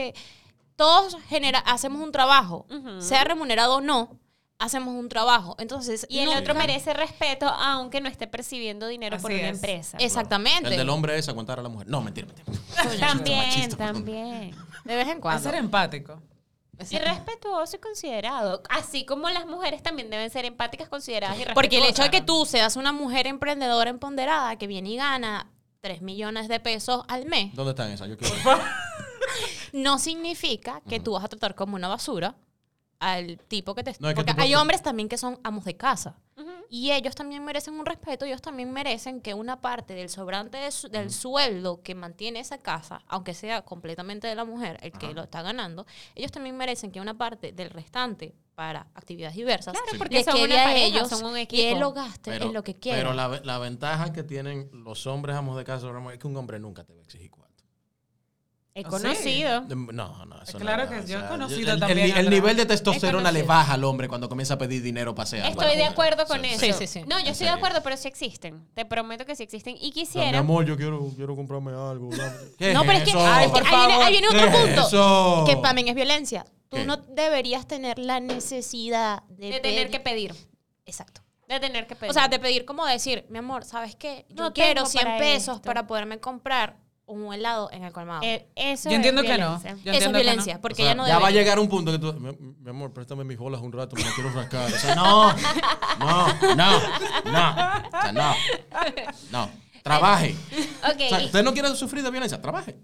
todos 0.76 1.16
genera, 1.28 1.58
hacemos 1.60 2.00
un 2.02 2.12
trabajo, 2.12 2.66
sea 3.00 3.24
remunerado 3.24 3.76
o 3.76 3.80
no, 3.80 4.18
hacemos 4.58 4.94
un 4.94 5.08
trabajo. 5.08 5.56
Entonces, 5.58 6.06
Y 6.08 6.18
el 6.20 6.26
nunca- 6.26 6.40
otro 6.40 6.54
merece 6.54 6.92
respeto 6.94 7.46
aunque 7.48 8.00
no 8.00 8.08
esté 8.08 8.26
percibiendo 8.26 8.86
dinero 8.88 9.16
por 9.18 9.30
una 9.30 9.48
es. 9.48 9.54
empresa. 9.56 9.96
Exactamente. 9.98 10.68
El 10.70 10.76
del 10.76 10.88
hombre 10.90 11.18
es 11.18 11.28
aguantar 11.28 11.58
a 11.60 11.62
la 11.62 11.68
mujer. 11.68 11.88
No, 11.88 12.00
mentira, 12.00 12.26
mentira. 12.26 12.58
También, 13.00 13.38
machista, 13.38 13.76
también. 13.76 14.54
De 14.84 14.96
vez 14.96 15.08
en 15.08 15.18
A 15.18 15.20
cuando. 15.20 15.42
ser 15.42 15.54
empático. 15.58 16.20
Y 16.90 16.96
respetuoso 16.96 17.76
y 17.76 17.78
considerado. 17.78 18.62
Así 18.70 19.04
como 19.04 19.28
las 19.28 19.44
mujeres 19.44 19.82
también 19.82 20.08
deben 20.08 20.30
ser 20.30 20.46
empáticas, 20.46 20.88
consideradas 20.88 21.36
y 21.36 21.40
respetuosas. 21.44 21.54
Porque 21.54 21.76
el 21.76 21.84
hecho 21.84 22.02
de 22.02 22.10
que 22.10 22.22
tú 22.22 22.46
seas 22.46 22.76
una 22.76 22.90
mujer 22.92 23.26
emprendedora, 23.26 23.90
empoderada, 23.90 24.56
que 24.56 24.66
viene 24.66 24.88
y 24.88 24.96
gana 24.96 25.50
3 25.82 26.00
millones 26.00 26.48
de 26.48 26.58
pesos 26.58 27.04
al 27.08 27.26
mes, 27.26 27.54
¿Dónde 27.54 27.72
están 27.72 27.90
esas? 27.90 28.08
Yo 28.08 28.16
quiero. 28.16 28.34
no 29.72 29.98
significa 29.98 30.82
que 30.88 31.00
tú 31.00 31.12
vas 31.12 31.24
a 31.24 31.28
tratar 31.28 31.54
como 31.54 31.76
una 31.76 31.88
basura 31.88 32.34
al 32.98 33.38
tipo 33.48 33.74
que 33.74 33.82
te... 33.82 33.94
No, 33.98 34.08
es 34.10 34.14
que 34.14 34.24
porque 34.24 34.40
hay 34.42 34.54
hombres 34.54 34.82
también 34.82 35.08
que 35.08 35.16
son 35.16 35.38
amos 35.42 35.64
de 35.64 35.76
casa. 35.76 36.16
Y 36.72 36.92
ellos 36.92 37.16
también 37.16 37.44
merecen 37.44 37.74
un 37.74 37.84
respeto, 37.84 38.24
ellos 38.24 38.40
también 38.40 38.72
merecen 38.72 39.20
que 39.20 39.34
una 39.34 39.60
parte 39.60 39.92
del 39.94 40.08
sobrante 40.08 40.56
de 40.58 40.70
su- 40.70 40.88
del 40.88 41.10
sueldo 41.10 41.82
que 41.82 41.96
mantiene 41.96 42.38
esa 42.38 42.58
casa, 42.58 43.02
aunque 43.08 43.34
sea 43.34 43.62
completamente 43.62 44.28
de 44.28 44.36
la 44.36 44.44
mujer, 44.44 44.78
el 44.82 44.92
que 44.92 45.12
lo 45.12 45.22
está 45.24 45.42
ganando, 45.42 45.84
ellos 46.14 46.30
también 46.30 46.56
merecen 46.56 46.92
que 46.92 47.00
una 47.00 47.18
parte 47.18 47.50
del 47.50 47.70
restante 47.70 48.36
para 48.54 48.86
actividades 48.94 49.34
diversas 49.34 49.72
Claro, 49.72 49.88
Sí. 49.90 49.98
porque 49.98 50.14
le 50.18 50.24
son 50.24 50.34
quede 50.34 50.44
una 50.44 50.62
a 50.62 50.64
pareja, 50.66 50.86
ellos 50.86 51.08
son 51.08 51.24
un 51.24 51.36
y 51.38 51.40
equipo. 51.40 51.68
él 51.74 51.80
lo 51.80 51.92
gaste 51.92 52.36
en 52.36 52.52
lo 52.54 52.62
que 52.62 52.76
quiera. 52.76 52.98
Pero 52.98 53.14
la, 53.14 53.26
ve- 53.26 53.40
la 53.42 53.58
ventaja 53.58 54.12
que 54.12 54.22
tienen 54.22 54.70
los 54.72 55.08
hombres 55.08 55.34
amos 55.34 55.56
de 55.56 55.64
casa 55.64 55.90
es 56.12 56.18
que 56.20 56.26
un 56.28 56.36
hombre 56.36 56.60
nunca 56.60 56.84
te 56.84 56.92
va 56.92 57.00
a 57.00 57.02
exigir. 57.02 57.32
He 58.80 58.84
¿Ah, 58.84 58.90
sí? 58.90 58.90
conocido. 58.90 59.60
No, 59.92 60.24
no, 60.26 60.42
eso 60.42 60.58
Claro 60.58 60.84
no, 60.84 60.90
que 60.90 60.96
o 60.96 61.06
yo 61.06 61.16
he 61.18 61.20
sea, 61.20 61.28
conocido 61.28 61.72
el, 61.74 61.80
también, 61.80 62.10
El, 62.10 62.16
el 62.26 62.30
nivel 62.30 62.56
de 62.56 62.66
testosterona 62.66 63.30
le 63.32 63.42
baja 63.42 63.74
al 63.74 63.84
hombre 63.84 64.08
cuando 64.08 64.28
comienza 64.28 64.54
a 64.54 64.58
pedir 64.58 64.82
dinero 64.82 65.14
para 65.14 65.24
hacer 65.24 65.42
algo. 65.42 65.60
Estoy 65.60 65.76
de 65.76 65.84
acuerdo 65.84 66.26
con 66.26 66.40
Sí, 66.42 66.48
eso. 66.50 66.60
sí, 66.60 66.72
sí, 66.72 66.86
sí. 67.00 67.04
No, 67.06 67.18
yo 67.20 67.30
estoy 67.32 67.46
de 67.46 67.52
acuerdo, 67.52 67.82
pero 67.82 67.96
sí 67.96 68.08
existen. 68.08 68.66
Te 68.74 68.84
prometo 68.84 69.24
que 69.26 69.36
sí 69.36 69.42
existen. 69.42 69.76
Y 69.76 69.80
sea, 69.80 69.86
mi 69.86 69.92
quisiera. 69.92 70.38
amor, 70.38 70.64
yo 70.64 70.76
quiero, 70.76 71.08
quiero 71.16 71.36
comprarme 71.36 71.72
algo. 71.72 72.10
¿Qué 72.58 72.72
No, 72.74 72.82
pero 72.82 72.98
es 72.98 73.04
que, 73.04 73.10
es 73.10 73.16
que 73.16 73.48
por 73.48 73.62
ahí, 73.66 73.76
viene, 73.76 73.92
favor. 73.92 74.04
ahí 74.04 74.12
viene 74.12 74.28
¿Qué 74.30 74.36
otro 74.38 74.50
punto. 74.50 74.80
eso? 74.86 75.44
Que 75.46 75.56
también 75.56 75.88
es 75.88 75.94
violencia. 75.94 76.44
Tú 76.68 76.76
¿Qué? 76.76 76.84
no 76.84 76.96
deberías 76.96 77.66
tener 77.66 77.98
la 77.98 78.20
necesidad 78.20 79.22
de, 79.28 79.50
de 79.50 79.60
tener 79.60 79.90
que 79.90 80.00
pedir. 80.00 80.34
Exacto. 80.86 81.20
De 81.48 81.58
tener 81.58 81.86
que 81.86 81.96
pedir. 81.96 82.10
O 82.10 82.14
sea, 82.14 82.28
de 82.28 82.38
pedir 82.38 82.64
como 82.64 82.86
decir, 82.86 83.26
mi 83.28 83.38
amor, 83.38 83.64
¿sabes 83.64 83.96
qué? 83.96 84.24
Yo 84.28 84.44
No 84.44 84.52
quiero 84.52 84.74
tengo 84.84 84.86
100 84.86 85.04
para 85.04 85.18
pesos 85.18 85.56
esto. 85.56 85.66
para 85.66 85.86
poderme 85.86 86.18
comprar 86.20 86.76
un 87.10 87.32
helado 87.34 87.70
en 87.72 87.84
el 87.84 87.92
colmado. 87.92 88.22
Eh, 88.24 88.48
eso 88.56 88.88
Yo 88.90 88.96
entiendo 88.96 89.20
es 89.22 89.26
que 89.30 89.38
no. 89.38 89.58
violencia. 89.58 89.70
Yo 89.72 89.76
Eso 89.76 89.90
es 89.90 89.94
entiendo 89.94 90.18
que 90.18 90.24
no. 90.24 90.30
violencia, 90.30 90.56
O 90.56 90.60
porque 90.60 90.76
sea, 90.76 90.84
ella 90.86 90.94
no 90.94 91.06
ya 91.06 91.14
va 91.14 91.26
a 91.26 91.28
debería. 91.28 91.40
llegar 91.42 91.58
un 91.58 91.68
punto 91.68 91.92
que 91.92 91.98
tú, 91.98 92.12
mi, 92.14 92.32
mi 92.58 92.70
amor, 92.70 92.92
préstame 92.92 93.24
mis 93.24 93.36
bolas 93.38 93.60
un 93.60 93.72
rato, 93.72 93.96
me 93.96 94.02
las 94.04 94.14
quiero 94.14 94.30
rascar. 94.30 94.72
O 94.72 94.78
sea, 94.78 94.94
no, 94.94 95.32
no, 95.98 96.26
no, 96.56 96.80
no, 97.24 97.50
o 97.88 98.00
sea, 98.02 98.12
no, 98.12 98.34
no. 99.30 99.50
Trabaje. 99.82 100.36
Ok. 100.84 101.00
O 101.00 101.08
sea, 101.08 101.24
usted 101.24 101.42
no 101.42 101.52
quiere 101.52 101.74
sufrir 101.74 102.02
de 102.04 102.10
violencia, 102.10 102.40
trabaje. 102.40 102.78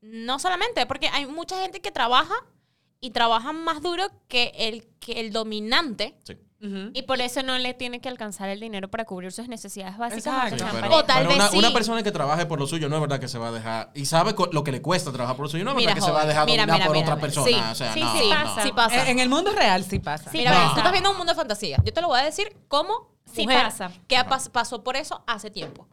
No 0.00 0.38
solamente, 0.38 0.86
porque 0.86 1.08
hay 1.08 1.26
mucha 1.26 1.60
gente 1.60 1.80
que 1.80 1.90
trabaja 1.90 2.34
y 3.00 3.10
trabaja 3.10 3.52
más 3.52 3.82
duro 3.82 4.04
que 4.28 4.52
el, 4.56 4.86
que 4.98 5.20
el 5.20 5.32
dominante. 5.32 6.18
Sí. 6.24 6.36
Y 6.58 7.02
por 7.02 7.20
eso 7.20 7.42
no 7.42 7.58
le 7.58 7.74
tiene 7.74 8.00
que 8.00 8.08
alcanzar 8.08 8.48
el 8.48 8.58
dinero 8.60 8.88
para 8.88 9.04
cubrir 9.04 9.30
sus 9.30 9.46
necesidades 9.46 9.98
básicas. 9.98 10.26
Exacto. 10.54 10.64
pero. 10.80 10.96
O 10.96 11.04
tal 11.04 11.18
pero 11.18 11.28
vez 11.28 11.36
una, 11.38 11.48
sí. 11.48 11.58
una 11.58 11.72
persona 11.72 12.02
que 12.02 12.10
trabaje 12.10 12.46
por 12.46 12.58
lo 12.58 12.66
suyo 12.66 12.88
no 12.88 12.96
es 12.96 13.00
verdad 13.02 13.20
que 13.20 13.28
se 13.28 13.38
va 13.38 13.48
a 13.48 13.52
dejar 13.52 13.90
y 13.94 14.06
sabe 14.06 14.34
co- 14.34 14.48
lo 14.52 14.64
que 14.64 14.72
le 14.72 14.80
cuesta 14.82 15.12
trabajar 15.12 15.36
por 15.36 15.44
lo 15.44 15.50
suyo, 15.50 15.64
no 15.64 15.72
es 15.72 15.76
Mira, 15.76 15.92
verdad 15.94 16.00
que 16.02 16.06
se 16.06 16.12
va 16.12 16.22
a 16.22 16.26
dejar 16.26 16.46
mira, 16.46 16.62
dominar 16.62 16.78
mira, 16.78 16.86
por 16.86 16.96
mira, 16.96 17.06
otra 17.08 17.20
persona. 17.20 17.46
Sí, 17.46 17.54
o 17.54 17.74
sea, 17.74 17.92
sí, 17.92 18.00
no, 18.00 18.12
sí 18.18 18.28
no. 18.28 18.34
pasa. 18.34 18.62
Sí 18.62 18.72
pasa. 18.72 19.10
En 19.10 19.18
el 19.18 19.28
mundo 19.28 19.52
real 19.52 19.84
sí 19.84 19.98
pasa. 19.98 20.30
Sí 20.30 20.38
Mira, 20.38 20.70
tú 20.72 20.78
estás 20.78 20.92
viendo 20.92 21.10
un 21.10 21.16
mundo 21.18 21.32
de 21.32 21.36
fantasía. 21.36 21.78
Yo 21.84 21.92
te 21.92 22.00
lo 22.00 22.08
voy 22.08 22.20
a 22.20 22.24
decir 22.24 22.56
cómo 22.68 23.14
Sí 23.32 23.42
mujer 23.42 23.62
pasa. 23.64 23.92
que 24.08 24.16
pas- 24.20 24.50
pasó 24.50 24.82
por 24.82 24.96
eso 24.96 25.22
hace 25.26 25.50
tiempo. 25.50 25.86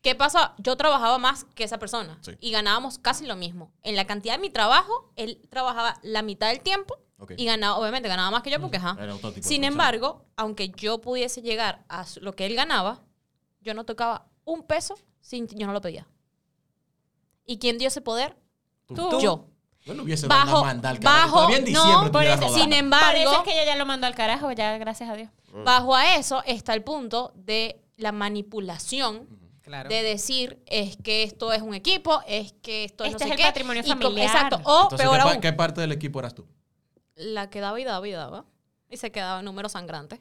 ¿Qué 0.00 0.14
pasa? 0.14 0.54
Yo 0.58 0.76
trabajaba 0.76 1.18
más 1.18 1.44
que 1.54 1.64
esa 1.64 1.78
persona 1.78 2.18
Sí. 2.22 2.32
y 2.40 2.50
ganábamos 2.50 2.98
casi 2.98 3.24
lo 3.26 3.36
mismo. 3.36 3.72
En 3.82 3.94
la 3.96 4.04
cantidad 4.04 4.34
de 4.34 4.40
mi 4.40 4.50
trabajo, 4.50 5.12
él 5.16 5.40
trabajaba 5.48 5.96
la 6.02 6.22
mitad 6.22 6.48
del 6.48 6.60
tiempo 6.60 6.98
Y 7.36 7.44
ganaba, 7.46 7.78
obviamente 7.78 8.08
ganaba 8.08 8.30
más 8.30 8.42
que 8.42 8.50
yo 8.50 8.60
porque, 8.60 8.76
ajá. 8.78 8.96
Era 9.00 9.14
otro 9.14 9.30
tipo 9.32 9.42
de 9.42 9.48
Sin 9.48 9.64
embargo, 9.64 10.24
aunque 10.36 10.70
yo 10.70 11.00
pudiese 11.00 11.42
llegar 11.42 11.84
a 11.88 12.04
lo 12.20 12.34
que 12.34 12.46
él 12.46 12.54
ganaba, 12.54 13.02
yo 13.60 13.74
no 13.74 13.84
tocaba 13.84 14.26
un 14.44 14.62
peso 14.64 14.96
sin 15.20 15.46
yo 15.48 15.66
no 15.66 15.72
lo 15.72 15.80
pedía. 15.80 16.06
¿Y 17.46 17.58
quién 17.58 17.78
dio 17.78 17.88
ese 17.88 18.00
poder? 18.00 18.36
Tú. 18.86 19.20
Yo. 19.20 19.46
Yo 19.84 19.94
no 19.94 20.04
hubiese 20.04 20.28
dado 20.28 20.44
Bajo, 20.46 20.58
una 20.62 20.74
manda 20.74 20.90
al 20.90 21.00
carajo. 21.00 21.36
bajo, 21.40 21.52
en 21.54 21.72
no, 21.72 22.10
tú 22.12 22.18
eso, 22.20 22.54
sin 22.54 22.66
Por 22.70 22.74
embargo, 22.74 23.18
eso 23.20 23.32
es 23.32 23.42
que 23.42 23.52
ella 23.52 23.64
ya 23.72 23.76
lo 23.76 23.84
mandó 23.84 24.06
al 24.06 24.14
carajo, 24.14 24.52
ya 24.52 24.78
gracias 24.78 25.10
a 25.10 25.14
Dios. 25.16 25.28
bajo 25.64 25.96
a 25.96 26.14
eso 26.16 26.40
está 26.46 26.72
el 26.74 26.84
punto 26.84 27.32
de 27.34 27.82
la 27.96 28.12
manipulación 28.12 29.26
Claro. 29.62 29.88
de 29.88 30.02
decir 30.02 30.60
es 30.66 30.96
que 30.96 31.22
esto 31.24 31.52
es 31.52 31.62
un 31.62 31.74
equipo, 31.74 32.20
es 32.26 32.52
que 32.62 32.84
esto 32.84 33.04
es 33.04 33.12
Este 33.12 33.24
no 33.24 33.26
es 33.26 33.28
sé 33.30 33.34
el 33.34 33.36
qué, 33.40 33.44
patrimonio 33.44 33.82
y 33.84 33.88
familiar. 33.88 34.26
exacto. 34.26 34.60
O 34.64 34.82
Entonces, 34.84 35.00
peor 35.08 35.16
¿qué, 35.18 35.22
pa- 35.24 35.30
aún, 35.32 35.40
qué 35.40 35.52
parte 35.52 35.80
del 35.80 35.92
equipo 35.92 36.18
eras 36.20 36.34
tú? 36.34 36.46
La 37.22 37.50
que 37.50 37.60
daba 37.60 37.80
y 37.80 37.84
daba 37.84 38.06
y 38.06 38.12
daba 38.12 38.44
y 38.88 38.96
se 38.96 39.10
quedaba 39.10 39.40
en 39.40 39.44
números 39.46 39.72
sangrantes. 39.72 40.20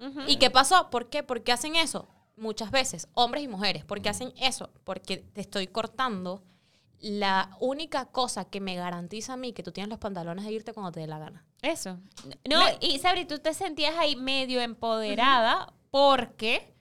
Ujú. 0.00 0.20
¿Y 0.26 0.36
qué 0.36 0.50
pasó? 0.50 0.90
¿Por 0.90 1.08
qué? 1.08 1.22
¿Por 1.22 1.42
qué 1.42 1.52
hacen 1.52 1.76
eso? 1.76 2.08
Muchas 2.36 2.70
veces, 2.70 3.08
hombres 3.14 3.44
y 3.44 3.48
mujeres. 3.48 3.84
¿Por 3.84 4.02
qué 4.02 4.08
hacen 4.08 4.32
eso? 4.40 4.70
Porque 4.84 5.18
te 5.18 5.40
estoy 5.40 5.68
cortando 5.68 6.42
la 6.98 7.56
única 7.60 8.06
cosa 8.06 8.44
que 8.44 8.60
me 8.60 8.76
garantiza 8.76 9.34
a 9.34 9.36
mí 9.36 9.52
que 9.52 9.62
tú 9.62 9.72
tienes 9.72 9.90
los 9.90 9.98
pantalones 9.98 10.44
de 10.44 10.52
irte 10.52 10.72
cuando 10.72 10.92
te 10.92 11.00
dé 11.00 11.06
la 11.06 11.18
gana. 11.18 11.44
Eso. 11.60 11.98
No, 12.48 12.60
y 12.80 12.98
Sabri, 12.98 13.24
tú 13.24 13.38
te 13.38 13.54
sentías 13.54 13.94
ahí 13.96 14.16
medio 14.16 14.60
empoderada 14.60 15.72
porque 15.90 16.71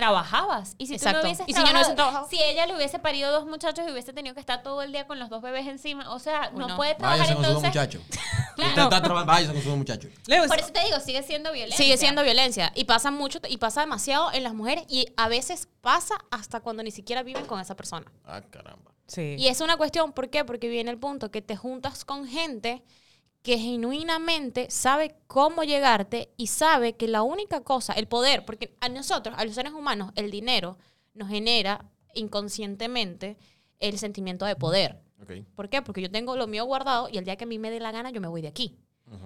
trabajabas. 0.00 0.74
Y 0.78 0.86
si 0.86 0.92
tú 0.92 0.96
Exacto. 0.96 1.18
no 1.18 1.24
hubieses 1.24 1.46
Y 1.46 1.52
si 1.52 1.60
yo 1.60 1.66
no 1.66 1.78
hubiese 1.78 1.94
trabajado, 1.94 2.28
si 2.28 2.42
ella 2.42 2.66
le 2.66 2.74
hubiese 2.74 2.98
parido 2.98 3.30
dos 3.30 3.46
muchachos 3.46 3.84
y 3.86 3.92
hubiese 3.92 4.12
tenido 4.12 4.34
que 4.34 4.40
estar 4.40 4.62
todo 4.62 4.80
el 4.82 4.92
día 4.92 5.06
con 5.06 5.18
los 5.18 5.28
dos 5.28 5.42
bebés 5.42 5.66
encima, 5.66 6.10
o 6.12 6.18
sea, 6.18 6.50
no, 6.52 6.68
no. 6.68 6.76
puede 6.76 6.94
trabajar 6.94 7.34
Váyase 7.34 7.34
con 7.34 7.44
entonces. 7.44 8.00
Claro. 8.56 8.72
Usted 8.72 8.82
está 8.82 9.02
trabajando, 9.02 9.32
váyase 9.32 9.68
con 9.68 9.78
muchachos. 9.78 10.10
Leo, 10.26 10.46
Por 10.46 10.58
eso 10.58 10.70
te 10.72 10.84
digo, 10.84 11.00
sigue 11.00 11.22
siendo 11.22 11.52
violencia. 11.52 11.78
Sigue 11.78 11.96
siendo 11.96 12.22
violencia 12.22 12.72
y 12.74 12.84
pasa 12.84 13.10
mucho 13.10 13.38
y 13.48 13.56
pasa 13.56 13.80
demasiado 13.80 14.32
en 14.32 14.42
las 14.42 14.52
mujeres 14.54 14.84
y 14.88 15.06
a 15.16 15.28
veces 15.28 15.68
pasa 15.80 16.16
hasta 16.30 16.60
cuando 16.60 16.82
ni 16.82 16.90
siquiera 16.90 17.22
viven 17.22 17.46
con 17.46 17.60
esa 17.60 17.74
persona. 17.74 18.10
Ah, 18.26 18.42
caramba. 18.50 18.92
sí. 19.06 19.36
Y 19.38 19.48
es 19.48 19.60
una 19.60 19.76
cuestión, 19.76 20.12
¿por 20.12 20.28
qué? 20.28 20.44
Porque 20.44 20.68
viene 20.68 20.90
el 20.90 20.98
punto 20.98 21.30
que 21.30 21.40
te 21.40 21.56
juntas 21.56 22.04
con 22.04 22.26
gente 22.26 22.82
que 23.42 23.58
genuinamente 23.58 24.70
sabe 24.70 25.16
cómo 25.26 25.62
llegarte 25.64 26.30
y 26.36 26.48
sabe 26.48 26.94
que 26.96 27.08
la 27.08 27.22
única 27.22 27.62
cosa, 27.62 27.94
el 27.94 28.06
poder, 28.06 28.44
porque 28.44 28.76
a 28.80 28.88
nosotros, 28.88 29.34
a 29.38 29.44
los 29.44 29.54
seres 29.54 29.72
humanos, 29.72 30.12
el 30.14 30.30
dinero 30.30 30.76
nos 31.14 31.28
genera 31.28 31.90
inconscientemente 32.14 33.38
el 33.78 33.98
sentimiento 33.98 34.44
de 34.44 34.56
poder. 34.56 35.00
¿Por 35.54 35.68
qué? 35.68 35.82
Porque 35.82 36.02
yo 36.02 36.10
tengo 36.10 36.36
lo 36.36 36.46
mío 36.46 36.64
guardado 36.64 37.08
y 37.10 37.18
el 37.18 37.24
día 37.24 37.36
que 37.36 37.44
a 37.44 37.46
mí 37.46 37.58
me 37.58 37.70
dé 37.70 37.80
la 37.80 37.92
gana 37.92 38.10
yo 38.10 38.20
me 38.20 38.28
voy 38.28 38.42
de 38.42 38.48
aquí. 38.48 38.76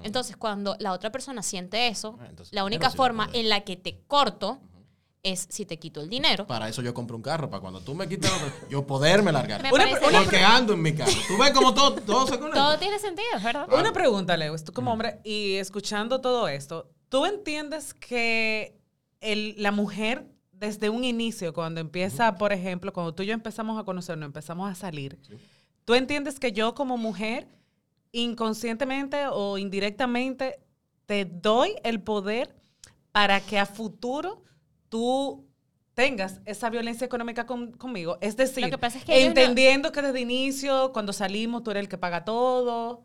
Entonces, 0.03 0.37
cuando 0.39 0.77
la 0.79 0.93
otra 0.93 1.13
persona 1.13 1.43
siente 1.43 1.89
eso, 1.89 2.17
Ah, 2.19 2.27
entonces 2.31 2.55
la 2.55 2.65
única 2.65 2.91
forma 2.91 3.29
en 3.35 3.51
la 3.51 3.61
que 3.61 3.77
te 3.77 4.01
corto 4.07 4.61
es 5.25 5.47
si 5.51 5.65
te 5.67 5.79
quito 5.79 6.01
el 6.01 6.09
dinero. 6.09 6.47
Para 6.47 6.69
eso 6.69 6.83
yo 6.83 6.95
compro 6.95 7.17
un 7.17 7.23
carro, 7.23 7.51
para 7.51 7.61
cuando 7.61 7.81
tú 7.81 7.95
me 7.95 8.07
quites 8.09 8.31
otro, 8.31 8.53
yo 8.71 8.87
poderme 8.87 9.33
largar. 9.33 9.61
Me 9.63 9.73
Una- 9.73 9.85
parece- 9.85 10.07
una- 10.07 10.21
Porque 10.21 10.39
ando 10.39 10.75
en 10.75 10.83
mi 10.83 10.95
carro. 10.95 11.11
Tú 11.27 11.37
ves 11.39 11.51
como 11.51 11.75
todo, 11.75 11.95
todo 11.95 12.27
se 12.29 12.39
conecta. 12.39 12.61
Todo 12.61 12.79
tiene 12.79 12.99
sentido, 13.01 13.27
¿verdad? 13.43 13.67
Una 13.73 13.93
pregunta, 13.93 14.37
Leo, 14.37 14.55
tú 14.59 14.73
como 14.73 14.93
hombre 14.93 15.19
y 15.25 15.55
escuchando 15.55 16.21
todo 16.21 16.47
esto, 16.47 16.91
¿tú 17.09 17.25
entiendes 17.27 17.95
que 17.95 18.79
el- 19.21 19.55
la 19.59 19.73
mujer 19.73 20.27
desde 20.53 20.89
un 20.91 21.03
inicio, 21.05 21.53
cuando 21.55 21.81
empieza, 21.81 22.37
por 22.37 22.53
ejemplo, 22.53 22.93
cuando 22.93 23.15
tú 23.15 23.23
y 23.23 23.27
yo 23.27 23.33
empezamos 23.33 23.81
a 23.81 23.85
conocernos, 23.85 24.27
empezamos 24.27 24.71
a 24.71 24.75
salir, 24.75 25.19
Sí. 25.27 25.35
¿tú 25.87 25.95
entiendes 25.95 26.39
que 26.39 26.53
yo 26.53 26.75
como 26.75 26.97
mujer, 26.99 27.49
inconscientemente 28.13 29.27
o 29.31 29.59
indirectamente, 29.59 30.61
te 31.07 31.25
doy 31.25 31.75
el 31.83 32.01
poder 32.01 32.55
para 33.13 33.41
que 33.41 33.59
a 33.59 33.67
futuro 33.67 34.43
tú 34.95 35.45
tengas 35.95 36.41
esa 36.45 36.71
violencia 36.71 37.05
económica 37.05 37.47
con- 37.47 37.73
conmigo? 37.73 38.17
Es 38.21 38.37
decir, 38.37 38.71
que 38.71 38.87
es 38.87 39.05
que 39.05 39.27
entendiendo 39.27 39.91
que 39.91 40.03
desde 40.03 40.21
inicio, 40.21 40.93
cuando 40.93 41.13
salimos, 41.13 41.65
tú 41.65 41.73
eres 41.73 41.81
el 41.83 41.89
que 41.89 41.99
paga 41.99 42.25
todo, 42.25 43.05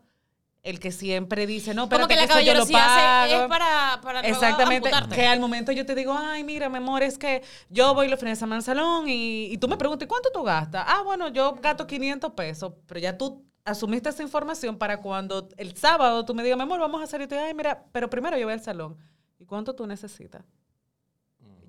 el 0.62 0.78
que 0.78 0.92
siempre 0.92 1.48
dice, 1.48 1.74
no, 1.74 1.88
pero 1.88 2.06
que 2.06 2.14
la 2.14 2.24
eso 2.24 2.38
yo 2.40 2.54
lo 2.54 2.64
pago. 2.68 3.42
es 3.42 3.48
para, 3.48 3.98
para 4.02 4.20
Exactamente, 4.20 4.88
que 5.12 5.26
al 5.26 5.40
momento 5.40 5.72
yo 5.72 5.84
te 5.84 5.96
digo, 5.96 6.14
ay, 6.16 6.44
mira, 6.44 6.68
mi 6.68 6.76
amor, 6.76 7.02
es 7.02 7.18
que 7.18 7.42
yo 7.70 7.92
voy 7.92 8.06
los 8.06 8.20
fines 8.20 8.38
de 8.38 8.40
semana 8.40 8.58
al 8.58 8.62
salón 8.62 9.08
y, 9.08 9.46
y 9.46 9.58
tú 9.58 9.66
me 9.66 9.76
preguntas, 9.76 10.06
¿y 10.06 10.08
cuánto 10.08 10.30
tú 10.30 10.44
gastas? 10.44 10.84
Ah, 10.86 11.02
bueno, 11.04 11.26
yo 11.28 11.56
gasto 11.60 11.88
500 11.88 12.32
pesos, 12.34 12.72
pero 12.86 13.00
ya 13.00 13.18
tú 13.18 13.44
asumiste 13.64 14.10
esa 14.10 14.22
información 14.22 14.78
para 14.78 15.00
cuando 15.00 15.48
el 15.56 15.76
sábado 15.76 16.24
tú 16.24 16.34
me 16.36 16.44
digas, 16.44 16.56
mi 16.56 16.62
amor, 16.62 16.78
vamos 16.78 17.02
a 17.02 17.06
salir, 17.08 17.26
y 17.26 17.28
tú, 17.28 17.34
ay, 17.36 17.52
mira, 17.52 17.82
pero 17.90 18.08
primero 18.08 18.38
yo 18.38 18.44
voy 18.46 18.52
al 18.52 18.62
salón. 18.62 18.96
¿Y 19.40 19.44
cuánto 19.44 19.74
tú 19.74 19.86
necesitas? 19.88 20.44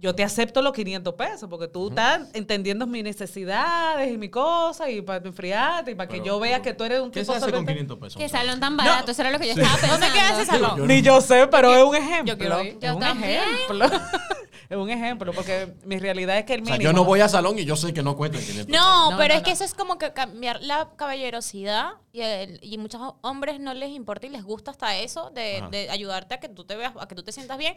Yo 0.01 0.15
te 0.15 0.23
acepto 0.23 0.63
los 0.63 0.73
500 0.73 1.13
pesos 1.13 1.47
porque 1.47 1.67
tú 1.67 1.89
estás 1.89 2.21
entendiendo 2.33 2.87
mis 2.87 3.03
necesidades 3.03 4.11
y 4.11 4.17
mis 4.17 4.31
cosas 4.31 4.89
y 4.89 5.01
para 5.03 5.23
enfriarte 5.23 5.91
y 5.91 5.95
para 5.95 6.09
que 6.09 6.21
yo 6.25 6.39
vea 6.39 6.59
que 6.61 6.73
tú 6.73 6.83
eres 6.83 6.99
un 7.01 7.11
¿Qué 7.11 7.19
tipo 7.21 7.33
se 7.33 7.37
hace 7.37 7.45
con 7.51 7.59
solvente. 7.59 7.73
500 7.73 7.97
pesos? 7.99 8.17
Qué 8.19 8.27
salón 8.27 8.59
tan 8.59 8.75
barato, 8.75 9.11
eso 9.11 9.21
era 9.21 9.29
lo 9.29 9.37
que 9.37 9.45
yo 9.45 9.53
estaba 9.53 9.69
pensando. 9.77 9.99
¿Dónde 10.07 10.19
queda 10.19 10.33
ese 10.41 10.45
salón? 10.51 10.77
Yo- 10.79 10.85
Ni 10.87 11.01
yo 11.03 11.21
sé, 11.21 11.45
pero 11.47 11.71
es 11.75 11.83
un 11.83 11.95
ejemplo. 11.95 12.33
Yo 12.33 12.37
quiero 12.39 12.63
ir. 12.63 12.77
Es 12.81 12.91
un 12.91 12.99
también. 12.99 13.41
ejemplo. 13.43 13.85
es 14.71 14.77
un 14.77 14.89
ejemplo, 14.89 15.33
porque 15.33 15.73
mi 15.85 15.99
realidad 15.99 16.35
es 16.39 16.45
que 16.45 16.55
el 16.55 16.63
O 16.63 16.65
sea, 16.65 16.73
mínimo... 16.77 16.89
yo 16.91 16.93
no 16.95 17.03
voy 17.05 17.19
a 17.21 17.29
salón 17.29 17.59
y 17.59 17.65
yo 17.65 17.75
sé 17.75 17.93
que 17.93 18.01
no 18.01 18.17
cuesta 18.17 18.39
500 18.39 18.67
No, 18.69 19.11
No, 19.11 19.17
pero 19.17 19.35
no, 19.35 19.37
es 19.37 19.43
que 19.43 19.51
eso 19.51 19.63
es 19.65 19.75
como 19.75 19.99
que 19.99 20.13
cambiar 20.13 20.63
la 20.63 20.89
caballerosidad 20.95 21.91
y, 22.11 22.21
el- 22.21 22.59
y 22.63 22.79
muchos 22.79 23.01
hombres 23.21 23.59
no 23.59 23.75
les 23.75 23.91
importa 23.91 24.25
y 24.25 24.29
les 24.31 24.43
gusta 24.43 24.71
hasta 24.71 24.97
eso 24.97 25.29
de 25.29 25.87
ayudarte 25.91 26.33
a 26.33 26.39
que 26.39 26.49
tú 26.49 26.63
te 26.63 26.75
veas, 26.75 26.93
a 26.99 27.07
que 27.07 27.13
tú 27.13 27.21
te 27.21 27.31
sientas 27.31 27.59
bien. 27.59 27.75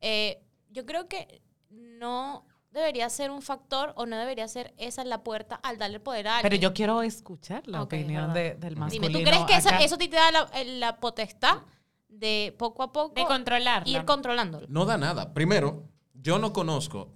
Eh, 0.00 0.42
yo 0.74 0.84
creo 0.84 1.08
que 1.08 1.40
no 1.70 2.44
debería 2.70 3.08
ser 3.08 3.30
un 3.30 3.40
factor 3.40 3.92
o 3.96 4.04
no 4.06 4.16
debería 4.18 4.48
ser 4.48 4.74
esa 4.76 5.04
la 5.04 5.22
puerta 5.22 5.54
al 5.62 5.78
darle 5.78 6.00
poder 6.00 6.26
a 6.26 6.36
alguien. 6.38 6.50
Pero 6.50 6.60
yo 6.60 6.74
quiero 6.74 7.02
escuchar 7.02 7.66
la 7.68 7.82
opinión 7.82 8.34
de- 8.34 8.54
del 8.56 8.76
masculino. 8.76 9.08
Dime, 9.08 9.20
¿tú 9.24 9.30
crees 9.30 9.44
que 9.46 9.54
acá? 9.54 9.78
eso 9.84 9.94
a 9.94 9.98
ti 9.98 10.08
te 10.08 10.16
da 10.16 10.30
la, 10.32 10.40
el- 10.54 10.80
la 10.80 10.98
potestad 10.98 11.62
de 12.08 12.54
poco 12.58 12.82
a 12.82 12.92
poco 12.92 13.14
De 13.14 13.24
controlarla. 13.26 13.88
ir 13.98 14.04
controlándolo? 14.04 14.66
No 14.68 14.84
da 14.84 14.98
nada. 14.98 15.32
Primero, 15.32 15.84
yo 16.14 16.38
no 16.40 16.52
conozco 16.52 17.12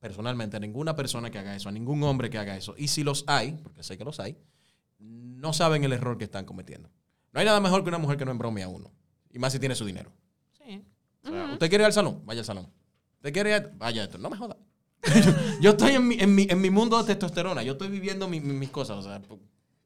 personalmente 0.00 0.56
a 0.56 0.60
ninguna 0.60 0.96
persona 0.96 1.30
que 1.30 1.38
haga 1.38 1.54
eso, 1.54 1.68
a 1.68 1.72
ningún 1.72 2.02
hombre 2.04 2.30
que 2.30 2.38
haga 2.38 2.56
eso. 2.56 2.74
Y 2.78 2.88
si 2.88 3.04
los 3.04 3.24
hay, 3.28 3.52
porque 3.52 3.82
sé 3.82 3.96
que 3.98 4.04
los 4.04 4.18
hay, 4.18 4.36
no 4.98 5.52
saben 5.52 5.84
el 5.84 5.92
error 5.92 6.16
que 6.16 6.24
están 6.24 6.44
cometiendo. 6.46 6.88
No 7.32 7.40
hay 7.40 7.46
nada 7.46 7.60
mejor 7.60 7.82
que 7.82 7.88
una 7.88 7.98
mujer 7.98 8.16
que 8.16 8.24
no 8.24 8.30
embrome 8.30 8.62
a 8.62 8.68
uno. 8.68 8.90
Y 9.30 9.38
más 9.38 9.52
si 9.52 9.58
tiene 9.58 9.74
su 9.74 9.84
dinero. 9.84 10.10
Sí. 10.52 10.82
O 11.24 11.28
sea, 11.28 11.44
¿Usted 11.52 11.68
quiere 11.68 11.82
ir 11.82 11.86
al 11.86 11.92
salón? 11.92 12.22
Vaya 12.24 12.40
al 12.40 12.44
salón. 12.46 12.68
¿Usted 13.22 13.32
quiere 13.32 13.50
ir 13.50 13.56
a- 13.56 13.70
Vaya 13.76 14.02
esto. 14.02 14.18
No 14.18 14.28
me 14.28 14.36
joda. 14.36 14.56
yo 15.60 15.70
estoy 15.70 15.92
en 15.92 16.08
mi, 16.08 16.16
en, 16.18 16.34
mi, 16.34 16.46
en 16.50 16.60
mi 16.60 16.70
mundo 16.70 16.98
de 16.98 17.04
testosterona. 17.04 17.62
Yo 17.62 17.72
estoy 17.72 17.86
viviendo 17.88 18.26
mi- 18.28 18.40
mi- 18.40 18.52
mis 18.54 18.70
cosas. 18.70 18.98
O 18.98 19.02
sea, 19.02 19.20
por, 19.22 19.38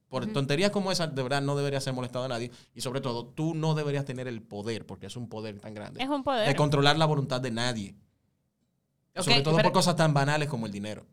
por 0.08 0.26
tonterías 0.32 0.70
como 0.70 0.90
esa, 0.90 1.06
de 1.06 1.22
verdad, 1.22 1.42
no 1.42 1.54
debería 1.54 1.80
ser 1.80 1.92
molestado 1.92 2.24
a 2.24 2.28
nadie. 2.28 2.50
Y 2.74 2.80
sobre 2.80 3.02
todo, 3.02 3.26
tú 3.26 3.54
no 3.54 3.74
deberías 3.74 4.06
tener 4.06 4.26
el 4.26 4.40
poder, 4.42 4.86
porque 4.86 5.06
es 5.06 5.16
un 5.16 5.28
poder 5.28 5.58
tan 5.60 5.74
grande, 5.74 6.02
Es 6.02 6.08
un 6.08 6.22
poder. 6.24 6.48
de 6.48 6.56
controlar 6.56 6.96
la 6.96 7.04
voluntad 7.04 7.40
de 7.40 7.50
nadie. 7.50 7.94
Sobre 9.14 9.42
todo 9.42 9.56
pero- 9.56 9.68
por 9.68 9.72
cosas 9.72 9.96
tan 9.96 10.12
banales 10.14 10.48
como 10.48 10.64
el 10.66 10.72
dinero. 10.72 11.06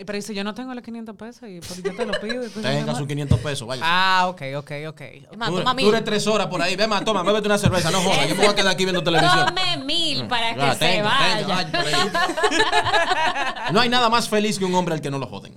Y 0.00 0.04
Pero 0.04 0.16
dice, 0.16 0.32
yo 0.32 0.44
no 0.44 0.54
tengo 0.54 0.72
los 0.74 0.84
500 0.84 1.16
pesos 1.16 1.48
y 1.48 1.58
pues 1.58 1.82
yo 1.82 1.94
te 1.96 2.06
lo 2.06 2.12
pido. 2.20 2.44
y 2.44 2.46
mi 2.54 2.62
Tenga 2.62 2.94
sus 2.94 3.06
500 3.08 3.40
pesos, 3.40 3.66
vaya. 3.66 3.82
Ah, 3.84 4.26
ok, 4.28 4.42
ok, 4.58 4.70
ok. 4.90 5.00
Es 5.00 5.36
más, 5.36 5.50
toma 5.50 5.74
mil. 5.74 5.86
dure 5.86 6.00
tres 6.02 6.24
horas 6.28 6.46
por 6.46 6.62
ahí. 6.62 6.76
Ve 6.76 6.86
más, 6.86 7.04
toma, 7.04 7.24
bébete 7.24 7.46
una 7.48 7.58
cerveza. 7.58 7.90
No 7.90 8.00
jodas. 8.00 8.28
Yo 8.28 8.36
me 8.36 8.42
voy 8.42 8.46
a 8.52 8.54
quedar 8.54 8.72
aquí 8.72 8.84
viendo 8.84 9.02
televisión. 9.02 9.46
Tome 9.46 9.76
mil 9.84 10.28
para 10.28 10.54
que 10.54 10.62
Ah, 10.62 10.72
se 10.74 10.78
tenga, 10.78 11.02
vaya. 11.08 11.70
tenga. 11.72 13.70
No 13.72 13.80
hay 13.80 13.88
nada 13.88 14.08
más 14.08 14.28
feliz 14.28 14.56
que 14.58 14.64
un 14.64 14.74
hombre 14.76 14.94
al 14.94 15.00
que 15.00 15.10
no 15.10 15.18
lo 15.18 15.26
joden. 15.26 15.56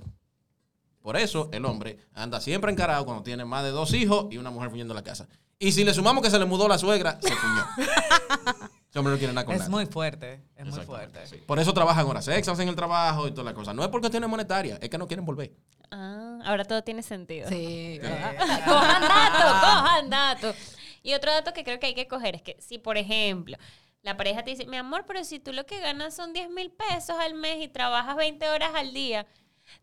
Por 1.02 1.16
eso 1.16 1.48
el 1.52 1.64
hombre 1.64 1.98
anda 2.12 2.40
siempre 2.40 2.72
encarado 2.72 3.04
cuando 3.04 3.22
tiene 3.22 3.44
más 3.44 3.62
de 3.62 3.70
dos 3.70 3.92
hijos 3.94 4.26
y 4.30 4.38
una 4.38 4.50
mujer 4.50 4.70
fuñendo 4.70 4.92
la 4.92 5.02
casa. 5.02 5.28
Y 5.60 5.70
si 5.72 5.84
le 5.84 5.94
sumamos 5.94 6.22
que 6.22 6.30
se 6.30 6.38
le 6.40 6.44
mudó 6.46 6.66
la 6.66 6.78
suegra, 6.78 7.18
se 7.22 7.32
fuñó. 7.32 7.64
Ese 8.92 8.98
hombre 8.98 9.14
no 9.14 9.18
quiere 9.18 9.32
nada 9.32 9.46
con 9.46 9.54
Es 9.54 9.60
nada. 9.60 9.70
muy 9.70 9.86
fuerte, 9.86 10.42
es 10.54 10.66
muy 10.66 10.84
fuerte. 10.84 11.26
sí. 11.26 11.36
Por 11.46 11.58
eso 11.58 11.72
trabajan 11.72 12.06
horas 12.06 12.28
extras 12.28 12.58
en 12.58 12.68
el 12.68 12.76
trabajo 12.76 13.26
y 13.26 13.30
toda 13.30 13.44
la 13.44 13.54
cosa. 13.54 13.72
No 13.72 13.82
es 13.82 13.88
porque 13.88 14.10
tienen 14.10 14.28
monetaria, 14.28 14.78
es 14.82 14.90
que 14.90 14.98
no 14.98 15.06
quieren 15.06 15.24
volver. 15.24 15.50
Ah, 15.90 16.40
ahora 16.44 16.62
todo 16.66 16.84
tiene 16.84 17.02
sentido. 17.02 17.48
Sí, 17.48 17.98
cojan 18.66 19.00
datos, 19.00 19.50
cojan 19.62 20.10
datos. 20.10 20.56
Y 21.02 21.14
otro 21.14 21.32
dato 21.32 21.54
que 21.54 21.64
creo 21.64 21.80
que 21.80 21.86
hay 21.86 21.94
que 21.94 22.06
coger 22.06 22.34
es 22.34 22.42
que 22.42 22.58
si, 22.60 22.76
por 22.76 22.98
ejemplo, 22.98 23.56
la 24.02 24.18
pareja 24.18 24.44
te 24.44 24.50
dice, 24.50 24.66
mi 24.66 24.76
amor, 24.76 25.06
pero 25.06 25.24
si 25.24 25.40
tú 25.40 25.54
lo 25.54 25.64
que 25.64 25.80
ganas 25.80 26.14
son 26.14 26.34
10 26.34 26.50
mil 26.50 26.70
pesos 26.70 27.16
al 27.18 27.32
mes 27.32 27.64
y 27.64 27.68
trabajas 27.68 28.14
20 28.14 28.46
horas 28.50 28.72
al 28.74 28.92
día, 28.92 29.26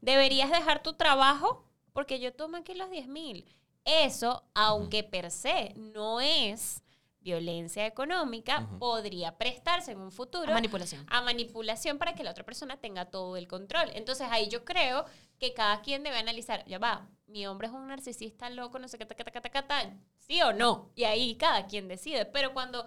deberías 0.01 0.51
dejar 0.51 0.83
tu 0.83 0.93
trabajo 0.93 1.65
porque 1.93 2.19
yo 2.19 2.31
tomo 2.31 2.57
aquí 2.57 2.75
los 2.75 2.91
10 2.91 3.07
mil. 3.07 3.43
Eso, 3.85 4.43
aunque 4.53 5.03
per 5.03 5.31
se 5.31 5.73
no 5.75 6.21
es 6.21 6.83
violencia 7.21 7.85
económica 7.85 8.69
podría 8.79 9.37
prestarse 9.37 9.91
en 9.91 9.99
un 9.99 10.11
futuro 10.11 10.53
Manipulación. 10.53 11.05
a 11.09 11.21
manipulación 11.21 11.97
para 11.97 12.13
que 12.15 12.23
la 12.23 12.31
otra 12.31 12.45
persona 12.45 12.77
tenga 12.77 13.05
todo 13.05 13.35
el 13.37 13.47
control. 13.47 13.89
Entonces 13.93 14.27
ahí 14.31 14.47
yo 14.49 14.63
creo 14.63 15.05
que 15.37 15.53
cada 15.53 15.81
quien 15.81 16.03
debe 16.03 16.17
analizar, 16.17 16.65
ya 16.65 16.79
va, 16.79 17.09
mi 17.27 17.45
hombre 17.45 17.67
es 17.67 17.73
un 17.73 17.87
narcisista 17.87 18.49
loco, 18.49 18.79
no 18.79 18.87
sé 18.87 18.97
qué, 18.97 19.05
ta, 19.05 19.15
ta, 19.15 19.23
ta, 19.25 19.41
ta, 19.41 19.49
ta, 19.49 19.67
ta, 19.67 19.93
sí 20.17 20.41
o 20.41 20.53
no. 20.53 20.91
Y 20.95 21.03
ahí 21.03 21.35
cada 21.35 21.67
quien 21.67 21.87
decide. 21.87 22.25
Pero 22.25 22.53
cuando 22.53 22.85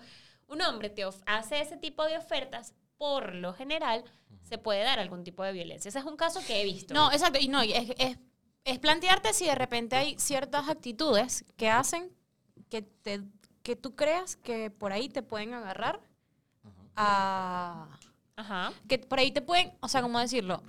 un 0.49 0.63
hombre 0.63 0.91
te 0.91 1.05
of- 1.05 1.23
hace 1.27 1.61
ese 1.61 1.77
tipo 1.77 2.05
de 2.05 2.17
ofertas, 2.19 2.75
por 2.97 3.35
lo 3.35 3.53
general, 3.53 4.05
se 4.43 4.59
puede 4.59 4.83
dar 4.83 4.99
algún 4.99 5.25
tipo 5.25 5.43
de 5.45 5.53
violencia. 5.53 5.89
Ese 5.89 5.99
es 5.99 6.05
un 6.05 6.17
caso 6.17 6.41
que 6.47 6.61
he 6.61 6.65
visto. 6.65 6.95
No, 6.95 7.11
exacto. 7.13 7.39
Y 7.41 7.49
no, 7.49 7.63
es, 7.63 7.91
es, 7.99 8.19
es 8.65 8.79
plantearte 8.79 9.33
si 9.33 9.47
de 9.47 9.55
repente 9.55 9.97
hay 9.97 10.19
ciertas 10.19 10.69
actitudes 10.69 11.45
que 11.57 11.69
hacen 11.71 12.11
que, 12.71 12.83
te, 12.83 13.23
que 13.63 13.77
tú 13.77 13.95
creas 13.95 14.37
que 14.37 14.71
por 14.71 14.93
ahí 14.93 15.09
te 15.09 15.23
pueden 15.23 15.55
agarrar 15.55 16.01
a... 16.97 17.99
Ajá. 18.37 18.73
Que 18.89 18.99
por 18.99 19.19
ahí 19.19 19.31
te 19.31 19.43
pueden, 19.43 19.73
o 19.81 19.89
sea, 19.89 20.03
¿cómo 20.03 20.19
decirlo? 20.19 20.63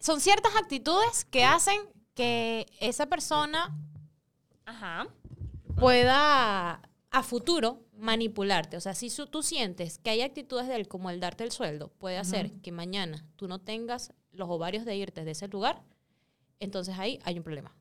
Son 0.00 0.20
ciertas 0.20 0.56
actitudes 0.56 1.24
que 1.26 1.44
hacen 1.44 1.80
que 2.14 2.66
esa 2.80 3.06
persona 3.06 3.76
Ajá. 4.64 5.06
pueda 5.76 6.80
a 7.10 7.22
futuro 7.22 7.80
manipularte. 7.96 8.76
O 8.76 8.80
sea, 8.80 8.94
si 8.94 9.08
su- 9.10 9.26
tú 9.26 9.42
sientes 9.42 9.98
que 9.98 10.10
hay 10.10 10.22
actitudes 10.22 10.66
de 10.68 10.76
él, 10.76 10.88
como 10.88 11.10
el 11.10 11.20
darte 11.20 11.44
el 11.44 11.52
sueldo, 11.52 11.88
puede 11.98 12.18
hacer 12.18 12.50
que 12.60 12.72
mañana 12.72 13.24
tú 13.36 13.46
no 13.46 13.60
tengas 13.60 14.12
los 14.32 14.48
ovarios 14.48 14.84
de 14.84 14.96
irte 14.96 15.24
de 15.24 15.30
ese 15.30 15.46
lugar, 15.48 15.82
entonces 16.60 16.98
ahí 16.98 17.20
hay 17.24 17.38
un 17.38 17.44
problema. 17.44 17.74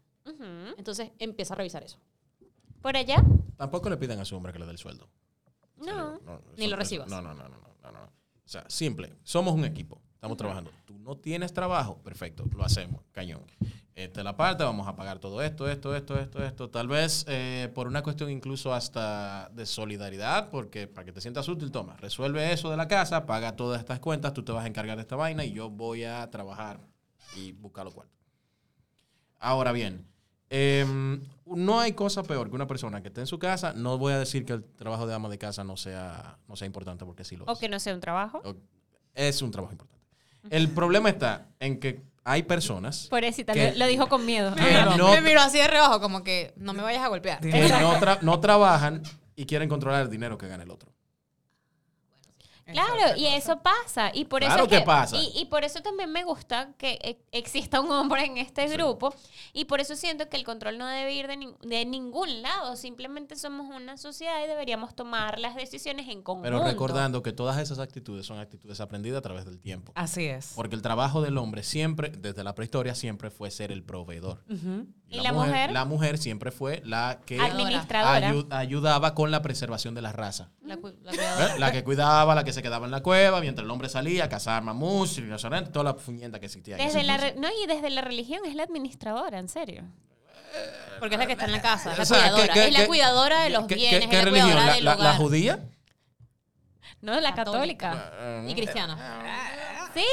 Entonces 0.78 1.11
empieza 1.20 1.53
a 1.53 1.57
revisar 1.57 1.84
eso. 1.84 1.97
Por 2.84 2.98
allá, 2.98 3.24
Tampoco 3.56 3.90
le 3.90 3.96
pidan 3.96 4.20
a 4.20 4.26
su 4.26 4.36
hombre 4.36 4.52
que 4.52 4.60
le 4.60 4.66
dé 4.66 4.72
el 4.72 4.78
sueldo. 4.78 5.10
no. 5.78 6.20
Ni 6.58 6.68
lo 6.68 6.76
recibas. 6.76 7.10
No, 7.10 7.22
no, 7.22 7.34
no, 7.34 7.48
no, 7.48 7.58
no, 7.82 7.92
no. 7.92 8.04
O 8.04 8.50
sea, 8.50 8.66
simple. 8.68 9.14
Somos 9.24 9.54
un 9.54 9.64
equipo. 9.64 10.02
Estamos 10.16 10.38
trabajando. 10.38 10.70
Tú 10.86 11.00
no 11.00 11.16
tienes 11.16 11.54
trabajo. 11.54 11.98
Perfecto. 12.04 12.46
Lo 12.54 12.64
hacemos. 12.64 13.02
Cañón. 13.14 13.46
Esta 13.96 14.20
es 14.20 14.24
la 14.26 14.36
parte. 14.36 14.66
Vamos 14.66 14.86
a 14.88 14.96
pagar 14.98 15.20
todo 15.20 15.42
esto, 15.42 15.70
esto, 15.70 15.96
esto, 15.96 16.20
esto, 16.20 16.44
esto. 16.44 16.70
Tal 16.70 16.90
vez 16.90 17.26
eh, 17.30 17.72
por 17.74 17.88
una 17.88 18.04
cuestión 18.04 18.30
incluso 18.30 18.74
hasta 18.74 19.50
de 19.54 19.66
solidaridad, 19.66 20.50
porque 20.50 20.88
para 20.88 21.06
que 21.06 21.14
te 21.14 21.22
sientas 21.22 21.48
útil, 21.48 21.72
toma, 21.72 21.96
resuelve 21.98 22.52
eso 22.52 22.70
de 22.70 22.76
la 22.76 22.90
casa, 22.90 23.26
paga 23.26 23.56
todas 23.56 23.80
estas 23.80 24.00
cuentas, 24.00 24.34
tú 24.34 24.44
te 24.44 24.52
vas 24.52 24.66
a 24.66 24.68
encargar 24.68 24.98
de 24.98 25.04
esta 25.04 25.16
vaina 25.16 25.46
y 25.46 25.54
yo 25.54 25.70
voy 25.70 26.04
a 26.04 26.30
trabajar 26.32 26.82
y 27.36 27.54
buscar 27.54 27.86
los 27.86 27.94
cuartos. 27.94 28.18
Ahora 29.40 29.72
bien, 29.72 30.08
em, 30.56 31.20
no 31.47 31.80
hay 31.80 31.93
cosa 31.93 32.22
peor 32.22 32.47
que 32.49 32.56
una 32.56 32.68
persona 32.68 33.01
que 33.01 33.08
esté 33.08 33.22
en 33.22 33.28
su 33.28 33.39
casa. 33.39 33.74
No 33.74 33.97
voy 33.97 34.14
a 34.14 34.20
decir 34.20 34.45
que 34.45 34.54
el 34.54 34.64
trabajo 34.64 35.08
de 35.08 35.14
ama 35.16 35.28
de 35.28 35.39
casa 35.39 35.64
no 35.64 35.78
sea, 35.78 36.38
no 36.47 36.56
sea 36.56 36.68
importante, 36.68 37.06
porque 37.06 37.24
sí 37.24 37.36
lo 37.36 37.45
O 37.45 37.54
es. 37.54 37.60
que 37.60 37.68
no 37.70 37.80
sea 37.80 37.93
un 37.95 37.99
trabajo. 38.01 38.39
O- 38.45 38.56
Es 39.16 39.41
un 39.41 39.49
trabajo 39.51 39.74
importante. 39.74 40.06
El 40.51 40.70
problema 40.70 41.10
está 41.10 41.47
en 41.60 41.80
que 41.80 42.01
hay 42.24 42.43
personas 42.43 43.08
Pobrecita, 43.10 43.54
que- 43.54 43.74
lo, 43.76 43.88
dijo 43.88 44.08
con 44.08 44.26
miedo. 44.26 44.54
que 44.56 44.97
no, 44.97 45.12
me 45.12 45.22
miro 45.22 45.41
así 45.41 45.58
de 45.58 45.68
reojo, 45.68 45.99
como 45.99 46.24
que 46.24 46.54
no 46.58 46.74
me 46.74 46.82
vayas 46.84 47.04
a 47.04 47.08
golpear. 47.08 47.39
que 47.39 47.47
no 47.70 47.93
tra- 47.99 48.20
no 48.22 48.39
trabajan 48.39 49.01
y 49.36 49.45
quieren 49.45 49.68
controlar 49.70 50.04
el 50.04 50.10
dinero 50.10 50.38
que 50.38 50.47
gana 50.47 50.64
el 50.64 50.70
otro. 50.72 50.91
Claro, 52.66 53.18
y 53.18 53.26
eso 53.26 53.61
pasa. 53.61 54.11
Y 54.14 54.26
por 54.26 54.41
Claro 54.41 54.64
eso 54.64 54.74
es 54.74 54.80
que 54.80 54.86
pasa. 54.86 55.18
Y, 55.18 55.32
y 55.36 55.45
por 55.45 55.64
eso 55.64 55.82
también 55.82 56.11
me 56.11 56.24
gusta 56.24 56.74
que 56.78 56.97
e- 57.03 57.20
exista 57.32 57.82
un 57.82 57.91
hombre 57.91 58.26
en 58.26 58.38
este 58.38 58.68
grupo. 58.68 59.14
Y 59.51 59.66
por 59.66 59.82
eso 59.82 59.95
siento 59.95 60.30
que 60.30 60.38
el 60.38 60.43
control 60.45 60.78
no 60.78 60.88
debe 60.88 61.14
ir 61.14 61.28
de, 61.28 61.36
nin- 61.38 61.57
de 61.59 61.86
ningún 61.86 62.41
lado. 62.41 62.76
Simplemente 62.76 63.36
somos 63.36 63.68
una 63.76 63.97
sociedad 63.97 64.41
y 64.43 64.47
deberíamos 64.47 64.95
tomar 64.95 65.39
las 65.39 65.55
decisiones 65.55 66.07
en 66.09 66.22
conjunto. 66.24 66.43
Pero 66.49 66.64
recordando 66.64 67.22
que 67.22 67.34
todas 67.34 67.57
esas 67.57 67.80
actitudes 67.80 68.26
son 68.26 68.39
actitudes 68.39 68.80
aprendidas 68.80 69.18
a 69.20 69.22
través 69.22 69.45
del 69.45 69.59
tiempo. 69.59 69.91
Así 69.95 70.26
es. 70.26 70.53
Porque 70.55 70.76
el 70.76 70.82
trabajo 70.82 71.22
del 71.22 71.38
hombre 71.38 71.64
siempre, 71.64 72.09
desde 72.09 72.43
la 72.43 72.55
prehistoria, 72.55 72.95
siempre 72.95 73.30
fue 73.30 73.51
ser 73.51 73.72
el 73.72 73.84
proveedor. 73.84 74.43
¿Y 75.14 75.22
la 75.22 75.32
mujer? 75.34 75.72
La 75.72 75.86
mujer 75.86 76.18
siempre 76.18 76.51
fue 76.51 76.82
la 76.86 77.20
que 77.26 77.39
ayudaba 78.49 79.14
con 79.16 79.32
la 79.32 79.41
preservación 79.41 79.93
de 79.95 80.01
la 80.01 80.11
raza. 80.11 80.49
La 80.66 80.78
cu- 80.78 80.93
la 81.03 81.11
cuidadora. 81.11 81.55
¿Eh? 81.55 81.59
La 81.59 81.72
que 81.72 81.84
cuidaba, 81.84 82.36
la 82.36 82.43
que 82.43 82.53
se 82.53 82.61
quedaba 82.64 82.86
en 82.86 82.91
la 82.91 83.01
cueva, 83.01 83.39
mientras 83.41 83.64
el 83.66 83.72
hombre 83.72 83.89
salía 83.89 84.26
a 84.26 84.30
cazar 84.30 84.64
mamuts, 84.64 85.18
rinocerontes, 85.18 85.72
toda 85.72 85.86
la 85.86 85.93
fuñenda 85.93 86.39
que 86.39 86.47
existía. 86.47 86.78
Desde 86.78 87.03
la 87.03 87.18
no, 87.38 87.47
y 87.64 87.68
desde 87.68 87.89
la 87.89 88.01
religión 88.01 88.41
es 88.45 88.55
la 88.55 88.64
administradora, 88.64 89.38
en 89.39 89.49
serio. 89.49 89.84
Porque 90.99 91.16
es 91.16 91.20
la 91.20 91.26
que 91.26 91.34
está 91.34 91.45
en 91.45 91.51
la 91.51 91.61
casa, 91.61 91.91
es 91.91 91.97
la 91.97 92.03
O 92.03 92.05
sea, 92.05 92.18
cuidadora. 92.20 92.47
¿qué- 92.47 92.53
qué- 92.59 92.68
es 92.68 92.74
la 92.80 92.88
cuidadora 92.88 93.41
de 93.43 93.49
los 93.49 93.66
¿qué- 93.66 93.76
bienes, 93.76 93.99
qué- 93.99 94.03
es 94.05 94.09
qué 94.09 94.16
la 94.18 94.22
religión? 94.24 94.51
cuidadora 94.51 94.80
¿La, 94.82 94.95
del 94.95 95.03
la- 95.03 95.16
judía? 95.16 95.59
No, 97.01 97.20
la 97.20 97.34
Católica. 97.36 97.91
católica. 97.91 98.49
Y 98.49 98.55
cristiana. 98.55 98.97
Sí, 99.94 100.04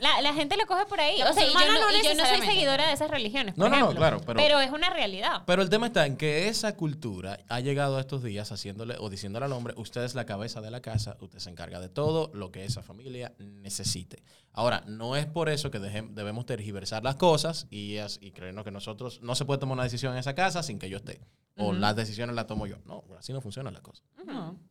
la, 0.00 0.20
la 0.22 0.34
gente 0.34 0.56
lo 0.56 0.66
coge 0.66 0.86
por 0.86 1.00
ahí. 1.00 1.22
O 1.22 1.32
sea, 1.32 1.44
y 1.44 1.52
yo, 1.52 1.58
no, 1.58 1.66
no 1.90 1.96
y 1.96 2.02
yo 2.02 2.14
no 2.14 2.26
soy 2.26 2.40
seguidora 2.46 2.88
de 2.88 2.92
esas 2.94 3.10
religiones. 3.10 3.56
No, 3.56 3.64
por 3.66 3.70
no, 3.70 3.76
no, 3.78 3.84
ejemplo. 3.84 4.00
claro, 4.00 4.20
pero- 4.26 4.60
es 4.60 4.70
una 4.72 4.90
realidad. 4.90 5.42
Pero 5.46 5.62
el 5.62 5.70
tema 5.70 5.86
está 5.86 6.06
en 6.06 6.16
que 6.16 6.48
esa 6.48 6.74
cultura 6.76 7.38
ha 7.48 7.60
llegado 7.60 7.96
a 7.96 8.00
estos 8.00 8.22
días 8.22 8.50
haciéndole 8.50 8.96
o 8.98 9.10
diciéndole 9.10 9.44
al 9.46 9.52
hombre, 9.52 9.74
usted 9.76 10.02
es 10.02 10.14
la 10.14 10.24
cabeza 10.26 10.60
de 10.60 10.70
la 10.70 10.80
casa, 10.80 11.16
usted 11.20 11.38
se 11.38 11.50
encarga 11.50 11.80
de 11.80 11.88
todo 11.88 12.30
lo 12.34 12.50
que 12.50 12.64
esa 12.64 12.82
familia 12.82 13.32
necesite. 13.38 14.22
Ahora, 14.52 14.82
no 14.86 15.16
es 15.16 15.26
por 15.26 15.48
eso 15.48 15.70
que 15.70 15.80
dejem- 15.80 16.14
debemos 16.14 16.46
tergiversar 16.46 17.02
las 17.04 17.16
cosas 17.16 17.66
y, 17.70 17.96
y 18.20 18.30
creernos 18.32 18.64
que 18.64 18.70
nosotros 18.70 19.20
no 19.22 19.34
se 19.34 19.44
puede 19.44 19.58
tomar 19.60 19.74
una 19.74 19.82
decisión 19.84 20.12
en 20.12 20.18
esa 20.18 20.34
casa 20.34 20.62
sin 20.62 20.78
que 20.78 20.88
yo 20.88 20.96
esté. 20.98 21.20
O 21.56 21.72
las 21.72 21.94
decisiones 21.94 22.34
las 22.34 22.46
tomo 22.46 22.66
yo. 22.66 22.76
No, 22.84 23.04
así 23.18 23.32
no 23.32 23.40
funciona 23.40 23.70
la 23.70 23.80
cosa. 23.80 24.02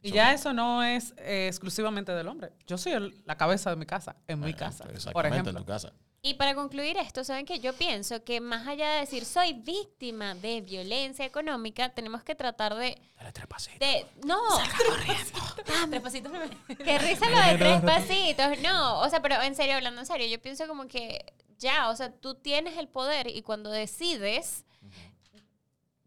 Y 0.02 0.12
ya 0.12 0.34
eso 0.34 0.52
no 0.54 0.84
es 0.84 1.14
eh, 1.18 1.48
exclusivamente 1.48 2.12
del 2.12 2.28
hombre. 2.28 2.52
Yo 2.68 2.78
soy 2.78 2.92
el- 2.94 3.24
la 3.26 3.38
cabeza 3.38 3.70
de 3.70 3.76
mi 3.78 3.86
casa, 3.86 4.16
en 4.28 4.40
mi 4.42 4.52
Eh, 4.52 4.56
casa, 4.56 4.84
por 4.84 4.94
Exactamente, 4.94 5.30
ejemplo. 5.38 5.52
en 5.52 5.58
tu 5.58 5.66
casa. 5.66 5.94
Y 6.26 6.36
para 6.36 6.56
concluir 6.56 6.98
esto, 6.98 7.24
¿saben 7.26 7.46
que 7.46 7.60
Yo 7.60 7.74
pienso 7.74 8.24
que 8.24 8.40
más 8.42 8.66
allá 8.68 8.94
de 8.94 9.00
decir 9.02 9.26
soy 9.26 9.54
víctima 9.54 10.36
de 10.36 10.62
violencia 10.62 11.26
económica, 11.26 11.90
tenemos 11.94 12.24
que 12.24 12.34
tratar 12.34 12.76
de... 12.76 12.98
Dale 13.18 13.32
tres 13.34 13.48
pasitos. 13.48 13.80
de 13.80 14.06
no, 14.26 14.40
tres 15.90 16.02
pasitos. 16.02 16.32
Qué 16.68 16.98
risa 17.00 17.30
lo 17.30 17.38
de 17.52 17.58
tres 17.58 17.82
pasitos. 17.82 18.60
No, 18.62 19.00
o 19.02 19.10
sea, 19.10 19.22
pero 19.22 19.42
en 19.42 19.56
serio, 19.56 19.76
hablando 19.76 20.02
en 20.02 20.08
serio, 20.08 20.28
yo 20.28 20.42
pienso 20.42 20.68
como 20.68 20.88
que 20.88 21.34
ya, 21.60 21.90
o 21.90 21.96
sea, 21.96 22.12
tú 22.12 22.36
tienes 22.36 22.78
el 22.78 22.88
poder 22.88 23.28
y 23.28 23.42
cuando 23.42 23.70
decides... 23.70 24.66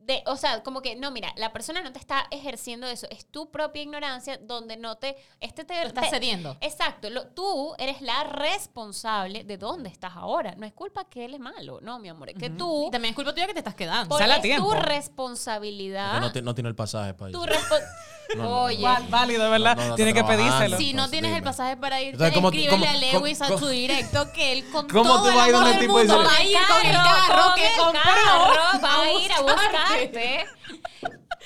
De, 0.06 0.22
o 0.26 0.36
sea, 0.36 0.62
como 0.62 0.82
que, 0.82 0.94
no, 0.94 1.10
mira, 1.10 1.32
la 1.36 1.52
persona 1.52 1.80
no 1.82 1.92
te 1.92 1.98
está 1.98 2.26
ejerciendo 2.30 2.86
eso, 2.86 3.08
es 3.10 3.26
tu 3.26 3.50
propia 3.50 3.82
ignorancia 3.82 4.38
donde 4.38 4.76
no 4.76 4.96
te... 4.98 5.16
Este 5.40 5.64
te, 5.64 5.74
Lo 5.80 5.88
estás 5.88 6.10
cediendo. 6.10 6.56
Exacto, 6.60 7.10
lo- 7.10 7.26
tú 7.26 7.74
eres 7.78 8.00
la 8.02 8.22
responsable 8.22 9.42
de 9.42 9.58
dónde 9.58 9.88
estás 9.88 10.12
ahora. 10.14 10.54
No 10.56 10.64
es 10.64 10.72
culpa 10.72 11.04
que 11.08 11.24
él 11.24 11.34
es 11.34 11.40
malo, 11.40 11.80
no, 11.82 11.98
mi 11.98 12.08
amor, 12.08 12.30
es 12.30 12.36
que 12.36 12.50
tú, 12.50 12.86
Y 12.86 12.90
también 12.92 13.10
es 13.10 13.16
culpa 13.16 13.34
tuya 13.34 13.48
que 13.48 13.52
te 13.54 13.58
estás 13.58 13.74
quedando. 13.74 14.16
Sale 14.16 14.34
a 14.34 14.36
es 14.36 14.42
tiempo. 14.42 14.68
tu 14.68 14.74
Porque 14.74 14.86
responsabilidad. 14.88 16.20
no, 16.20 16.30
te- 16.30 16.40
no 16.42 16.54
tiene 16.54 16.68
el 16.68 16.76
pasaje 16.76 17.12
para 17.14 17.32
tu 17.32 17.44
No, 18.36 18.62
Oye, 18.64 18.84
Válido, 19.08 19.50
¿verdad? 19.50 19.76
No, 19.76 19.82
no, 19.82 19.88
no, 19.90 19.94
Tiene 19.94 20.12
que 20.12 20.24
pedírselo. 20.24 20.76
Si 20.76 20.92
no 20.94 21.08
tienes 21.08 21.36
el 21.36 21.42
pasaje 21.42 21.76
para 21.76 22.02
ir, 22.02 22.12
Entonces, 22.14 22.34
¿cómo- 22.34 22.48
escríbele 22.48 22.70
cómo- 22.70 22.84
a 22.84 22.88
cómo- 23.12 23.24
Lewis 23.24 23.40
a 23.42 23.46
cómo- 23.46 23.58
tu 23.58 23.68
directo 23.68 24.32
que 24.32 24.52
él 24.52 24.64
con 24.70 24.88
¿Cómo 24.88 25.04
todo 25.04 25.22
tú 25.22 25.28
el 25.30 25.34
vas 25.36 25.44
a 25.44 25.48
ir 25.48 25.54
amor 25.54 25.64
donde 25.64 25.70
el 25.70 25.76
del 25.78 25.86
tipo 25.88 26.00
dice- 26.00 26.12
mundo 26.14 26.28
va 26.30 26.36
a 26.36 26.42
ir 26.44 26.58
con 26.66 26.86
el 26.86 26.96
carro 26.96 27.54
que 27.54 27.66
el 27.66 27.76
compró. 27.76 28.82
va 28.84 29.00
a 29.02 29.12
ir 29.12 29.32
a 29.32 29.40
buscarte. 29.40 30.46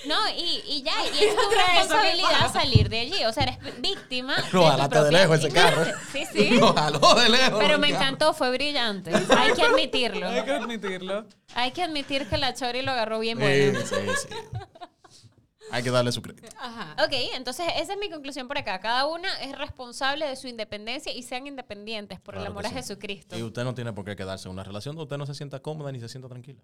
No, 0.07 0.17
y, 0.31 0.63
y 0.67 0.83
ya, 0.83 0.95
y 1.05 1.25
es 1.25 1.37
tu 1.37 1.41
Eso, 1.43 1.51
¿qué 1.51 1.57
responsabilidad 1.57 2.31
pasa? 2.41 2.61
salir 2.61 2.89
de 2.89 3.01
allí. 3.01 3.25
O 3.27 3.33
sea, 3.35 3.43
eres 3.43 3.59
víctima. 3.81 4.35
Lo 4.53 4.65
jalaste 4.67 4.95
de 4.95 5.01
propia 5.03 5.19
lejos 5.19 5.39
ese 5.41 5.51
carro. 5.51 5.85
Sí, 6.11 6.25
sí. 6.33 6.51
Lo 6.59 6.73
jaló 6.73 7.15
de 7.17 7.29
lejos. 7.29 7.59
Pero 7.59 7.79
me 7.79 7.89
el 7.89 7.93
carro. 7.93 8.05
encantó, 8.07 8.33
fue 8.33 8.51
brillante. 8.51 9.13
Hay 9.15 9.53
que 9.53 9.63
admitirlo. 9.63 10.27
Hay 10.27 10.43
que 10.45 10.53
admitirlo. 10.53 11.27
Hay 11.55 11.71
que 11.73 11.83
admitir 11.83 12.27
que 12.29 12.39
la 12.39 12.55
Chori 12.55 12.81
lo 12.81 12.93
agarró 12.93 13.19
bien 13.19 13.37
Sí, 13.39 13.43
bueno. 13.45 13.81
sí, 13.87 14.27
sí. 14.29 14.35
Hay 15.73 15.83
que 15.83 15.91
darle 15.91 16.13
su 16.13 16.23
crédito. 16.23 16.49
Ajá. 16.59 16.97
Ok, 17.05 17.13
entonces 17.35 17.67
esa 17.77 17.93
es 17.95 17.99
mi 17.99 18.11
conclusión 18.11 18.49
por 18.49 18.59
acá. 18.59 18.81
Cada 18.81 19.07
una 19.07 19.29
es 19.43 19.57
responsable 19.59 20.27
de 20.27 20.37
su 20.37 20.49
independencia 20.49 21.13
y 21.13 21.23
sean 21.23 21.47
independientes 21.47 22.21
por 22.21 22.35
el 22.35 22.41
Claro 22.41 22.53
amor 22.53 22.63
que 22.63 22.69
a 22.69 22.71
sí. 22.71 22.77
Jesucristo. 22.77 23.39
Y 23.39 23.43
usted 23.43 23.65
no 23.65 23.75
tiene 23.75 23.93
por 23.93 24.05
qué 24.05 24.17
quedarse 24.17 24.49
en 24.49 24.53
una 24.53 24.65
relación 24.65 24.95
donde 24.97 25.05
usted 25.05 25.19
no 25.19 25.27
se 25.27 25.35
sienta 25.35 25.61
cómoda 25.61 25.91
ni 25.93 26.01
se 26.01 26.09
sienta 26.09 26.29
tranquila. 26.29 26.61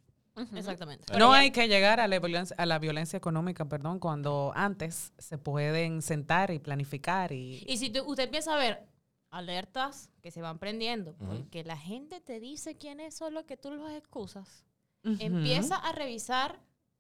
Exactamente. 0.54 1.16
No 1.18 1.32
hay 1.32 1.50
que 1.50 1.66
llegar 1.68 1.98
a 2.00 2.08
la 2.08 2.18
violencia, 2.18 2.54
a 2.58 2.66
la 2.66 2.78
violencia 2.78 3.16
económica, 3.16 3.64
perdón, 3.64 3.98
cuando 3.98 4.52
antes 4.54 5.12
se 5.18 5.38
pueden 5.38 6.02
sentar 6.02 6.50
y 6.50 6.58
planificar 6.58 7.32
y... 7.32 7.64
Y 7.66 7.78
si 7.78 7.90
tú- 7.90 8.04
usted 8.06 8.24
empieza 8.24 8.54
a 8.54 8.58
ver 8.58 8.86
alertas 9.30 10.10
que 10.22 10.30
se 10.30 10.40
van 10.40 10.58
prendiendo, 10.58 11.14
porque 11.14 11.64
la 11.64 11.76
gente 11.76 12.20
te 12.20 12.40
dice 12.40 12.76
quiénes 12.76 13.14
son 13.16 13.34
los 13.34 13.44
que 13.44 13.56
tú 13.56 13.70
los 13.70 13.90
excusas, 13.92 14.64
empieza 15.04 15.76
a 15.76 15.92
revisar 15.92 16.58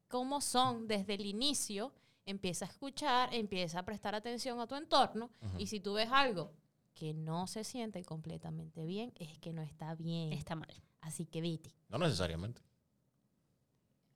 cómo 0.08 0.40
son 0.40 0.86
desde 0.86 1.14
el 1.14 1.26
inicio, 1.26 1.92
empieza 2.24 2.64
a 2.64 2.68
escuchar, 2.68 3.34
empieza 3.34 3.78
a 3.80 3.84
prestar 3.84 4.14
atención 4.14 4.60
a 4.60 4.66
tu 4.66 4.74
entorno, 4.74 5.30
y 5.58 5.66
si 5.66 5.80
tú 5.80 5.94
ves 5.94 6.08
algo 6.10 6.52
que 6.94 7.12
no 7.12 7.46
se 7.46 7.62
siente 7.62 8.02
completamente 8.04 8.84
bien, 8.84 9.12
es 9.16 9.38
que 9.38 9.52
no 9.52 9.62
está 9.62 9.94
bien. 9.94 10.32
Está 10.32 10.54
mal. 10.54 10.72
Así 11.02 11.26
que 11.26 11.40
vete. 11.40 11.70
No 11.88 11.98
necesariamente. 11.98 12.62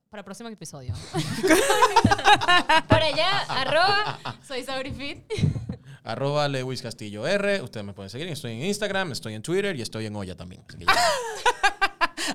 para 0.09 0.21
el 0.21 0.25
próximo 0.25 0.49
episodio. 0.49 0.93
Por 2.89 2.97
allá, 2.97 3.39
arroba. 3.47 4.19
Soy 4.45 4.63
Sabrifit. 4.63 5.23
Arroba 6.03 6.47
Lewis 6.47 6.81
Castillo 6.81 7.27
R. 7.27 7.61
Ustedes 7.61 7.85
me 7.85 7.93
pueden 7.93 8.09
seguir. 8.09 8.27
Estoy 8.27 8.53
en 8.53 8.65
Instagram, 8.65 9.11
estoy 9.11 9.35
en 9.35 9.43
Twitter 9.43 9.75
y 9.75 9.83
estoy 9.83 10.07
en 10.07 10.15
Olla 10.15 10.35
también. 10.35 10.63
Así 10.67 10.79
que 10.79 10.85
ya. 10.85 10.93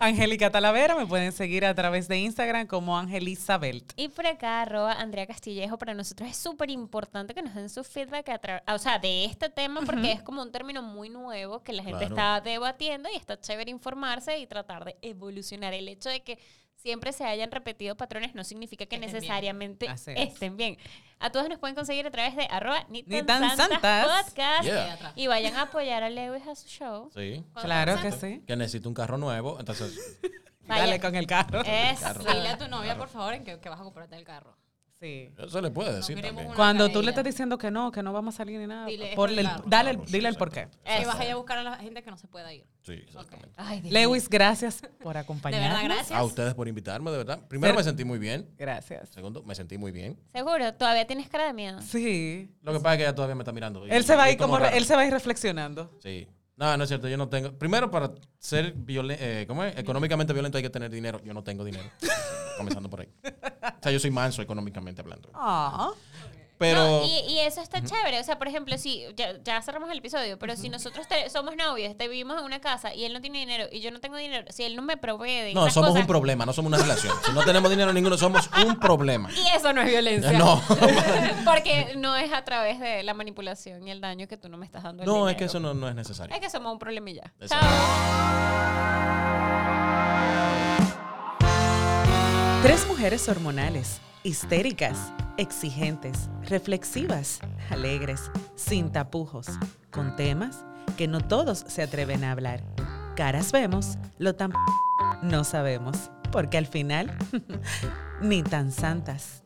Angélica 0.01 0.51
Talavera, 0.51 0.95
me 0.97 1.07
pueden 1.07 1.33
seguir 1.33 1.65
a 1.65 1.75
través 1.75 2.09
de 2.09 2.19
Instagram 2.19 2.67
como 2.67 2.97
Angelisabelt. 2.99 3.93
Y 3.97 4.09
por 4.09 4.27
acá, 4.27 4.63
arroba 4.63 4.93
Andrea 4.93 5.27
Castillejo. 5.27 5.79
Para 5.79 5.95
nosotros 5.95 6.29
es 6.31 6.37
súper 6.37 6.71
importante 6.71 7.35
que 7.35 7.43
nos 7.43 7.55
den 7.55 7.69
su 7.69 7.83
feedback, 7.85 8.29
a 8.67 8.75
o 8.75 8.79
sea, 8.79 8.99
de 8.99 9.25
este 9.25 9.49
tema, 9.49 9.81
porque 9.83 10.13
es 10.13 10.23
como 10.23 10.43
un 10.43 10.53
término 10.53 10.83
muy 10.83 11.09
nuevo 11.09 11.63
que 11.63 11.73
la 11.73 11.83
gente 11.83 12.07
Claro. 12.07 12.15
está 12.15 12.41
debatiendo 12.41 13.09
y 13.13 13.17
está 13.17 13.41
chévere 13.41 13.71
informarse 13.71 14.39
y 14.39 14.47
tratar 14.47 14.85
de 14.85 14.97
evolucionar. 15.03 15.73
El 15.75 15.89
hecho 15.89 16.09
de 16.09 16.23
que 16.23 16.39
siempre 16.87 17.13
se 17.13 17.25
hayan 17.25 17.51
repetido 17.51 17.97
patrones 17.97 18.35
no 18.37 18.45
significa 18.45 18.87
que 18.87 18.95
Estén 18.95 19.13
necesariamente 19.13 19.87
es. 19.87 20.07
estén 20.07 20.57
bien. 20.57 20.79
A 21.19 21.31
todos 21.31 21.49
nos 21.49 21.59
pueden 21.59 21.75
conseguir 21.75 22.07
a 22.07 22.11
través 22.13 22.37
de 22.37 22.45
arroba 22.49 22.85
ni 22.89 23.03
Ni 23.03 23.23
tan 23.25 23.43
santas 23.57 23.81
santas. 23.81 24.07
podcast. 24.27 24.63
Yeah. 24.65 25.13
Y 25.17 25.27
vayan 25.27 25.57
a 25.57 25.63
apoyar 25.63 26.05
a 26.05 26.11
Lewis 26.11 26.47
a 26.47 26.55
su 26.55 26.69
show. 26.69 27.11
Sí. 27.13 27.45
Claro 27.61 28.01
que 28.01 28.13
sí. 28.13 28.43
Que 28.47 28.55
necesito 28.55 28.89
un 28.89 28.95
carro 28.95 29.19
nuevo. 29.19 29.59
Entonces, 29.59 30.19
Vaya. 30.61 30.83
Dale 30.83 31.01
con 31.01 31.15
el 31.17 31.27
carro. 31.27 31.63
Carro. 32.01 32.25
Dile 32.25 32.49
a 32.49 32.59
tu 32.59 32.69
novia, 32.69 32.97
por 32.97 33.09
favor, 33.09 33.35
en 33.35 33.43
que, 33.45 33.59
que 33.61 33.69
vas 33.69 33.81
a 33.81 33.85
comprarte 33.85 34.17
el 34.17 34.25
carro. 34.25 34.57
Sí. 35.01 35.31
eso 35.39 35.61
le 35.61 35.71
puede 35.71 35.95
decir 35.95 36.21
también. 36.23 36.49
Cuando 36.57 36.91
tú 36.91 37.03
le 37.03 37.11
estás 37.11 37.25
diciendo 37.25 37.59
que 37.59 37.71
no, 37.71 37.93
que 37.93 38.03
no 38.03 38.13
vamos 38.15 38.35
a 38.35 38.39
salir 38.39 38.59
ni 38.59 38.67
nada, 38.67 38.87
Dile, 38.87 39.11
el- 39.13 39.15
claro. 39.15 39.63
dale, 39.67 39.91
el- 39.91 39.97
Claro, 39.97 40.07
sí, 40.09 40.13
dile 40.17 40.29
el 40.29 40.37
porqué. 40.37 40.69
Eso. 40.85 41.07
vas 41.09 41.21
a 41.21 41.25
ir 41.27 41.31
a 41.33 41.37
buscar 41.37 41.59
a 41.59 41.63
la 41.63 41.77
gente 41.77 42.03
que 42.03 42.11
no 42.11 42.17
se 42.17 42.27
pueda 42.29 42.53
ir. 42.55 42.65
Sí, 42.83 42.93
exactamente. 42.95 43.51
Ay. 43.57 43.83
Lewis, 43.91 44.29
gracias 44.29 44.81
por 44.81 44.89
De 44.91 45.05
verdad, 45.05 45.23
acompañarnos. 45.23 45.83
gracias. 45.85 46.13
A 46.19 46.25
ustedes 46.25 46.55
por 46.55 46.67
invitarme, 46.67 47.11
de 47.11 47.19
verdad. 47.19 47.41
Primero 47.47 47.73
Ser- 47.75 47.77
me 47.79 47.85
sentí 47.85 48.05
muy 48.05 48.19
bien. 48.19 48.49
Gracias. 48.57 49.11
Segundo, 49.11 49.43
me 49.43 49.55
sentí 49.55 49.77
muy 49.77 49.93
bien. 49.93 50.19
Seguro, 50.33 50.73
todavía 50.75 51.07
tienes 51.07 51.29
cara 51.29 51.47
de 51.47 51.53
miedo. 51.53 51.81
Sí. 51.83 52.51
Lo 52.63 52.73
que 52.73 52.81
pasa 52.81 52.95
es 52.95 52.99
que 52.99 53.03
ella 53.05 53.15
todavía 53.15 53.35
me 53.35 53.43
está 53.43 53.53
mirando. 53.53 53.87
Y- 53.87 53.91
Él 53.91 54.03
se 54.05 54.17
va 54.17 54.25
a 54.25 54.31
ir 54.31 54.39
como, 54.39 54.59
él 54.59 54.85
se 54.87 54.95
va 54.97 55.03
a 55.03 55.07
ir 55.07 55.13
reflexionando. 55.13 55.91
Sí. 56.03 56.27
No, 56.57 56.75
no 56.75 56.85
es 56.85 56.89
cierto, 56.89 57.07
yo 57.07 57.19
no 57.19 57.29
tengo. 57.29 57.53
Primero, 57.53 57.91
para 57.91 58.13
ser 58.39 58.75
violen- 58.75 59.19
eh, 59.21 59.45
¿cómo 59.47 59.63
es? 59.63 59.77
económicamente 59.77 60.33
violento 60.33 60.57
hay 60.57 60.65
que 60.65 60.71
tener 60.71 60.91
dinero. 60.91 61.21
Yo 61.23 61.35
no 61.35 61.45
tengo 61.45 61.65
dinero. 61.65 61.85
Comenzando 62.57 62.89
por 62.91 63.01
ahí. 63.01 63.09
O 63.25 63.83
sea, 63.83 63.93
yo 63.93 63.99
soy 64.01 64.11
manso 64.11 64.43
económicamente 64.43 65.01
hablando. 65.01 65.31
Ah. 65.35 65.91
Pero. 66.59 66.81
No, 66.81 67.05
y, 67.05 67.33
y 67.35 67.41
eso 67.41 67.61
está 67.61 67.83
chévere. 67.85 68.19
O 68.19 68.25
sea, 68.25 68.39
por 68.39 68.49
ejemplo, 68.49 68.79
si 68.79 69.05
ya, 69.15 69.35
ya 69.45 69.61
cerramos 69.61 69.91
el 69.91 69.99
episodio, 69.99 70.39
pero 70.39 70.57
si 70.57 70.71
nosotros 70.71 71.07
te- 71.07 71.29
somos 71.29 71.55
novios, 71.55 71.95
te 71.99 72.09
vivimos 72.09 72.39
en 72.39 72.45
una 72.47 72.63
casa 72.63 72.95
y 72.95 73.05
él 73.05 73.13
no 73.13 73.21
tiene 73.21 73.41
dinero 73.41 73.67
y 73.71 73.81
yo 73.83 73.91
no 73.91 74.01
tengo 74.01 74.17
dinero, 74.17 74.47
si 74.49 74.63
él 74.63 74.75
no 74.75 74.81
me 74.81 74.97
provee 74.97 75.41
de 75.43 75.53
no, 75.53 75.69
somos 75.71 75.91
cosas, 75.91 76.01
un 76.01 76.07
problema, 76.07 76.47
no 76.47 76.55
somos 76.55 76.73
una 76.73 76.79
relación. 76.83 77.15
Si 77.27 77.33
no 77.33 77.45
tenemos 77.45 77.69
dinero 77.69 77.93
ninguno, 77.93 78.17
somos 78.17 78.49
un 78.67 78.81
problema. 78.81 79.29
Y 79.33 79.55
eso 79.55 79.71
no 79.75 79.83
es 79.83 79.89
violencia. 79.91 80.33
No. 80.33 80.63
Porque 81.45 81.93
no 81.99 82.17
es 82.17 82.33
a 82.33 82.43
través 82.43 82.81
de 82.81 83.03
la 83.03 83.13
manipulación 83.13 83.87
y 83.87 83.91
el 83.91 84.01
daño 84.01 84.27
que 84.27 84.39
tú 84.39 84.49
no 84.49 84.57
me 84.57 84.65
estás 84.65 84.83
dando. 84.83 85.03
el 85.03 85.07
No, 85.07 85.29
es 85.29 85.37
que 85.37 85.45
eso 85.45 85.61
no, 85.61 85.75
no 85.75 85.91
es 85.91 85.95
necesario. 85.95 86.35
Es 86.35 86.41
que 86.41 86.49
somos 86.49 86.73
un 86.73 86.79
problemilla. 86.79 87.35
Chao. 87.47 87.61
Tres 92.67 92.85
mujeres 92.89 93.29
hormonales, 93.29 94.01
histéricas, 94.25 95.13
exigentes, 95.37 96.29
reflexivas, 96.49 97.39
alegres, 97.71 98.33
sin 98.57 98.91
tapujos, 98.91 99.47
con 99.93 100.17
temas 100.17 100.65
que 100.97 101.07
no 101.07 101.21
todos 101.21 101.65
se 101.69 101.85
atreven 101.85 102.25
a 102.25 102.33
hablar. 102.33 102.65
Caras 103.15 103.53
vemos, 103.53 103.99
lo 104.19 104.35
tan 104.35 104.53
no 105.23 105.45
sabemos, 105.45 106.11
porque 106.33 106.59
al 106.59 106.67
final 106.67 107.17
ni 108.21 108.43
tan 108.43 108.73
santas. 108.73 109.45